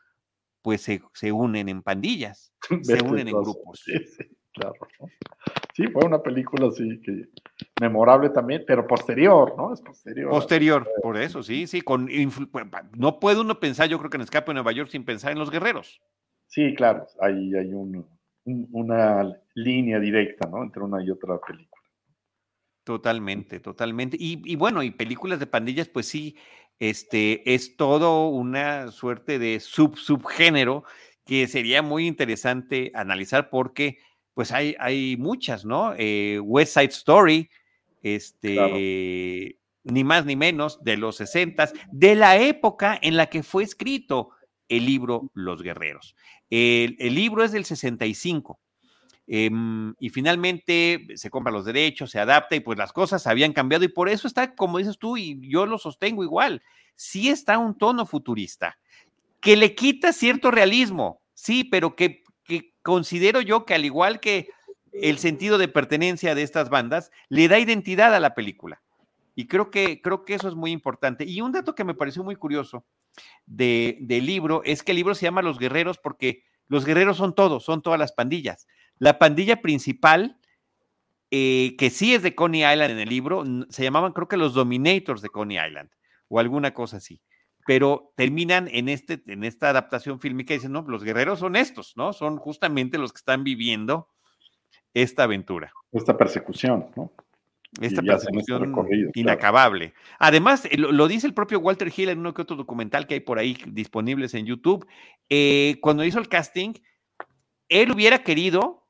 Pues 0.61 0.81
se, 0.81 1.31
unen 1.31 1.69
en 1.69 1.81
pandillas, 1.81 2.51
se 2.81 3.01
unen 3.01 3.29
en 3.29 3.35
grupos. 3.35 3.85
Claro. 4.51 4.75
Sí, 5.73 5.87
fue 5.87 6.05
una 6.05 6.21
película 6.21 6.67
así 6.67 6.99
que 7.01 7.29
memorable 7.79 8.29
también, 8.31 8.65
pero 8.67 8.85
posterior, 8.85 9.53
¿no? 9.55 9.73
Es 9.73 9.81
posterior. 9.81 10.29
Posterior, 10.29 10.89
por 11.01 11.17
eso, 11.17 11.41
sí, 11.41 11.67
sí. 11.67 11.81
Con 11.81 12.09
no 12.97 13.19
puede 13.21 13.39
uno 13.39 13.57
pensar, 13.61 13.87
yo 13.87 13.97
creo 13.97 14.09
que 14.09 14.17
en 14.17 14.23
Escape 14.23 14.49
de 14.49 14.55
Nueva 14.55 14.73
York 14.73 14.89
sin 14.89 15.05
pensar 15.05 15.31
en 15.31 15.39
los 15.39 15.51
guerreros. 15.51 16.01
Sí, 16.47 16.73
claro, 16.75 17.07
hay, 17.21 17.53
hay 17.55 17.71
una 18.43 19.39
línea 19.53 19.99
directa, 19.99 20.49
¿no? 20.49 20.63
Entre 20.63 20.83
una 20.83 21.01
y 21.01 21.11
otra 21.11 21.39
película. 21.39 21.74
Totalmente, 22.85 23.59
totalmente. 23.59 24.15
Y, 24.17 24.41
y, 24.45 24.55
bueno, 24.55 24.81
y 24.83 24.91
películas 24.91 25.39
de 25.39 25.47
pandillas, 25.47 25.89
pues 25.89 26.07
sí, 26.07 26.37
este 26.79 27.53
es 27.53 27.75
todo 27.75 28.29
una 28.29 28.91
suerte 28.91 29.39
de 29.39 29.59
sub 29.59 29.97
subgénero 29.97 30.85
que 31.25 31.47
sería 31.47 31.81
muy 31.81 32.07
interesante 32.07 32.91
analizar 32.93 33.49
porque 33.49 33.97
pues 34.35 34.51
hay, 34.51 34.75
hay 34.79 35.17
muchas, 35.17 35.65
¿no? 35.65 35.93
Eh, 35.97 36.39
West 36.43 36.73
Side 36.73 36.89
Story, 36.89 37.49
este, 38.03 39.57
ni 39.83 40.03
más 40.03 40.25
ni 40.25 40.35
menos, 40.35 40.83
de 40.83 40.97
los 40.97 41.15
60, 41.15 41.71
de 41.91 42.15
la 42.15 42.37
época 42.37 42.99
en 43.01 43.17
la 43.17 43.27
que 43.27 43.43
fue 43.43 43.63
escrito 43.63 44.29
el 44.67 44.85
libro 44.85 45.31
Los 45.33 45.63
Guerreros. 45.63 46.15
El, 46.49 46.97
libro 46.99 47.43
es 47.43 47.53
del 47.53 47.65
65. 47.65 48.59
Em, 49.27 49.95
y 49.99 50.09
finalmente 50.09 51.07
se 51.15 51.29
compran 51.29 51.53
los 51.53 51.65
derechos, 51.65 52.11
se 52.11 52.19
adapta 52.19 52.55
y 52.55 52.59
pues 52.59 52.77
las 52.77 52.93
cosas 52.93 53.25
habían 53.25 53.53
cambiado 53.53 53.83
y 53.83 53.87
por 53.87 54.07
eso 54.07 54.27
está, 54.27 54.53
como 54.53 54.77
dices 54.77 54.99
tú, 54.99 55.17
y 55.17 55.39
yo 55.49 55.65
lo 55.65 55.79
sostengo 55.79 56.23
igual, 56.23 56.61
sí 56.95 57.29
está 57.29 57.57
un 57.57 57.75
tono 57.75 58.05
futurista, 58.05 58.77
que 59.39 59.55
le 59.55 59.73
quita 59.73 60.13
cierto 60.13 60.51
realismo, 60.51 61.21
sí, 61.33 61.63
pero 61.63 61.95
que 61.95 62.23
que 62.45 62.73
considero 62.81 63.41
yo 63.41 63.65
que 63.65 63.73
al 63.73 63.83
igual 63.83 64.19
que 64.21 64.49
el 64.93 65.17
sentido 65.17 65.57
de 65.57 65.67
pertenencia 65.67 66.35
de 66.35 66.43
estas 66.43 66.69
bandas, 66.69 67.11
le 67.27 67.49
da 67.49 67.59
identidad 67.59 68.15
a 68.15 68.21
la 68.21 68.33
película. 68.33 68.81
Y 69.35 69.47
creo 69.47 69.69
que, 69.69 70.01
creo 70.01 70.23
que 70.23 70.35
eso 70.35 70.47
es 70.47 70.55
muy 70.55 70.71
importante. 70.71 71.25
Y 71.25 71.41
un 71.41 71.51
dato 71.51 71.75
que 71.75 71.83
me 71.83 71.95
pareció 71.95 72.23
muy 72.23 72.37
curioso 72.37 72.85
de, 73.45 73.97
del 73.99 74.25
libro 74.25 74.61
es 74.63 74.83
que 74.83 74.93
el 74.93 74.97
libro 74.97 75.13
se 75.13 75.25
llama 75.25 75.41
Los 75.41 75.59
Guerreros 75.59 75.97
porque 75.97 76.43
los 76.69 76.85
guerreros 76.85 77.17
son 77.17 77.35
todos, 77.35 77.65
son 77.65 77.81
todas 77.81 77.99
las 77.99 78.13
pandillas. 78.13 78.67
La 78.97 79.19
pandilla 79.19 79.61
principal, 79.61 80.39
eh, 81.31 81.75
que 81.77 81.89
sí 81.89 82.13
es 82.13 82.23
de 82.23 82.35
Coney 82.35 82.61
Island 82.61 82.91
en 82.91 82.99
el 82.99 83.09
libro, 83.09 83.43
se 83.69 83.83
llamaban 83.83 84.13
creo 84.13 84.27
que 84.27 84.37
los 84.37 84.53
Dominators 84.53 85.21
de 85.21 85.29
Coney 85.29 85.57
Island 85.57 85.89
o 86.27 86.39
alguna 86.39 86.73
cosa 86.73 86.97
así 86.97 87.21
pero 87.65 88.13
terminan 88.15 88.69
en, 88.71 88.87
este, 88.89 89.23
en 89.25 89.43
esta 89.43 89.69
adaptación 89.69 90.19
fílmica 90.19 90.53
y 90.53 90.57
dicen, 90.57 90.71
no, 90.71 90.83
los 90.87 91.03
guerreros 91.03 91.39
son 91.39 91.55
estos, 91.55 91.97
¿no? 91.97 92.13
Son 92.13 92.37
justamente 92.37 92.99
los 92.99 93.11
que 93.11 93.17
están 93.17 93.43
viviendo 93.43 94.07
esta 94.93 95.23
aventura. 95.23 95.73
Esta 95.91 96.15
persecución, 96.15 96.91
¿no? 96.95 97.11
Esta 97.81 98.01
este 98.01 98.03
persecución 98.03 98.73
inacabable. 99.15 99.95
Además, 100.19 100.65
eh, 100.65 100.77
lo, 100.77 101.07
dice 101.07 101.25
el 101.25 101.33
propio 101.33 101.59
Walter 101.59 101.91
Hill 101.93 102.09
en 102.09 102.19
uno 102.19 102.33
que 102.33 102.43
otro 102.43 102.55
documental 102.55 103.07
que 103.07 103.15
hay 103.15 103.19
por 103.19 103.39
ahí 103.39 103.57
disponibles 103.67 104.35
en 104.35 104.45
YouTube. 104.45 104.87
Eh, 105.29 105.79
cuando 105.81 106.05
hizo 106.05 106.19
el 106.19 106.29
casting, 106.29 106.73
él 107.67 107.91
hubiera 107.91 108.19
querido 108.19 108.84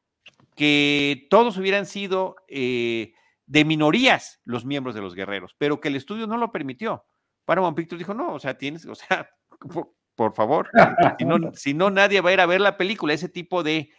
que 0.56 1.28
todos 1.30 1.58
hubieran 1.58 1.86
sido 1.86 2.36
eh, 2.48 3.14
de 3.46 3.66
minorías 3.66 4.42
los 4.44 4.66
miembros 4.66 4.96
de 4.96 5.02
los 5.02 5.16
guerreros, 5.16 5.56
pero 5.58 5.80
que 5.80 5.90
el 5.90 5.96
estudio 5.96 6.28
no 6.28 6.38
lo 6.38 6.52
permitió. 6.52 7.06
Paramount 7.46 7.78
Pictures 7.78 8.00
dijo, 8.00 8.14
no, 8.14 8.34
o 8.34 8.40
sea, 8.40 8.58
tienes, 8.58 8.86
o 8.86 8.96
sea, 8.96 9.30
por, 10.16 10.34
favor, 10.34 10.70
si 11.54 11.74
no, 11.74 11.90
nadie 11.90 12.22
va 12.22 12.30
a 12.30 12.34
ir 12.34 12.42
a 12.42 12.46
ver 12.46 12.62
la 12.62 12.78
película, 12.78 13.14
ese 13.14 13.30
tipo 13.30 13.64
de 13.64 13.90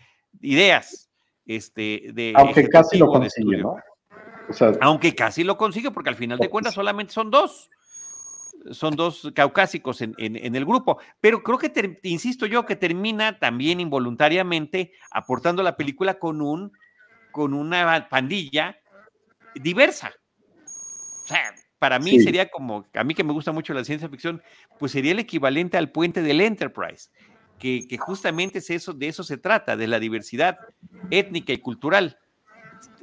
ideas. 0.41 1.11
Este, 1.45 2.11
de 2.13 2.33
Aunque 2.37 2.69
casi 2.69 2.99
lo 2.99 3.07
consigue, 3.07 3.59
¿no? 3.59 3.77
Aunque 4.81 5.15
casi 5.15 5.45
lo 5.45 5.57
consigue, 5.57 5.91
porque 5.91 6.11
al 6.11 6.17
final 6.17 6.39
de 6.39 6.51
cuentas 6.51 6.75
solamente 6.75 7.13
son 7.13 7.31
dos. 7.31 7.71
Son 8.71 8.97
dos 8.97 9.31
caucásicos 9.35 10.01
en, 10.01 10.14
el 10.19 10.64
grupo. 10.64 10.99
Pero 11.21 11.43
creo 11.43 11.59
que, 11.59 11.69
te, 11.69 11.99
insisto 12.03 12.47
yo, 12.47 12.67
que 12.67 12.77
termina 12.77 13.39
también 13.39 13.81
involuntariamente 13.81 14.93
aportando 15.11 15.62
la 15.62 15.77
película 15.77 16.19
con, 16.19 16.41
un, 16.41 16.73
con 17.33 17.55
una 17.55 18.09
pandilla 18.09 18.77
diversa. 19.55 20.12
O 21.25 21.29
sea, 21.29 21.55
para 21.79 21.99
mí 21.99 22.21
sería 22.21 22.49
como, 22.49 22.87
a 22.95 23.05
mí 23.05 23.14
que 23.14 23.25
me 23.25 23.33
gusta 23.33 23.53
mucho 23.53 23.75
la 23.75 23.85
ciencia 23.85 24.09
ficción, 24.09 24.43
pues 24.79 24.93
sería 24.93 25.12
el 25.12 25.19
equivalente 25.19 25.77
al 25.77 25.91
puente 25.91 26.23
del 26.23 26.41
Enterprise, 26.41 27.11
que, 27.59 27.87
justamente 27.99 28.59
es 28.59 28.71
eso, 28.71 28.93
de 28.93 29.09
eso 29.09 29.23
se 29.23 29.37
trata, 29.37 29.77
de 29.77 29.87
la 29.87 29.99
diversidad 29.99 30.59
étnica 31.11 31.53
y 31.53 31.59
cultural. 31.59 32.19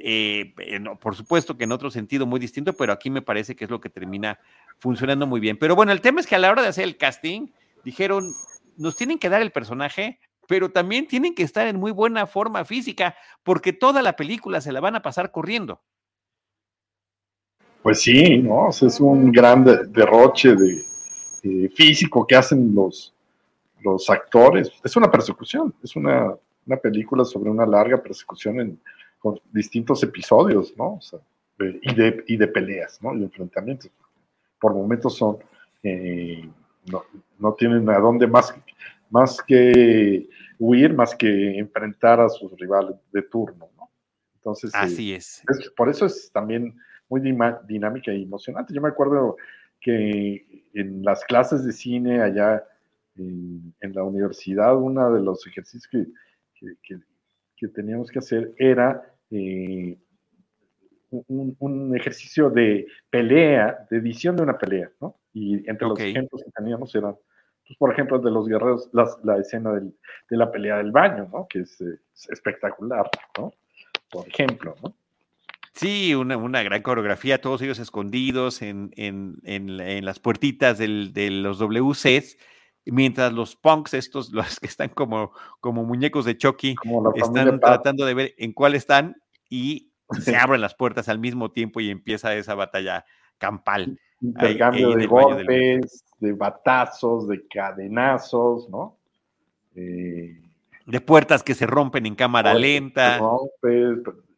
Eh, 0.06 0.54
por 1.00 1.16
supuesto 1.16 1.56
que 1.56 1.64
en 1.64 1.72
otro 1.72 1.90
sentido 1.90 2.26
muy 2.26 2.38
distinto, 2.38 2.74
pero 2.74 2.92
aquí 2.92 3.10
me 3.10 3.22
parece 3.22 3.56
que 3.56 3.64
es 3.64 3.72
lo 3.72 3.80
que 3.80 3.90
termina 3.90 4.38
funcionando 4.78 5.26
muy 5.26 5.40
bien. 5.40 5.58
Pero 5.58 5.78
bueno, 5.78 5.94
el 5.94 6.02
tema 6.02 6.20
es 6.20 6.28
que 6.28 6.36
a 6.36 6.40
la 6.40 6.52
hora 6.52 6.62
de 6.62 6.68
hacer 6.68 6.84
el 6.84 6.98
casting, 6.98 7.48
dijeron, 7.86 8.34
nos 8.76 8.98
tienen 8.98 9.18
que 9.18 9.30
dar 9.30 9.42
el 9.42 9.54
personaje, 9.54 10.20
pero 10.46 10.72
también 10.72 11.08
tienen 11.08 11.34
que 11.34 11.44
estar 11.44 11.68
en 11.68 11.78
muy 11.78 11.92
buena 11.92 12.28
forma 12.28 12.66
física, 12.66 13.16
porque 13.44 13.72
toda 13.72 14.02
la 14.02 14.18
película 14.18 14.60
se 14.60 14.74
la 14.74 14.82
van 14.82 14.98
a 14.98 15.02
pasar 15.02 15.32
corriendo. 15.32 15.80
Pues 17.82 18.02
sí, 18.02 18.40
¿no? 18.40 18.72
es 18.72 19.00
un 19.00 19.32
gran 19.32 19.64
derroche 19.64 20.54
de, 20.54 21.70
físico 21.74 22.28
que 22.28 22.36
hacen 22.36 22.76
los, 22.76 23.14
los 23.82 24.10
actores. 24.10 24.70
Es 24.84 24.98
una 24.98 25.10
persecución, 25.10 25.74
es 25.82 25.96
una, 25.96 26.36
película 26.82 27.24
sobre 27.24 27.50
una 27.50 27.66
larga 27.66 28.04
persecución 28.04 28.60
en, 28.60 28.80
con 29.24 29.40
distintos 29.54 30.04
episodios, 30.04 30.74
¿no? 30.78 31.00
y, 31.58 31.96
de, 31.96 32.26
y 32.28 32.36
de 32.36 32.46
peleas, 32.46 33.02
¿no? 33.02 33.16
Y 33.16 33.24
enfrentamientos. 33.24 33.90
Por 34.60 34.74
momentos 34.74 35.16
son, 35.16 35.38
eh, 35.82 36.46
no, 37.40 37.54
tienen 37.54 37.90
a 37.90 38.00
dónde 38.00 38.28
más, 38.28 38.54
más 39.10 39.42
que 39.42 40.28
huir, 40.60 40.94
más 40.94 41.16
que 41.16 41.58
enfrentar 41.58 42.20
a 42.20 42.28
sus 42.28 42.52
rivales 42.60 42.98
de 43.14 43.22
turno, 43.22 43.70
¿no? 43.78 43.90
Entonces, 44.36 44.72
así 44.74 45.14
eh, 45.14 45.16
es. 45.16 45.42
Por 45.78 45.88
eso 45.88 46.06
es 46.06 46.30
también 46.34 46.76
muy 47.08 47.22
dinámica 47.22 48.12
y 48.12 48.24
emocionante. 48.24 48.74
Yo 48.74 48.82
me 48.82 48.90
acuerdo 48.90 49.38
que 49.80 50.66
en 50.74 51.02
las 51.02 51.24
clases 51.24 51.64
de 51.64 51.72
cine 51.72 52.22
allá 52.22 52.62
en, 53.16 53.74
la 53.80 54.04
universidad, 54.04 54.76
uno 54.76 55.14
de 55.14 55.22
los 55.22 55.48
ejercicios 55.48 55.88
que, 55.88 56.08
que, 56.84 57.00
teníamos 57.70 58.12
que 58.12 58.20
hacer 58.20 58.54
era 58.58 59.13
eh, 59.34 59.98
un, 61.10 61.96
ejercicio 61.96 62.50
de 62.50 62.88
pelea, 63.10 63.86
de 63.90 63.98
edición 63.98 64.36
de 64.36 64.44
una 64.44 64.58
pelea, 64.58 64.90
¿no? 65.02 65.20
Y 65.34 65.68
entre 65.70 65.88
los 65.88 66.00
ejemplos 66.00 66.44
que 66.44 66.52
teníamos 66.52 66.94
eran, 66.96 67.16
pues, 67.68 67.78
por 67.78 67.92
ejemplo, 67.92 68.20
de 68.20 68.32
los 68.32 68.48
guerreros, 68.48 68.90
la 68.94 69.38
escena 69.38 69.72
de 69.74 70.38
la 70.38 70.52
pelea 70.52 70.78
del 70.78 70.92
baño, 70.92 71.30
¿no? 71.32 71.48
Que 71.48 71.60
es, 71.60 71.80
es 71.82 72.30
espectacular, 72.30 73.10
¿no? 73.38 73.54
Por 74.10 74.28
ejemplo, 74.28 74.76
¿no? 74.84 74.96
Sí, 75.74 76.14
una, 76.14 76.62
gran 76.62 76.84
coreografía, 76.84 77.42
todos 77.42 77.62
ellos 77.64 77.80
escondidos 77.80 78.62
en, 78.62 78.92
las 80.04 80.20
puertitas 80.20 80.78
de 80.78 81.30
los 81.32 81.58
WCs, 81.58 82.38
mientras 82.86 83.34
los 83.34 83.56
punks, 83.56 83.96
estos, 83.96 84.30
los 84.32 84.60
que 84.60 84.68
están 84.68 84.90
como, 84.90 85.32
como 85.60 85.84
muñecos 85.84 86.26
de 86.26 86.38
Chucky, 86.38 86.76
están 87.16 87.60
tratando 87.60 88.06
de 88.06 88.14
ver 88.14 88.36
en 88.38 88.54
cuál 88.54 88.76
están 88.76 89.23
y 89.54 89.92
se 90.20 90.36
abren 90.36 90.62
las 90.62 90.74
puertas 90.74 91.08
al 91.10 91.20
mismo 91.20 91.52
tiempo 91.52 91.80
y 91.80 91.92
empieza 91.92 92.34
esa 92.34 92.56
batalla 92.56 93.06
campal. 93.38 94.00
Intercambio 94.20 94.96
de 94.96 95.06
golpes, 95.06 96.04
de 96.18 96.32
batazos, 96.32 97.28
de 97.28 97.46
cadenazos, 97.48 98.68
¿no? 98.70 98.98
Eh, 99.76 100.42
de 100.88 101.02
puertas 101.02 101.44
que 101.44 101.54
se 101.54 101.68
rompen 101.68 102.08
en 102.08 102.16
cámara 102.16 102.56
lenta. 102.56 103.20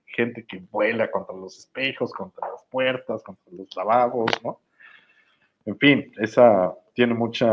gente 0.06 0.46
que 0.46 0.60
vuela 0.72 1.10
contra 1.10 1.36
los 1.36 1.58
espejos, 1.60 2.12
contra 2.12 2.50
las 2.50 2.64
puertas, 2.70 3.24
contra 3.24 3.54
los 3.54 3.68
lavabos, 3.76 4.32
¿no? 4.44 4.60
En 5.66 5.78
fin, 5.78 6.12
esa 6.18 6.74
tiene 6.94 7.14
mucha, 7.14 7.52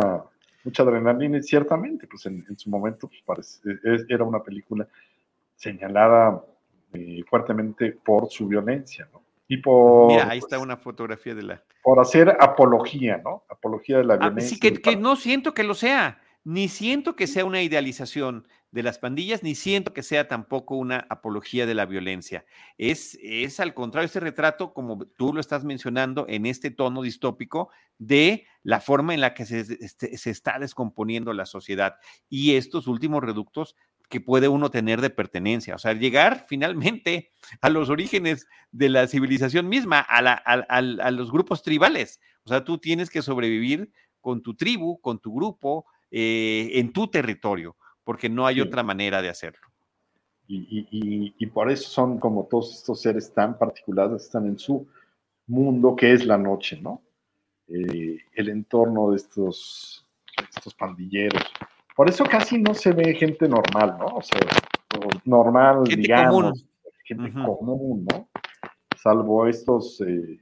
mucha 0.64 0.82
adrenalina 0.82 1.38
y 1.38 1.42
ciertamente, 1.42 2.06
pues 2.08 2.26
en, 2.26 2.44
su 2.58 2.70
momento 2.70 3.08
pues, 3.24 3.62
era 4.08 4.24
una 4.24 4.42
película 4.42 4.86
señalada 5.56 6.42
eh, 6.92 7.22
fuertemente 7.28 7.92
por 7.92 8.30
su 8.30 8.48
violencia, 8.48 9.08
¿no? 9.12 9.22
Y 9.48 9.58
por... 9.58 10.08
Mira, 10.08 10.30
ahí 10.30 10.38
está 10.38 10.56
pues, 10.56 10.62
una 10.62 10.76
fotografía 10.76 11.34
de 11.34 11.42
la... 11.42 11.62
Por 11.82 12.00
hacer 12.00 12.36
apología, 12.40 13.20
¿no? 13.22 13.44
Apología 13.48 13.98
de 13.98 14.04
la 14.04 14.14
ah, 14.14 14.28
violencia. 14.28 14.58
sí, 14.60 14.80
que 14.80 14.96
no 14.96 15.16
siento 15.16 15.52
que 15.52 15.64
lo 15.64 15.74
sea 15.74 16.18
ni 16.44 16.68
siento 16.68 17.14
que 17.14 17.26
sea 17.26 17.44
una 17.44 17.62
idealización 17.62 18.48
de 18.72 18.82
las 18.82 18.98
pandillas, 18.98 19.42
ni 19.42 19.54
siento 19.54 19.92
que 19.92 20.02
sea 20.02 20.28
tampoco 20.28 20.76
una 20.76 21.06
apología 21.10 21.66
de 21.66 21.74
la 21.74 21.84
violencia. 21.84 22.44
Es, 22.78 23.18
es 23.22 23.60
al 23.60 23.74
contrario, 23.74 24.06
ese 24.06 24.18
retrato, 24.18 24.72
como 24.72 25.04
tú 25.04 25.32
lo 25.34 25.40
estás 25.40 25.62
mencionando, 25.62 26.24
en 26.28 26.46
este 26.46 26.70
tono 26.70 27.02
distópico 27.02 27.68
de 27.98 28.46
la 28.62 28.80
forma 28.80 29.14
en 29.14 29.20
la 29.20 29.34
que 29.34 29.44
se, 29.44 29.60
este, 29.60 30.16
se 30.16 30.30
está 30.30 30.58
descomponiendo 30.58 31.32
la 31.32 31.46
sociedad 31.46 31.96
y 32.28 32.56
estos 32.56 32.86
últimos 32.86 33.22
reductos 33.22 33.76
que 34.12 34.20
puede 34.20 34.46
uno 34.46 34.70
tener 34.70 35.00
de 35.00 35.08
pertenencia, 35.08 35.74
o 35.74 35.78
sea, 35.78 35.94
llegar 35.94 36.44
finalmente 36.46 37.32
a 37.62 37.70
los 37.70 37.88
orígenes 37.88 38.46
de 38.70 38.90
la 38.90 39.08
civilización 39.08 39.70
misma, 39.70 40.04
a, 40.06 40.18
a 40.18 41.10
los 41.10 41.32
grupos 41.32 41.62
tribales. 41.62 42.20
O 42.44 42.50
sea, 42.50 42.62
tú 42.62 42.76
tienes 42.76 43.08
que 43.08 43.22
sobrevivir 43.22 43.90
con 44.20 44.42
tu 44.42 44.54
tribu, 44.54 45.00
con 45.00 45.18
tu 45.18 45.34
grupo, 45.34 45.86
eh, 46.10 46.72
en 46.74 46.92
tu 46.92 47.08
territorio, 47.08 47.74
porque 48.04 48.28
no 48.28 48.46
hay 48.46 48.60
otra 48.60 48.82
manera 48.82 49.22
de 49.22 49.30
hacerlo. 49.30 49.66
Y, 50.46 51.46
por 51.46 51.70
eso 51.70 51.88
son 51.88 52.18
como 52.18 52.44
todos 52.44 52.74
estos 52.74 53.00
seres 53.00 53.32
tan 53.32 53.56
particulares, 53.56 54.24
están 54.24 54.44
en 54.44 54.58
su 54.58 54.86
mundo 55.46 55.96
que 55.96 56.12
es 56.12 56.26
la 56.26 56.36
noche, 56.36 56.78
¿no? 56.82 57.00
Eh, 57.68 58.18
el 58.34 58.48
entorno 58.50 59.12
de 59.12 59.16
estos, 59.16 60.06
estos 60.54 60.74
pandilleros. 60.74 61.42
Por 61.94 62.08
eso 62.08 62.24
casi 62.24 62.60
no 62.60 62.74
se 62.74 62.92
ve 62.92 63.14
gente 63.14 63.48
normal, 63.48 63.96
¿no? 63.98 64.06
O 64.06 64.22
sea, 64.22 64.40
normal, 65.24 65.84
digamos, 65.84 66.64
gente 67.04 67.32
común, 67.32 68.06
¿no? 68.10 68.28
Salvo 68.96 69.46
estos 69.46 70.00
eh, 70.00 70.40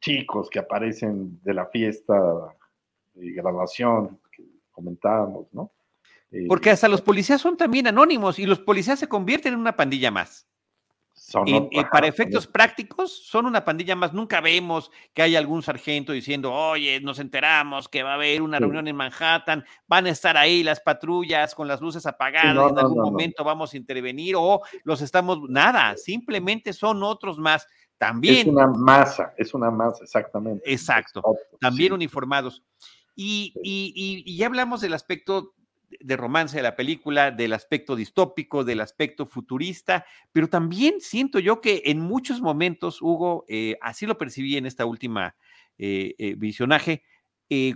chicos 0.00 0.48
que 0.50 0.58
aparecen 0.58 1.40
de 1.42 1.54
la 1.54 1.66
fiesta 1.66 2.14
de 3.14 3.32
graduación, 3.32 4.20
comentábamos, 4.70 5.46
¿no? 5.52 5.72
Eh, 6.30 6.46
Porque 6.48 6.70
hasta 6.70 6.88
los 6.88 7.00
policías 7.00 7.40
son 7.40 7.56
también 7.56 7.86
anónimos 7.86 8.38
y 8.38 8.46
los 8.46 8.60
policías 8.60 8.98
se 8.98 9.08
convierten 9.08 9.54
en 9.54 9.60
una 9.60 9.76
pandilla 9.76 10.10
más. 10.10 10.46
Para 11.90 12.06
efectos 12.06 12.46
prácticos, 12.46 13.26
son 13.26 13.46
una 13.46 13.64
pandilla 13.64 13.96
más. 13.96 14.12
Nunca 14.12 14.40
vemos 14.40 14.90
que 15.12 15.22
haya 15.22 15.38
algún 15.38 15.62
sargento 15.62 16.12
diciendo, 16.12 16.52
oye, 16.52 17.00
nos 17.00 17.18
enteramos 17.18 17.88
que 17.88 18.02
va 18.02 18.12
a 18.12 18.14
haber 18.14 18.42
una 18.42 18.58
reunión 18.58 18.86
en 18.86 18.96
Manhattan, 18.96 19.64
van 19.88 20.06
a 20.06 20.10
estar 20.10 20.36
ahí 20.36 20.62
las 20.62 20.80
patrullas 20.80 21.54
con 21.54 21.66
las 21.66 21.80
luces 21.80 22.06
apagadas, 22.06 22.70
en 22.70 22.78
algún 22.78 23.02
momento 23.02 23.42
vamos 23.42 23.74
a 23.74 23.76
intervenir 23.76 24.36
o 24.38 24.62
los 24.84 25.00
estamos, 25.00 25.38
nada, 25.48 25.96
simplemente 25.96 26.72
son 26.72 27.02
otros 27.02 27.38
más. 27.38 27.66
También. 27.98 28.36
Es 28.36 28.46
una 28.46 28.66
masa, 28.66 29.32
es 29.38 29.54
una 29.54 29.70
masa, 29.70 30.04
exactamente. 30.04 30.70
Exacto, 30.70 31.22
también 31.60 31.92
uniformados. 31.92 32.62
Y, 33.16 34.36
ya 34.36 34.46
hablamos 34.46 34.80
del 34.82 34.92
aspecto 34.92 35.54
de 36.00 36.16
romance 36.16 36.56
de 36.56 36.62
la 36.62 36.76
película, 36.76 37.30
del 37.30 37.52
aspecto 37.52 37.96
distópico, 37.96 38.64
del 38.64 38.80
aspecto 38.80 39.26
futurista, 39.26 40.04
pero 40.32 40.48
también 40.48 41.00
siento 41.00 41.38
yo 41.38 41.60
que 41.60 41.82
en 41.86 42.00
muchos 42.00 42.40
momentos, 42.40 43.00
Hugo, 43.00 43.44
eh, 43.48 43.76
así 43.80 44.06
lo 44.06 44.18
percibí 44.18 44.56
en 44.56 44.66
esta 44.66 44.86
última 44.86 45.36
eh, 45.78 46.14
eh, 46.18 46.34
visionaje, 46.36 47.04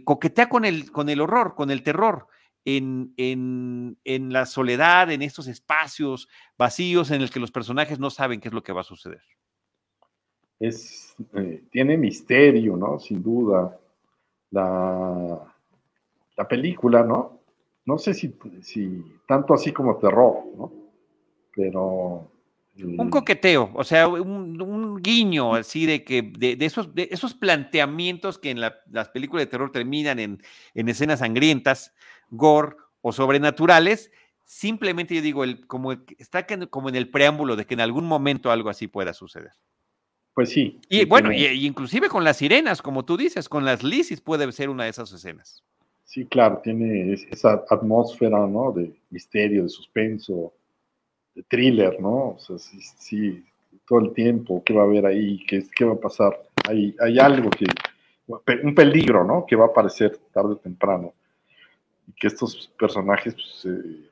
coquetea 0.05 0.49
con 0.49 0.65
el, 0.65 0.91
con 0.91 1.09
el 1.09 1.21
horror, 1.21 1.55
con 1.55 1.71
el 1.71 1.83
terror. 1.83 2.27
En, 2.63 3.15
en, 3.17 3.97
en, 4.05 4.33
la 4.35 4.45
soledad, 4.45 5.11
en 5.11 5.23
estos 5.23 5.47
espacios 5.47 6.29
vacíos 6.59 7.11
en 7.11 7.23
el 7.23 7.31
que 7.31 7.41
los 7.41 7.51
personajes 7.51 7.99
no 7.99 8.11
saben 8.11 8.39
qué 8.39 8.49
es 8.49 8.55
lo 8.55 8.63
que 8.63 8.73
va 8.73 8.83
a 8.83 8.85
suceder. 8.85 9.23
Es, 10.59 11.17
tiene 11.71 11.97
misterio, 11.97 12.77
¿no? 12.77 12.99
Sin 12.99 13.23
duda 13.23 13.79
la, 14.51 15.55
la 16.37 16.49
película, 16.49 17.03
¿no? 17.03 17.30
No 17.91 17.99
sé 17.99 18.15
si, 18.15 18.33
si 18.63 19.03
tanto 19.27 19.53
así 19.53 19.73
como 19.73 19.97
terror, 19.97 20.45
¿no? 20.57 20.73
Pero 21.57 22.31
un 22.77 23.09
eh, 23.09 23.11
coqueteo, 23.11 23.73
o 23.75 23.83
sea, 23.83 24.07
un, 24.07 25.03
guiño 25.03 25.57
así 25.57 25.87
de 25.87 26.05
que 26.05 26.23
de, 26.23 26.57
esos, 26.61 26.95
de 26.95 27.09
esos 27.11 27.35
planteamientos 27.35 28.39
que 28.39 28.51
en 28.51 28.61
las 28.61 29.09
películas 29.09 29.45
de 29.45 29.51
terror 29.51 29.73
terminan 29.73 30.21
en, 30.21 30.41
en, 30.75 30.89
escenas 30.89 31.19
sangrientas, 31.19 31.93
gore 32.31 32.77
o 33.01 33.11
sobrenaturales, 33.11 34.13
simplemente 34.45 35.17
yo 35.17 35.23
digo, 35.23 35.43
el, 35.43 35.67
como 35.67 35.91
está 36.17 36.47
como 36.69 36.91
en 36.91 36.95
el 36.95 37.11
preámbulo 37.11 37.57
de 37.57 37.67
que 37.67 37.75
en 37.75 37.81
algún 37.81 38.05
momento 38.05 38.53
algo 38.53 38.71
así 38.71 38.87
pueda 38.87 39.15
suceder. 39.15 39.51
Pues 40.33 40.51
sí. 40.51 40.81
Y 40.89 41.07
bueno, 41.07 41.33
y, 41.33 41.45
inclusive 41.67 42.09
con 42.09 42.23
las 42.23 42.37
sirenas, 42.37 42.83
como 42.83 43.05
tú 43.05 43.17
dices, 43.17 43.49
con 43.49 43.65
las 43.65 43.83
lisis 43.83 44.21
puede 44.21 44.53
ser 44.53 44.71
una 44.71 44.85
de 44.85 44.91
esas 44.91 45.11
escenas. 45.13 45.65
Sí, 46.11 46.27
claro, 46.27 46.59
tiene 46.59 47.13
esa 47.13 47.65
atmósfera, 47.71 48.45
¿no? 48.45 48.73
De 48.73 48.93
misterio, 49.11 49.63
de 49.63 49.69
suspenso, 49.69 50.53
de 51.37 51.45
thriller, 51.45 52.01
¿no? 52.01 52.31
O 52.31 52.39
sea, 52.41 52.59
sí, 52.59 52.81
sí 52.99 53.45
todo 53.87 54.01
el 54.01 54.13
tiempo, 54.13 54.61
¿qué 54.65 54.75
va 54.75 54.83
a 54.83 54.87
haber 54.87 55.07
ahí? 55.07 55.39
¿Qué, 55.47 55.63
qué 55.73 55.85
va 55.85 55.93
a 55.93 56.01
pasar? 56.01 56.37
Hay, 56.69 56.97
hay 56.99 57.21
algo 57.21 57.49
que, 57.51 57.65
un 58.65 58.75
peligro, 58.75 59.23
¿no? 59.23 59.47
Que 59.47 59.55
va 59.55 59.67
a 59.67 59.69
aparecer 59.69 60.19
tarde 60.33 60.55
o 60.55 60.57
temprano. 60.57 61.15
Y 62.09 62.13
que 62.15 62.27
estos 62.27 62.73
personajes 62.77 63.35
pues, 63.35 63.67
eh, 63.67 64.11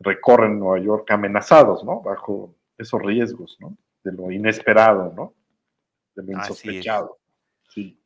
recorren 0.00 0.58
Nueva 0.58 0.82
York 0.82 1.10
amenazados, 1.10 1.84
¿no? 1.84 2.00
Bajo 2.00 2.54
esos 2.78 3.02
riesgos, 3.02 3.58
¿no? 3.60 3.76
de 4.02 4.12
lo 4.12 4.30
inesperado, 4.30 5.12
¿no? 5.14 5.34
De 6.14 6.22
lo 6.22 6.32
insospechado. 6.32 7.18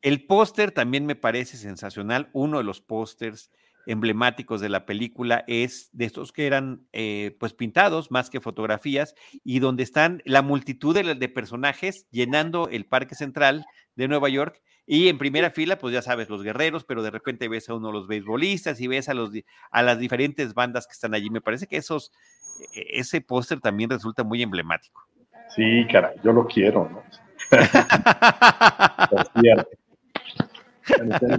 El 0.03 0.27
póster 0.27 0.71
también 0.71 1.07
me 1.07 1.17
parece 1.17 1.57
sensacional. 1.57 2.29
Uno 2.33 2.59
de 2.59 2.65
los 2.65 2.81
pósters 2.81 3.51
emblemáticos 3.87 4.61
de 4.61 4.69
la 4.69 4.85
película 4.85 5.45
es 5.47 5.91
de 5.93 6.05
estos 6.07 6.33
que 6.33 6.47
eran 6.47 6.87
eh, 6.93 7.37
pues 7.39 7.55
pintados 7.55 8.11
más 8.11 8.31
que 8.31 8.41
fotografías 8.41 9.15
y 9.45 9.61
donde 9.61 9.85
están 9.85 10.23
la 10.25 10.43
multitud 10.43 10.95
de, 10.95 11.29
personajes 11.29 12.07
llenando 12.11 12.69
el 12.69 12.85
Parque 12.85 13.15
Central 13.15 13.65
de 13.95 14.09
Nueva 14.09 14.29
York 14.29 14.61
y 14.87 15.09
en 15.09 15.19
primera 15.19 15.51
fila 15.51 15.79
pues 15.79 15.95
ya 15.95 16.03
sabes 16.03 16.29
los 16.29 16.43
guerreros 16.43 16.85
pero 16.85 17.03
de 17.05 17.11
repente 17.11 17.49
ves 17.49 17.69
a 17.69 17.75
uno 17.75 17.89
de 17.89 17.95
los 17.95 18.09
beisbolistas 18.09 18.81
y 18.81 18.89
ves 18.89 19.09
a 19.09 19.15
los 19.15 19.31
a 19.71 19.83
las 19.83 20.01
diferentes 20.01 20.53
bandas 20.55 20.87
que 20.87 20.93
están 20.93 21.15
allí 21.15 21.31
me 21.31 21.41
parece 21.41 21.69
que 21.69 21.77
esos 21.77 22.13
e, 22.75 22.99
ese 22.99 23.21
póster 23.21 23.61
también 23.61 23.91
resulta 23.91 24.25
muy 24.25 24.43
emblemático 24.43 25.07
Sí, 25.55 25.87
cara, 25.91 26.13
yo 26.23 26.33
lo 26.33 26.47
quiero, 26.47 26.89
¿no? 26.91 27.03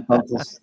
Tantos, 0.06 0.62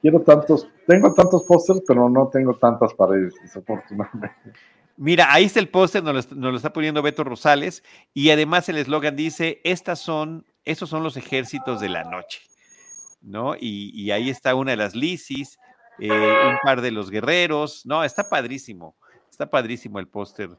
quiero 0.00 0.20
tantos, 0.22 0.68
tengo 0.86 1.12
tantos 1.14 1.44
pósters, 1.44 1.82
pero 1.86 2.08
no 2.08 2.28
tengo 2.28 2.56
tantas 2.56 2.94
paredes, 2.94 3.34
desafortunadamente. 3.42 4.52
Mira, 4.96 5.32
ahí 5.32 5.44
está 5.44 5.60
el 5.60 5.68
póster, 5.68 6.02
nos, 6.02 6.32
lo 6.32 6.56
está 6.56 6.72
poniendo 6.72 7.02
Beto 7.02 7.22
Rosales, 7.22 7.82
y 8.14 8.30
además 8.30 8.68
el 8.68 8.78
eslogan 8.78 9.14
dice, 9.14 9.60
estas 9.62 9.98
son, 9.98 10.46
estos 10.64 10.88
son 10.88 11.02
los 11.02 11.18
ejércitos 11.18 11.80
de 11.80 11.90
la 11.90 12.04
noche, 12.04 12.40
¿no? 13.20 13.54
Y, 13.58 14.10
ahí 14.10 14.30
está 14.30 14.54
una 14.54 14.70
de 14.70 14.78
las 14.78 14.94
lisis, 14.94 15.58
eh, 15.98 16.10
un 16.10 16.58
par 16.62 16.80
de 16.80 16.92
los 16.92 17.10
guerreros, 17.10 17.84
no, 17.84 18.04
está 18.04 18.28
padrísimo, 18.30 18.96
está 19.30 19.50
padrísimo 19.50 19.98
el 19.98 20.08
póster 20.08 20.50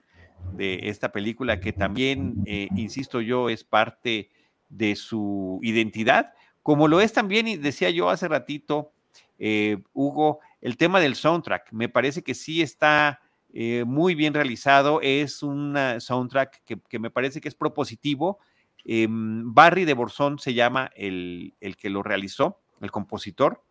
de 0.53 0.89
esta 0.89 1.11
película, 1.11 1.59
que 1.59 1.73
también, 1.73 2.43
eh, 2.45 2.67
insisto 2.75 3.21
yo, 3.21 3.49
es 3.49 3.63
parte 3.63 4.29
de 4.69 4.95
su 4.95 5.59
identidad, 5.63 6.33
como 6.63 6.87
lo 6.87 6.99
es 6.99 7.13
también, 7.13 7.47
y 7.47 7.55
decía 7.55 7.89
yo 7.89 8.09
hace 8.09 8.27
ratito, 8.27 8.91
eh, 9.39 9.77
Hugo, 9.93 10.39
el 10.61 10.75
tema 10.77 10.99
del 10.99 11.15
soundtrack. 11.15 11.71
Me 11.71 11.89
parece 11.89 12.23
que 12.23 12.33
sí 12.33 12.61
está 12.61 13.21
eh, 13.53 13.83
muy 13.85 14.15
bien 14.15 14.33
realizado, 14.33 14.99
es 15.01 15.43
un 15.43 15.77
soundtrack 15.99 16.63
que, 16.65 16.99
me 16.99 17.09
parece 17.09 17.39
que 17.39 17.47
es 17.47 17.55
propositivo. 17.55 18.39
Em, 18.83 19.53
Barry 19.53 19.85
de 19.85 19.93
Borzón 19.93 20.39
se 20.39 20.53
llama 20.53 20.91
el, 20.95 21.53
que 21.77 21.89
lo 21.89 22.03
realizó, 22.03 22.59
el 22.81 22.91
compositor, 22.91 23.63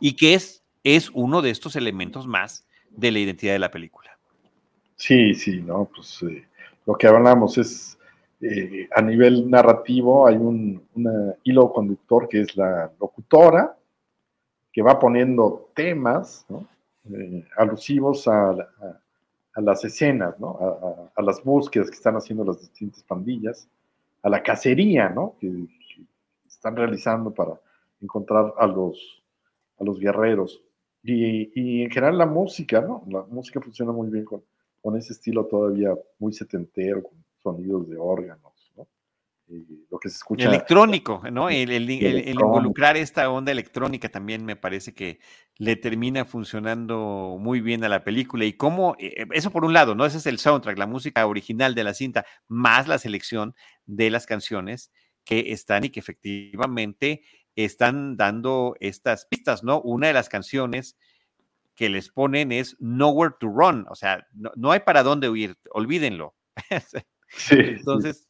y 0.00 0.14
que 0.16 0.34
es, 0.34 0.64
es 0.84 1.10
uno 1.12 1.42
de 1.42 1.50
estos 1.50 1.76
elementos 1.76 2.26
más 2.26 2.66
de 2.90 3.10
la 3.10 3.18
identidad 3.18 3.52
de 3.52 3.58
la 3.58 3.70
película. 3.70 4.09
Sí, 5.00 5.32
sí, 5.32 5.62
no, 5.62 5.86
pues 5.86 6.22
eh, 6.24 6.46
lo 6.84 6.94
que 6.94 7.06
hablamos 7.06 7.56
es 7.56 7.98
eh, 8.42 8.86
a 8.94 9.00
nivel 9.00 9.48
narrativo 9.48 10.26
hay 10.26 10.36
un 10.36 10.86
hilo 11.42 11.72
conductor 11.72 12.28
que 12.28 12.42
es 12.42 12.54
la 12.54 12.92
locutora 13.00 13.78
que 14.70 14.82
va 14.82 14.98
poniendo 14.98 15.70
temas, 15.74 16.44
¿no? 16.50 16.68
eh, 17.14 17.46
alusivos 17.56 18.28
a, 18.28 18.54
las 19.56 19.84
escenas, 19.86 20.38
¿no? 20.38 21.08
A, 21.16 21.22
las 21.22 21.42
búsquedas 21.42 21.88
que 21.88 21.96
están 21.96 22.16
haciendo 22.16 22.44
las 22.44 22.60
distintas 22.60 23.02
pandillas, 23.02 23.66
a 24.22 24.28
la 24.28 24.42
cacería, 24.42 25.08
¿no? 25.08 25.34
Que, 25.40 25.50
están 26.46 26.76
realizando 26.76 27.30
para 27.30 27.58
encontrar 28.02 28.52
a 28.58 28.66
los, 28.66 29.22
a 29.78 29.84
los 29.84 29.98
guerreros. 29.98 30.62
Y, 31.02 31.84
en 31.84 31.90
general 31.90 32.18
la 32.18 32.26
música, 32.26 32.82
¿no? 32.82 33.02
La 33.08 33.22
música 33.22 33.62
funciona 33.62 33.92
muy 33.92 34.10
bien 34.10 34.26
con, 34.26 34.42
con 34.80 34.96
ese 34.96 35.12
estilo 35.12 35.46
todavía 35.46 35.94
muy 36.18 36.32
setentero, 36.32 37.02
con 37.02 37.24
sonidos 37.42 37.88
de 37.88 37.96
órganos 37.96 38.50
lo 39.90 39.98
que 39.98 40.08
se 40.08 40.16
escucha. 40.16 40.46
Electrónico, 40.46 41.22
¿no? 41.30 41.48
El, 41.48 41.90
involucrar 41.90 42.96
esta 42.96 43.28
onda 43.30 43.50
electrónica 43.50 44.08
también 44.08 44.44
me 44.44 44.56
parece 44.56 44.94
que 44.94 45.18
le 45.56 45.76
termina 45.76 46.24
funcionando 46.24 47.36
muy 47.38 47.60
bien 47.60 47.82
a 47.84 47.88
la 47.88 48.04
película. 48.04 48.44
Y 48.44 48.52
cómo, 48.52 48.96
eh, 48.98 49.26
eso 49.32 49.50
por 49.50 49.64
un 49.64 49.72
lado, 49.72 49.94
¿no? 49.94 50.06
Ese 50.06 50.18
es 50.18 50.26
el 50.26 50.38
soundtrack, 50.38 50.78
la 50.78 50.86
música 50.86 51.26
original 51.26 51.74
de 51.74 51.84
la 51.84 51.94
cinta, 51.94 52.24
más 52.48 52.86
la 52.86 52.98
selección 52.98 53.54
de 53.86 54.10
las 54.10 54.26
canciones 54.26 54.92
que 55.24 55.52
están 55.52 55.84
y 55.84 55.90
que 55.90 56.00
efectivamente 56.00 57.22
están 57.56 58.16
dando 58.16 58.76
estas 58.80 59.26
pistas, 59.26 59.64
¿no? 59.64 59.80
Una 59.80 60.06
de 60.06 60.12
las 60.12 60.28
canciones 60.28 60.96
que 61.74 61.88
les 61.88 62.10
ponen 62.10 62.52
es 62.52 62.76
Nowhere 62.80 63.34
to 63.40 63.48
Run, 63.48 63.86
o 63.88 63.94
sea, 63.94 64.26
no, 64.32 64.70
hay 64.70 64.80
para 64.80 65.02
dónde 65.02 65.28
huir, 65.28 65.56
olvídenlo. 65.70 66.34
Entonces, 67.50 68.28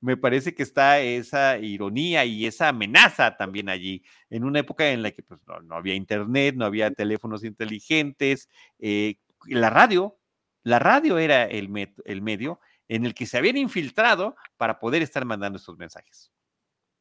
me 0.00 0.16
parece 0.16 0.54
que 0.54 0.62
está 0.62 1.00
esa 1.00 1.58
ironía 1.58 2.24
y 2.24 2.46
esa 2.46 2.68
amenaza 2.68 3.36
también 3.36 3.68
allí, 3.68 4.04
en 4.30 4.44
una 4.44 4.60
época 4.60 4.90
en 4.90 5.02
la 5.02 5.10
que 5.10 5.22
pues, 5.22 5.40
no, 5.64 5.74
había 5.74 5.94
internet, 5.94 6.54
no 6.56 6.64
había 6.64 6.90
teléfonos 6.90 7.44
inteligentes, 7.44 8.48
eh, 8.78 9.16
la 9.46 9.70
radio, 9.70 10.18
la 10.62 10.78
radio 10.78 11.18
era 11.18 11.44
el, 11.44 11.70
el 12.04 12.22
medio 12.22 12.60
en 12.88 13.04
el 13.04 13.14
que 13.14 13.26
se 13.26 13.38
habían 13.38 13.56
infiltrado 13.56 14.36
para 14.56 14.78
poder 14.78 15.02
estar 15.02 15.24
mandando 15.24 15.58
estos 15.58 15.76
mensajes. 15.76 16.30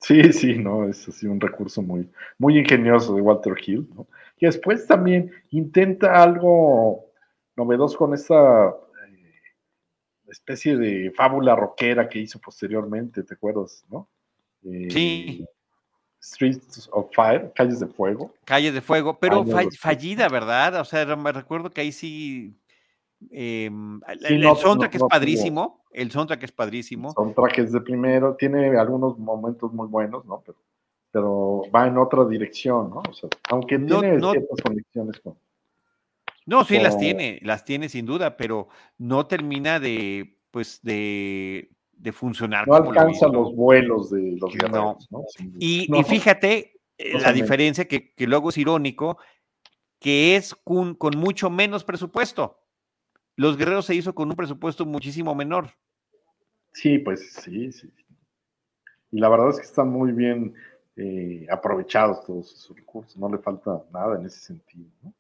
Sí, 0.02 0.34
sí, 0.34 0.58
no, 0.58 0.88
es 0.88 1.08
así 1.08 1.26
un 1.26 1.40
recurso 1.40 1.82
muy, 1.82 2.10
muy 2.38 2.60
ingenioso 2.60 3.16
de 3.16 3.22
Walter 3.22 3.56
Hill, 3.66 3.88
¿no? 3.96 4.08
Que 4.38 4.48
después 4.48 4.86
también 4.88 5.32
intenta 5.52 6.22
algo 6.22 7.06
novedoso 7.56 7.98
con 7.98 8.14
esta 8.14 8.76
especie 10.28 10.76
de 10.76 11.12
fábula 11.12 11.56
rockera 11.56 12.10
que 12.10 12.20
hizo 12.20 12.40
posteriormente, 12.40 13.24
¿te 13.24 13.36
acuerdas? 13.36 13.86
¿no? 13.90 14.10
sí. 14.62 15.40
Eh, 15.42 15.46
Streets 16.26 16.90
of 16.92 17.12
Fire, 17.14 17.52
Calles 17.54 17.80
de 17.80 17.88
Fuego. 17.88 18.34
Calles 18.46 18.74
de 18.74 18.82
Fuego, 18.82 19.20
pero 19.20 19.46
fallida, 19.78 20.28
¿verdad? 20.28 20.82
O 20.82 20.86
sea, 20.86 21.16
me 21.16 21.32
recuerdo 21.32 21.70
que 21.70 21.82
ahí 21.82 21.92
sí. 21.92 22.58
Em, 23.30 24.02
el, 24.22 24.44
soundtrack 24.58 24.96
es 24.96 25.04
padrísimo. 25.04 25.84
El 25.92 26.12
soundtrack 26.12 26.44
es 26.44 26.52
padrísimo. 26.52 27.10
El 27.10 27.14
soundtrack 27.14 27.60
es 27.60 27.72
de 27.72 27.82
primero, 27.82 28.36
tiene 28.36 28.76
algunos 28.78 29.20
momentos 29.20 29.72
muy 29.72 29.88
buenos, 29.88 30.26
¿no? 30.26 30.42
Pero, 30.44 30.58
pero 31.16 31.62
va 31.74 31.88
en 31.88 31.98
otra 31.98 32.26
dirección, 32.26 32.90
¿no? 32.90 33.02
O 33.10 33.14
sea, 33.14 33.30
aunque 33.50 33.80
tiene 33.80 34.20
ciertas 34.20 34.62
conexiones 34.62 35.18
con, 35.22 35.38
no, 36.46 36.66
sí, 36.66 36.78
las 36.78 36.98
tiene, 36.98 37.40
las 37.42 37.64
tiene 37.64 37.88
sin 37.88 38.06
duda, 38.06 38.36
pero 38.36 38.68
no 38.98 39.26
termina 39.26 39.80
de, 39.80 40.38
pues, 40.52 40.82
de, 40.84 41.70
funcionar. 42.12 42.68
No 42.68 42.76
alcanza 42.76 43.30
los 43.30 43.56
vuelos 43.56 44.12
de 44.12 44.36
los 44.42 44.54
guerreros, 44.54 45.08
¿no? 45.10 45.24
Y, 45.58 45.88
fíjate 46.04 46.82
eh, 46.98 47.18
la 47.18 47.32
diferencia 47.32 47.88
que, 47.88 48.14
luego 48.18 48.50
es 48.50 48.58
irónico, 48.58 49.18
que 49.98 50.36
es 50.36 50.54
con, 50.54 50.96
con 50.96 51.18
mucho 51.18 51.50
menos 51.50 51.86
presupuesto. 51.86 52.60
Los 53.38 53.56
guerreros 53.56 53.86
se 53.86 53.96
hizo 53.96 54.14
con 54.14 54.28
un 54.28 54.36
presupuesto 54.36 54.86
muchísimo 54.86 55.34
menor. 55.34 55.70
Sí, 56.74 56.98
pues 57.00 57.32
sí, 57.42 57.72
sí. 57.72 57.90
Y 59.14 59.20
la 59.20 59.30
verdad 59.30 59.52
es 59.52 59.56
que 59.56 59.66
están 59.66 59.88
muy 59.88 60.12
bien 60.12 60.54
eh, 60.98 61.46
aprovechados 61.50 62.24
todos 62.26 62.54
esos 62.54 62.76
recursos, 62.76 63.18
no 63.18 63.30
le 63.30 63.38
falta 63.38 63.84
nada 63.92 64.20
en 64.20 64.26
ese 64.26 64.40
sentido. 64.40 64.90
¿no? 65.04 65.14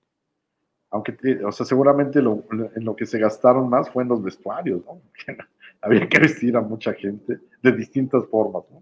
aunque, 0.96 1.44
o 1.44 1.52
sea, 1.52 1.66
seguramente 1.66 2.20
en 2.20 2.86
lo 2.86 2.96
que 2.96 3.06
se 3.06 3.20
gastaron 3.20 3.70
más 3.70 3.90
fue 3.90 4.04
en 4.04 4.10
los 4.10 4.24
vestuarios, 4.24 4.82
¿no? 4.86 5.02
Había 5.82 6.08
que 6.08 6.20
vestir 6.20 6.56
a 6.56 6.62
mucha 6.62 6.94
gente 6.94 7.38
de 7.62 7.72
distintas 7.74 8.26
formas, 8.28 8.64
¿no? 8.72 8.82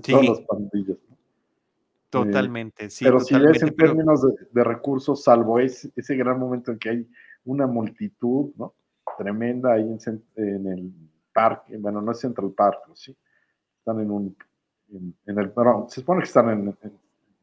todas 0.00 0.28
las 0.28 0.40
pandillas, 0.40 0.96
¿no? 1.10 1.16
Totalmente, 2.08 2.88
sí. 2.88 3.04
Pero 3.04 3.20
si 3.20 3.38
ves 3.38 3.62
en 3.62 3.76
términos 3.76 4.22
de, 4.50 4.64
recursos, 4.64 5.22
salvo 5.22 5.60
ese, 5.60 5.90
ese 5.94 6.16
gran 6.16 6.38
momento 6.38 6.72
en 6.72 6.78
que 6.78 6.88
hay 6.88 7.08
una 7.44 7.66
multitud, 7.66 8.50
¿no? 8.56 8.74
Tremenda 9.18 9.74
ahí 9.74 9.94
en, 10.36 10.66
el 10.66 10.90
parque, 11.34 11.76
bueno, 11.76 12.00
no 12.00 12.12
es 12.12 12.20
Central 12.20 12.50
Park, 12.56 12.78
sí. 12.94 13.14
Están 13.78 14.00
en 14.00 14.10
un, 14.10 14.36
en, 14.92 15.14
el 15.38 15.48
Bronx, 15.48 15.94
se 15.94 16.00
supone 16.00 16.20
que 16.20 16.26
están 16.28 16.50
en 16.50 16.76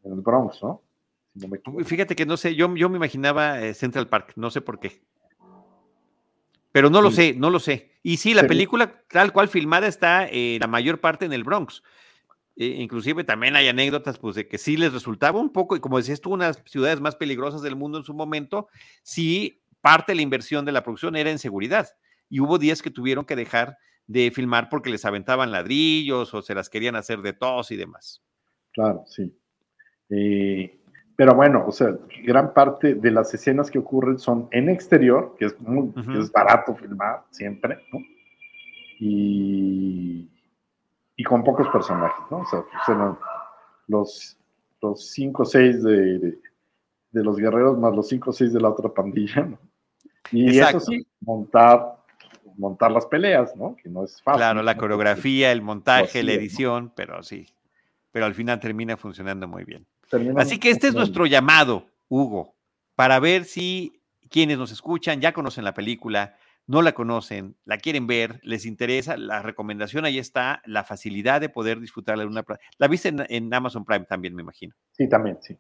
el 0.04 0.22
Bronx, 0.22 0.62
¿no? 0.64 0.82
Fíjate 1.86 2.16
que 2.16 2.26
no 2.26 2.38
sé, 2.38 2.56
yo, 2.56 2.74
yo 2.76 2.90
me 2.90 2.98
imaginaba 2.98 3.62
eh, 3.62 3.74
Central 3.74 4.08
Park, 4.08 4.34
no 4.36 4.50
sé 4.50 4.62
por 4.62 4.80
qué. 4.80 5.02
Pero 6.72 6.90
no 6.90 7.02
lo 7.02 7.12
sé, 7.12 7.34
no 7.34 7.50
lo 7.50 7.60
sé. 7.60 7.92
Y 8.04 8.18
sí, 8.18 8.34
la 8.34 8.46
película 8.46 9.04
tal 9.10 9.34
cual 9.34 9.48
filmada 9.48 9.88
está 9.88 10.28
eh, 10.28 10.58
la 10.60 10.68
mayor 10.68 11.00
parte 11.00 11.26
en 11.26 11.34
el 11.34 11.44
Bronx. 11.44 11.84
E, 12.56 12.66
inclusive 12.66 13.24
también 13.24 13.56
hay 13.56 13.68
anécdotas 13.68 14.20
pues, 14.20 14.36
de 14.36 14.48
que 14.48 14.58
sí 14.58 14.78
les 14.78 14.94
resultaba 14.94 15.40
un 15.40 15.52
poco, 15.52 15.76
y 15.76 15.80
como 15.80 15.98
decías 15.98 16.22
tú, 16.22 16.32
unas 16.32 16.62
ciudades 16.66 17.00
más 17.00 17.16
peligrosas 17.16 17.62
del 17.62 17.76
mundo 17.76 17.98
en 17.98 18.04
su 18.04 18.14
momento, 18.14 18.68
sí 19.02 19.62
parte 19.82 20.12
de 20.12 20.18
la 20.18 20.22
inversión 20.22 20.66
de 20.66 20.72
la 20.72 20.84
producción 20.84 21.16
era 21.16 21.32
en 21.32 21.40
seguridad. 21.40 21.90
Y 22.30 22.40
hubo 22.40 22.60
días 22.60 22.82
que 22.82 22.92
tuvieron 22.92 23.26
que 23.26 23.36
dejar 23.36 23.78
de 24.10 24.32
filmar 24.32 24.70
porque 24.70 24.90
les 24.90 25.06
aventaban 25.06 25.52
ladrillos 25.52 26.34
o 26.34 26.42
se 26.42 26.56
las 26.56 26.68
querían 26.68 26.96
hacer 26.96 27.22
de 27.22 27.34
tos 27.34 27.70
y 27.70 27.78
demás. 27.78 28.24
Claro, 28.74 29.04
sí. 29.06 29.32
Eh, 30.10 30.82
pero 31.16 31.36
bueno, 31.36 31.64
o 31.68 31.72
sea, 31.72 31.96
gran 32.24 32.52
parte 32.56 32.96
de 32.96 33.12
las 33.12 33.32
escenas 33.36 33.70
que 33.70 33.78
ocurren 33.78 34.18
son 34.18 34.48
en 34.50 34.68
exterior, 34.68 35.36
que 35.38 35.46
es, 35.46 35.60
muy, 35.62 35.94
es 36.18 36.32
barato 36.32 36.76
filmar 36.76 37.24
siempre, 37.30 37.78
¿no? 37.94 38.00
Y, 39.00 40.28
y 41.16 41.24
con 41.24 41.44
pocos 41.44 41.68
personajes, 41.68 42.26
¿no? 42.32 42.40
O 42.40 42.46
sea, 42.48 42.64
pues, 42.64 42.98
los, 43.86 44.38
los 44.82 45.12
cinco 45.12 45.44
o 45.44 45.46
seis 45.46 45.84
de, 45.84 46.18
de, 47.12 47.24
los 47.24 47.38
guerreros 47.38 47.78
más 47.78 47.96
los 47.96 48.08
cinco 48.08 48.32
o 48.32 48.34
seis 48.34 48.54
de 48.54 48.60
la 48.60 48.70
otra 48.70 48.90
pandilla, 48.92 49.44
¿no? 49.44 49.60
Y 50.32 50.58
eso 50.58 50.80
sí, 50.80 51.06
montar, 51.22 51.99
montar 52.60 52.92
las 52.92 53.06
peleas, 53.06 53.56
¿no? 53.56 53.76
Que 53.82 53.90
no 53.90 54.04
es 54.04 54.22
fácil. 54.22 54.40
Claro, 54.40 54.62
la 54.62 54.78
coreografía, 54.78 55.52
el 55.52 55.62
montaje, 55.62 56.22
la 56.24 56.34
edición, 56.34 56.92
pero 56.96 57.24
sí. 57.24 57.48
Pero 58.12 58.26
al 58.26 58.36
final 58.36 58.60
termina 58.60 58.98
funcionando 58.98 59.48
muy 59.48 59.64
bien. 59.64 59.88
Así 60.38 60.60
que 60.60 60.70
este 60.70 60.88
es 60.88 60.94
nuestro 60.94 61.26
llamado, 61.26 61.88
Hugo, 62.10 62.56
para 62.96 63.20
ver 63.20 63.46
si 63.46 64.02
quienes 64.30 64.58
nos 64.58 64.72
escuchan 64.72 65.22
ya 65.22 65.32
conocen 65.32 65.64
la 65.64 65.74
película, 65.74 66.36
no 66.68 66.82
la 66.82 66.92
conocen, 66.92 67.56
la 67.66 67.78
quieren 67.78 68.08
ver, 68.08 68.40
les 68.44 68.66
interesa, 68.66 69.18
la 69.18 69.42
recomendación 69.42 70.06
ahí 70.06 70.20
está, 70.20 70.62
la 70.66 70.84
facilidad 70.84 71.42
de 71.42 71.50
poder 71.50 71.80
disfrutarla 71.80 72.24
en 72.24 72.30
una... 72.30 72.46
La 72.78 72.88
viste 72.88 73.14
en, 73.30 73.54
Amazon 73.54 73.86
Prime 73.86 74.06
también, 74.06 74.36
me 74.36 74.42
imagino. 74.42 74.76
Sí, 74.92 75.08
también, 75.08 75.38
sí. 75.42 75.58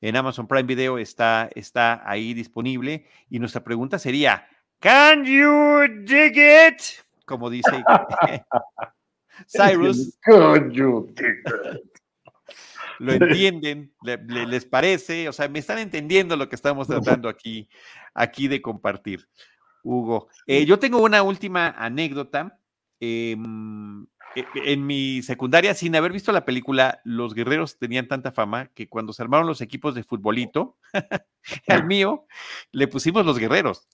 En 0.00 0.16
Amazon 0.16 0.48
Prime 0.48 0.64
Video 0.64 0.98
está, 0.98 1.48
está 1.54 2.02
ahí 2.04 2.34
disponible 2.34 3.06
y 3.30 3.38
nuestra 3.38 3.62
pregunta 3.62 3.98
sería, 3.98 4.46
¿Can 4.82 5.24
you 5.24 5.86
dig 6.04 6.36
it? 6.36 6.82
Como 7.24 7.48
dice 7.48 7.70
Cyrus. 9.46 10.18
Can 10.24 10.72
you 10.72 11.08
dig 11.14 11.38
it? 11.46 11.92
lo 12.98 13.12
entienden, 13.12 13.92
les 14.28 14.64
parece, 14.64 15.28
o 15.28 15.32
sea, 15.32 15.48
me 15.48 15.58
están 15.58 15.78
entendiendo 15.78 16.36
lo 16.36 16.48
que 16.48 16.54
estamos 16.54 16.86
tratando 16.86 17.28
aquí, 17.28 17.68
aquí 18.14 18.46
de 18.46 18.62
compartir. 18.62 19.28
Hugo, 19.82 20.28
eh, 20.46 20.64
yo 20.64 20.78
tengo 20.78 21.02
una 21.02 21.22
última 21.22 21.70
anécdota. 21.70 22.58
Em, 23.00 24.04
e, 24.04 24.06
en 24.34 24.86
mi 24.86 25.22
secundaria, 25.22 25.74
sin 25.74 25.94
haber 25.96 26.12
visto 26.12 26.32
la 26.32 26.44
película, 26.44 27.00
los 27.04 27.34
guerreros 27.34 27.78
tenían 27.78 28.08
tanta 28.08 28.32
fama 28.32 28.70
que 28.74 28.88
cuando 28.88 29.12
se 29.12 29.22
armaron 29.22 29.46
los 29.46 29.60
equipos 29.60 29.94
de 29.94 30.04
futbolito, 30.04 30.78
al 31.68 31.86
mío, 31.86 32.26
le 32.72 32.88
pusimos 32.88 33.26
los 33.26 33.38
guerreros. 33.38 33.88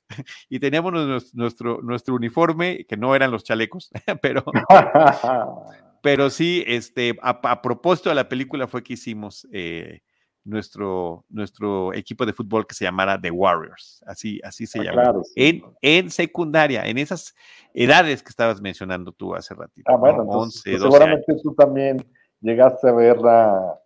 Y 0.49 0.59
teníamos 0.61 1.33
nuestro, 1.35 1.81
nuestro 1.83 2.15
uniforme, 2.15 2.87
que 2.87 2.97
no 2.97 3.15
eran 3.15 3.31
los 3.31 3.45
chalecos, 3.45 3.91
pero 4.23 4.45
pero 6.03 6.31
sí, 6.31 6.65
este, 6.67 7.17
a, 7.23 7.63
propósito 7.63 8.09
de 8.09 8.15
la 8.15 8.29
película 8.29 8.67
fue 8.67 8.83
que 8.83 8.95
hicimos 8.95 9.47
eh, 9.53 10.03
nuestro, 10.49 11.25
nuestro 11.29 11.93
equipo 11.93 12.25
de 12.25 12.33
fútbol 12.33 12.67
que 12.67 12.75
se 12.75 12.85
llamara 12.85 13.21
The 13.21 13.31
Warriors, 13.31 14.03
así, 14.07 14.41
así 14.43 14.67
se 14.67 14.81
ah, 14.81 14.85
llama. 14.85 15.23
en, 15.37 15.63
en 15.83 16.11
secundaria, 16.11 16.85
en 16.87 16.99
esas 16.99 17.35
edades 17.75 18.23
que 18.23 18.31
estabas 18.31 18.61
mencionando 18.61 19.13
tú 19.13 19.35
hace 19.35 19.55
ratito. 19.55 19.91
Ah, 19.91 19.97
bueno, 19.97 20.23
11, 20.23 20.71
pues 20.71 20.83
seguramente 20.83 21.35
tú 21.43 21.55
también 21.55 22.05
llegaste 22.41 22.89
a 22.89 22.93
ver 22.93 23.19
la, 23.19 23.79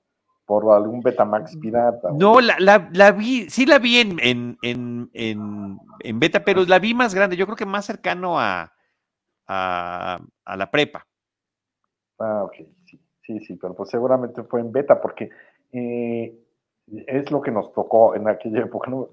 por 0.46 0.72
algún 0.72 1.00
Betamax 1.00 1.56
pirata. 1.56 2.10
No, 2.12 2.40
la, 2.40 2.56
la, 2.92 3.10
vi, 3.12 3.50
sí 3.50 3.66
la 3.66 3.78
vi 3.78 3.98
en, 3.98 4.18
en, 4.20 4.58
en, 4.62 5.10
en, 6.00 6.20
beta, 6.20 6.44
pero 6.44 6.64
la 6.64 6.78
vi 6.78 6.94
más 6.94 7.14
grande, 7.14 7.36
yo 7.36 7.46
creo 7.46 7.56
que 7.56 7.66
más 7.66 7.86
cercano 7.86 8.38
a, 8.38 8.72
a, 9.48 10.20
a 10.44 10.56
la 10.56 10.70
prepa. 10.70 11.06
Ah, 12.20 12.44
ok, 12.44 12.54
sí, 12.84 13.00
sí, 13.26 13.40
sí, 13.40 13.56
pero 13.56 13.74
pues 13.74 13.90
seguramente 13.90 14.44
fue 14.44 14.60
en 14.60 14.70
beta, 14.70 15.00
porque 15.00 15.28
eh, 15.72 16.41
es 17.06 17.30
lo 17.30 17.40
que 17.40 17.50
nos 17.50 17.72
tocó 17.72 18.14
en 18.14 18.28
aquella 18.28 18.60
época, 18.60 18.90
¿no? 18.90 19.08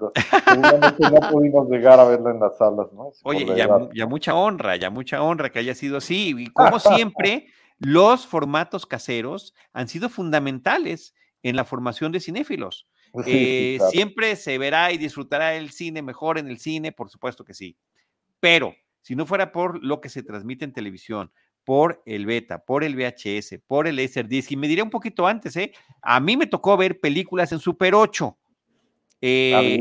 Seguramente 0.48 1.10
no 1.10 1.30
pudimos 1.32 1.70
llegar 1.70 2.00
a 2.00 2.06
verla 2.06 2.32
en 2.32 2.40
las 2.40 2.58
salas, 2.58 2.92
¿no? 2.94 3.12
Oye, 3.24 3.46
ya, 3.56 3.68
ya, 3.94 4.06
mucha 4.06 4.36
honra, 4.36 4.76
ya 4.76 4.90
mucha 4.90 5.22
honra 5.22 5.50
que 5.50 5.60
haya 5.60 5.76
sido 5.76 5.98
así. 5.98 6.34
Y 6.38 6.48
como 6.48 6.80
siempre, 6.80 7.48
los 7.78 8.26
formatos 8.26 8.86
caseros 8.86 9.54
han 9.72 9.88
sido 9.88 10.10
fundamentales 10.10 11.14
en 11.44 11.56
la 11.56 11.66
formación 11.66 12.12
de 12.12 12.20
cinéfilos. 12.20 12.88
Eh, 13.26 13.80
siempre 13.90 14.36
se 14.36 14.60
verá 14.60 14.92
y 14.92 15.00
disfrutará 15.00 15.56
el 15.56 15.72
cine 15.72 16.04
mejor 16.04 16.38
en 16.38 16.48
el 16.48 16.60
cine, 16.60 16.92
por 16.92 17.10
supuesto 17.10 17.44
que 17.44 17.56
sí. 17.56 17.76
Pero 18.40 18.76
si 19.02 19.16
no 19.16 19.26
fuera 19.26 19.52
por 19.52 19.84
lo 19.84 20.00
que 20.00 20.10
se 20.10 20.22
transmite 20.22 20.64
en 20.64 20.74
televisión, 20.74 21.32
por 21.70 22.02
el 22.08 22.26
beta, 22.26 22.66
por 22.66 22.84
el 22.84 22.96
VHS, 22.96 23.60
por 23.68 23.86
el 23.86 23.98
Laserdisc, 23.98 24.52
y 24.52 24.58
me 24.58 24.68
diré 24.68 24.82
un 24.82 24.90
poquito 24.90 25.28
antes, 25.28 25.56
¿eh? 25.56 25.72
A 26.02 26.20
mí 26.20 26.36
me 26.36 26.48
tocó 26.48 26.76
ver 26.76 27.00
películas 27.00 27.52
en 27.52 27.60
Super 27.60 27.94
8. 27.94 28.36
Eh, 29.22 29.80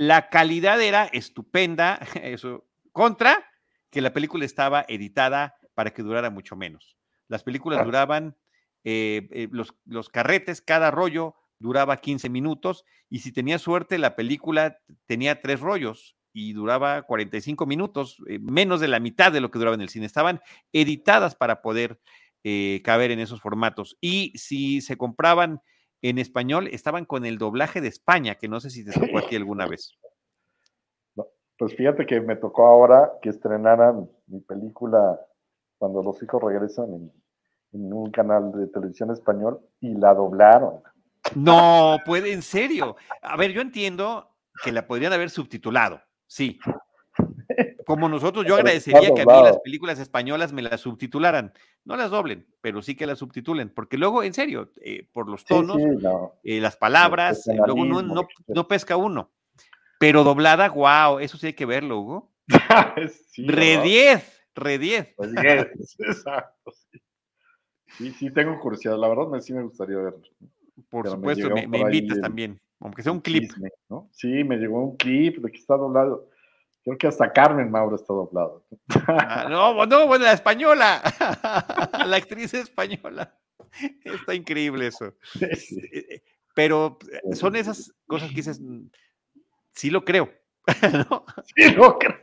la 0.00 0.28
calidad 0.28 0.82
era 0.82 1.04
estupenda, 1.04 2.00
eso, 2.20 2.64
contra 2.90 3.48
que 3.90 4.00
la 4.00 4.12
película 4.12 4.44
estaba 4.44 4.84
editada 4.88 5.54
para 5.74 5.92
que 5.92 6.02
durara 6.02 6.30
mucho 6.30 6.56
menos. 6.56 6.96
Las 7.28 7.44
películas 7.44 7.84
duraban, 7.84 8.34
eh, 8.82 9.28
eh, 9.30 9.46
los, 9.52 9.72
los 9.84 10.08
carretes, 10.08 10.60
cada 10.62 10.90
rollo 10.90 11.36
duraba 11.60 11.98
15 11.98 12.28
minutos 12.28 12.84
y 13.08 13.20
si 13.20 13.30
tenía 13.30 13.60
suerte 13.60 13.98
la 13.98 14.16
película 14.16 14.80
tenía 15.06 15.40
tres 15.40 15.60
rollos 15.60 16.15
y 16.36 16.52
duraba 16.52 17.02
45 17.02 17.64
minutos, 17.64 18.22
eh, 18.28 18.38
menos 18.38 18.80
de 18.80 18.88
la 18.88 19.00
mitad 19.00 19.32
de 19.32 19.40
lo 19.40 19.50
que 19.50 19.58
duraba 19.58 19.74
en 19.74 19.80
el 19.80 19.88
cine. 19.88 20.04
Estaban 20.04 20.40
editadas 20.72 21.34
para 21.34 21.62
poder 21.62 21.98
caber 22.84 23.10
en 23.10 23.18
esos 23.18 23.40
formatos. 23.40 23.98
Y 24.00 24.30
si 24.38 24.80
se 24.80 24.96
compraban 24.96 25.60
en 26.02 26.18
español, 26.18 26.68
estaban 26.68 27.04
con 27.04 27.24
el 27.24 27.38
doblaje 27.38 27.80
de 27.80 27.88
España, 27.88 28.36
que 28.36 28.48
no 28.48 28.60
sé 28.60 28.70
si 28.70 28.84
te 28.84 28.92
tocó 28.92 29.18
a 29.18 29.28
ti 29.28 29.36
alguna 29.36 29.66
vez. 29.68 29.98
pues 31.58 31.74
fíjate 31.74 32.06
que 32.06 32.20
me 32.20 32.36
tocó 32.36 32.66
ahora 32.66 33.12
que 33.22 33.30
estrenaran 33.30 34.08
mi 34.26 34.40
película 34.40 35.20
cuando 35.78 36.02
los 36.02 36.22
hijos 36.22 36.42
regresan 36.42 36.92
en, 36.92 37.12
un 37.72 38.10
canal 38.10 38.52
de 38.52 38.68
televisión 38.68 39.10
español 39.10 39.60
y 39.80 39.94
la 39.94 40.14
doblaron. 40.14 40.82
No, 41.34 41.98
puede, 42.06 42.32
en 42.32 42.40
serio. 42.40 42.96
A 43.20 43.36
ver, 43.36 43.52
yo 43.52 43.60
entiendo 43.60 44.30
que 44.62 44.72
la 44.72 44.86
podrían 44.86 45.12
haber 45.12 45.28
subtitulado, 45.28 46.00
sí. 46.26 46.58
Como 47.86 48.08
nosotros, 48.08 48.44
yo 48.46 48.56
agradecería 48.56 49.10
que 49.14 49.22
a 49.22 49.24
mí 49.24 49.42
las 49.42 49.60
películas 49.60 49.98
españolas 49.98 50.52
me 50.52 50.62
las 50.62 50.80
subtitularan. 50.80 51.52
No 51.84 51.96
las 51.96 52.10
doblen, 52.10 52.46
pero 52.60 52.82
sí 52.82 52.96
que 52.96 53.06
las 53.06 53.18
subtitulen, 53.18 53.70
porque 53.70 53.96
luego, 53.96 54.22
en 54.22 54.34
serio, 54.34 54.72
eh, 54.80 55.08
por 55.12 55.28
los 55.28 55.44
tonos, 55.44 55.78
eh, 56.42 56.60
las 56.60 56.76
palabras, 56.76 57.46
eh, 57.46 57.56
luego 57.64 57.84
no, 57.84 58.26
no, 58.48 58.68
pesca 58.68 58.96
uno. 58.96 59.30
Pero 59.98 60.24
doblada, 60.24 60.68
wow, 60.68 61.20
eso 61.20 61.38
sí 61.38 61.46
hay 61.46 61.52
que 61.54 61.64
verlo, 61.64 62.00
Hugo. 62.00 62.32
Re 63.36 63.80
10. 63.80 64.48
Re 64.54 64.78
10. 64.78 65.14
Pues 65.16 65.30
exacto. 65.98 66.72
Sí. 67.96 68.10
sí. 68.12 68.30
tengo 68.32 68.58
curiosidad. 68.58 68.98
La 68.98 69.08
verdad, 69.08 69.40
sí 69.40 69.54
me 69.54 69.62
gustaría 69.62 69.96
verlo. 69.96 70.22
Por 70.90 71.08
supuesto, 71.08 71.48
me, 71.50 71.78
invitas 71.78 72.20
también, 72.20 72.60
aunque 72.80 73.02
sea 73.02 73.12
un 73.12 73.20
clip. 73.20 73.50
Sí, 74.12 74.44
me 74.44 74.56
llegó 74.56 74.82
un 74.82 74.96
clip 74.96 75.38
de 75.38 75.50
que 75.50 75.58
está 75.58 75.76
doblado. 75.76 76.28
Creo 76.84 76.98
que 76.98 77.06
hasta 77.08 77.32
Carmen 77.32 77.70
Mauro 77.70 77.96
está 77.96 78.12
doblado. 78.12 78.64
Ah, 79.08 79.48
no, 79.50 79.86
no, 79.86 80.06
bueno, 80.06 80.24
la 80.24 80.32
española. 80.32 81.02
la 82.06 82.16
actriz 82.16 82.54
española. 82.54 83.34
Está 84.04 84.34
increíble 84.34 84.86
eso. 84.86 85.14
Eh, 85.40 86.06
eh, 86.10 86.22
pero 86.54 86.98
eh, 87.12 87.34
son 87.34 87.56
esas 87.56 87.92
cosas 88.06 88.30
que 88.30 88.36
dices, 88.36 88.60
mm, 88.60 88.86
sí 89.72 89.90
lo 89.90 90.04
creo. 90.04 90.30
¿no? 91.10 91.24
Sí 91.54 91.70
lo 91.72 91.98
creo. 91.98 92.18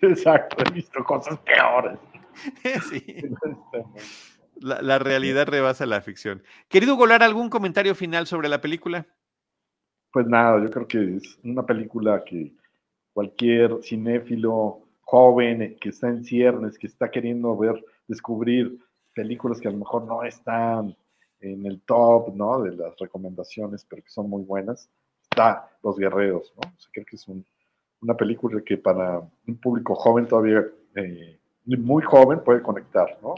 Exacto, 0.00 0.64
he 0.66 0.72
visto 0.72 1.04
cosas 1.04 1.38
peores. 1.40 1.98
Sí. 2.90 3.22
La, 4.56 4.98
realidad 4.98 5.46
rebasa 5.46 5.86
la 5.86 6.00
ficción. 6.00 6.42
Querido 6.68 6.96
Golar, 6.96 7.22
¿algún 7.22 7.50
comentario 7.50 7.94
final 7.94 8.26
sobre 8.26 8.48
la 8.48 8.60
película? 8.60 9.06
Pues 10.12 10.26
nada, 10.26 10.62
yo 10.62 10.70
creo 10.70 10.86
que 10.86 11.16
es 11.16 11.38
una 11.42 11.64
película 11.64 12.22
que 12.24 12.52
cualquier 13.12 13.82
cinéfilo 13.82 14.80
joven 15.00 15.76
que 15.80 15.88
está 15.88 16.08
en 16.08 16.24
ciernes, 16.24 16.78
que 16.78 16.86
está 16.86 17.10
queriendo 17.10 17.56
ver, 17.56 17.82
descubrir 18.06 18.78
películas 19.14 19.60
que 19.60 19.68
a 19.68 19.70
lo 19.70 19.78
mejor 19.78 20.04
no 20.04 20.22
están 20.22 20.96
en 21.40 21.66
el 21.66 21.80
top, 21.82 22.34
¿no? 22.34 22.62
De 22.62 22.76
las 22.76 22.96
recomendaciones, 22.98 23.84
pero 23.88 24.02
que 24.02 24.10
son 24.10 24.28
muy 24.30 24.42
buenas, 24.42 24.88
está 25.22 25.68
Los 25.82 25.98
Guerreros, 25.98 26.52
¿no? 26.56 26.72
creo 26.92 27.06
que 27.06 27.16
es 27.16 27.26
un, 27.28 27.44
una 28.00 28.14
película 28.14 28.60
que 28.62 28.76
para 28.76 29.20
un 29.46 29.56
público 29.56 29.94
joven 29.94 30.26
todavía, 30.26 30.64
eh, 30.96 31.38
muy 31.64 32.02
joven, 32.02 32.40
puede 32.44 32.62
conectar, 32.62 33.18
¿no? 33.22 33.34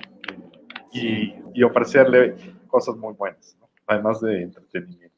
Y, 0.92 1.62
ofrecerle 1.62 2.34
cosas 2.68 2.96
muy 2.96 3.14
buenas, 3.14 3.56
además 3.86 4.20
de 4.20 4.42
entretenimiento. 4.42 5.13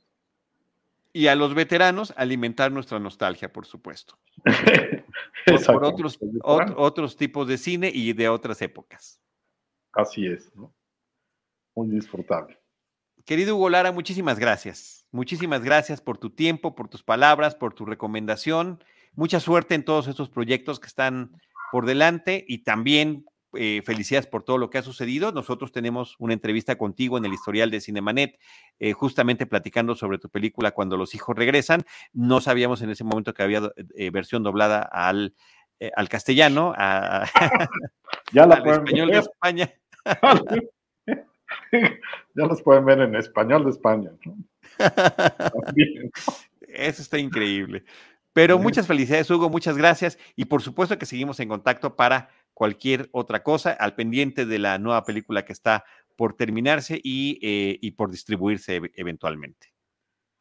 Y 1.16 1.28
a 1.28 1.34
los 1.34 1.54
veteranos 1.54 2.12
alimentar 2.16 2.70
nuestra 2.70 2.98
nostalgia, 2.98 3.52
por 3.52 3.64
supuesto. 3.66 4.18
por, 5.46 5.84
otros, 5.84 6.18
otros 6.42 7.16
tipos 7.16 7.48
de 7.48 7.58
cine 7.58 7.90
y 7.92 8.12
de 8.12 8.28
otras 8.28 8.60
épocas. 8.60 9.20
Así 9.92 10.26
es, 10.26 10.54
¿no? 10.54 10.74
Muy 11.74 11.88
disfrutable. 11.88 12.58
Querido 13.24 13.56
Hugo 13.56 13.70
Lara, 13.70 13.92
muchísimas 13.92 14.38
gracias. 14.38 15.06
Muchísimas 15.10 15.62
gracias 15.62 16.00
por 16.00 16.18
tu 16.18 16.30
tiempo, 16.30 16.74
por 16.74 16.88
tus 16.88 17.02
palabras, 17.02 17.54
por 17.54 17.72
tu 17.72 17.86
recomendación 17.86 18.80
Mucha 19.16 19.40
suerte 19.40 19.74
en 19.74 19.82
todos 19.82 20.08
estos 20.08 20.28
proyectos 20.28 20.78
que 20.78 20.88
están 20.88 21.40
por 21.72 21.86
delante 21.86 22.44
y 22.46 22.58
también 22.58 23.24
eh, 23.56 23.82
felicidades 23.84 24.26
por 24.26 24.42
todo 24.42 24.58
lo 24.58 24.70
que 24.70 24.78
ha 24.78 24.82
sucedido. 24.82 25.32
Nosotros 25.32 25.72
tenemos 25.72 26.16
una 26.18 26.32
entrevista 26.32 26.76
contigo 26.76 27.18
en 27.18 27.24
el 27.24 27.32
historial 27.32 27.70
de 27.70 27.80
Cinemanet, 27.80 28.38
eh, 28.78 28.92
justamente 28.92 29.46
platicando 29.46 29.94
sobre 29.94 30.18
tu 30.18 30.28
película 30.28 30.72
Cuando 30.72 30.96
los 30.96 31.14
hijos 31.14 31.36
regresan. 31.36 31.84
No 32.12 32.40
sabíamos 32.40 32.82
en 32.82 32.90
ese 32.90 33.04
momento 33.04 33.34
que 33.34 33.42
había 33.42 33.62
eh, 33.94 34.10
versión 34.10 34.42
doblada 34.42 34.80
al, 34.80 35.34
al 35.94 36.08
castellano, 36.08 36.72
a, 36.76 37.26
ya 38.32 38.46
la 38.46 38.56
al 38.56 38.68
español 38.68 39.10
de 39.10 39.18
España. 39.18 39.72
ya 42.34 42.46
los 42.46 42.62
pueden 42.62 42.84
ver 42.84 43.00
en 43.00 43.14
español 43.16 43.64
de 43.64 43.70
España. 43.70 44.10
Eso 46.68 47.02
está 47.02 47.18
increíble. 47.18 47.84
Pero 48.36 48.58
muchas 48.58 48.86
felicidades, 48.86 49.30
Hugo, 49.30 49.48
muchas 49.48 49.78
gracias. 49.78 50.18
Y 50.34 50.44
por 50.44 50.60
supuesto 50.60 50.98
que 50.98 51.06
seguimos 51.06 51.40
en 51.40 51.48
contacto 51.48 51.96
para 51.96 52.28
cualquier 52.56 53.10
otra 53.12 53.42
cosa, 53.42 53.72
al 53.72 53.94
pendiente 53.94 54.46
de 54.46 54.58
la 54.58 54.78
nueva 54.78 55.04
película 55.04 55.44
que 55.44 55.52
está 55.52 55.84
por 56.16 56.32
terminarse 56.32 56.98
y, 57.04 57.38
eh, 57.42 57.92
por 57.94 58.10
distribuirse 58.10 58.80
eventualmente. 58.94 59.74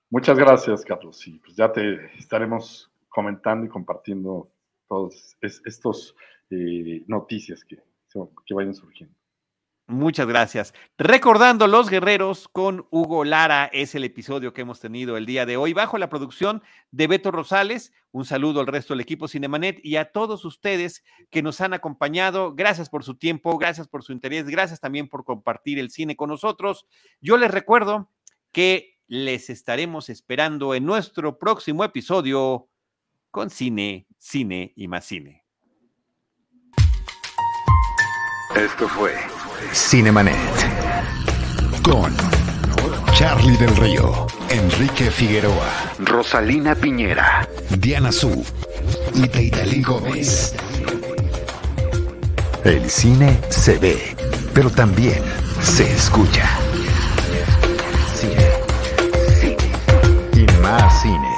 Muchas 0.09 0.37
gracias, 0.37 0.85
Carlos. 0.85 1.27
Y 1.27 1.39
pues 1.39 1.57
ya 1.57 1.69
te 1.73 2.05
estaremos 2.17 2.89
comentando 3.09 3.65
y 3.65 3.69
compartiendo 3.69 4.49
todas 4.87 5.35
estas 5.41 6.15
eh, 6.51 7.03
noticias 7.07 7.65
que, 7.65 7.83
que 8.45 8.53
vayan 8.53 8.73
surgiendo. 8.73 9.13
Muchas 9.87 10.25
gracias. 10.25 10.73
Recordando 10.97 11.67
Los 11.67 11.91
Guerreros 11.91 12.47
con 12.47 12.87
Hugo 12.89 13.23
Lara 13.23 13.65
es 13.71 13.93
el 13.93 14.03
episodio 14.03 14.51
que 14.51 14.61
hemos 14.61 14.79
tenido 14.79 15.15
el 15.15 15.27
día 15.27 15.45
de 15.45 15.57
hoy 15.57 15.73
bajo 15.73 15.99
la 15.99 16.09
producción 16.09 16.63
de 16.89 17.05
Beto 17.05 17.29
Rosales. 17.29 17.93
Un 18.11 18.25
saludo 18.25 18.61
al 18.61 18.67
resto 18.67 18.93
del 18.93 19.01
equipo 19.01 19.27
Cinemanet 19.27 19.79
y 19.83 19.97
a 19.97 20.11
todos 20.11 20.43
ustedes 20.43 21.03
que 21.29 21.43
nos 21.43 21.61
han 21.61 21.75
acompañado. 21.75 22.55
Gracias 22.55 22.89
por 22.89 23.03
su 23.03 23.13
tiempo, 23.13 23.59
gracias 23.59 23.87
por 23.87 24.01
su 24.01 24.11
interés, 24.11 24.47
gracias 24.47 24.79
también 24.79 25.07
por 25.07 25.23
compartir 25.23 25.77
el 25.77 25.91
cine 25.91 26.15
con 26.15 26.31
nosotros. 26.31 26.87
Yo 27.21 27.37
les 27.37 27.51
recuerdo 27.51 28.09
que 28.51 28.97
les 29.05 29.51
estaremos 29.51 30.09
esperando 30.09 30.73
en 30.73 30.83
nuestro 30.83 31.37
próximo 31.37 31.83
episodio 31.83 32.69
con 33.29 33.51
cine, 33.51 34.07
cine 34.17 34.73
y 34.75 34.87
más 34.87 35.05
cine. 35.05 35.43
Esto 38.55 38.87
fue 38.87 39.13
Cinemanet. 39.73 40.35
Con 41.83 42.13
Charlie 43.13 43.57
del 43.57 43.75
Río, 43.77 44.27
Enrique 44.49 45.09
Figueroa, 45.09 45.93
Rosalina 45.99 46.75
Piñera, 46.75 47.47
Diana 47.77 48.11
Su 48.11 48.45
y 49.13 49.27
Teitalí 49.27 49.81
Gómez. 49.81 50.55
El 52.63 52.89
cine 52.89 53.39
se 53.49 53.77
ve, 53.77 54.15
pero 54.53 54.69
también 54.69 55.21
se 55.61 55.91
escucha. 55.91 56.49
Cine. 58.15 58.49
Cine. 59.39 59.57
Y 60.33 60.61
más 60.61 61.01
cine. 61.01 61.34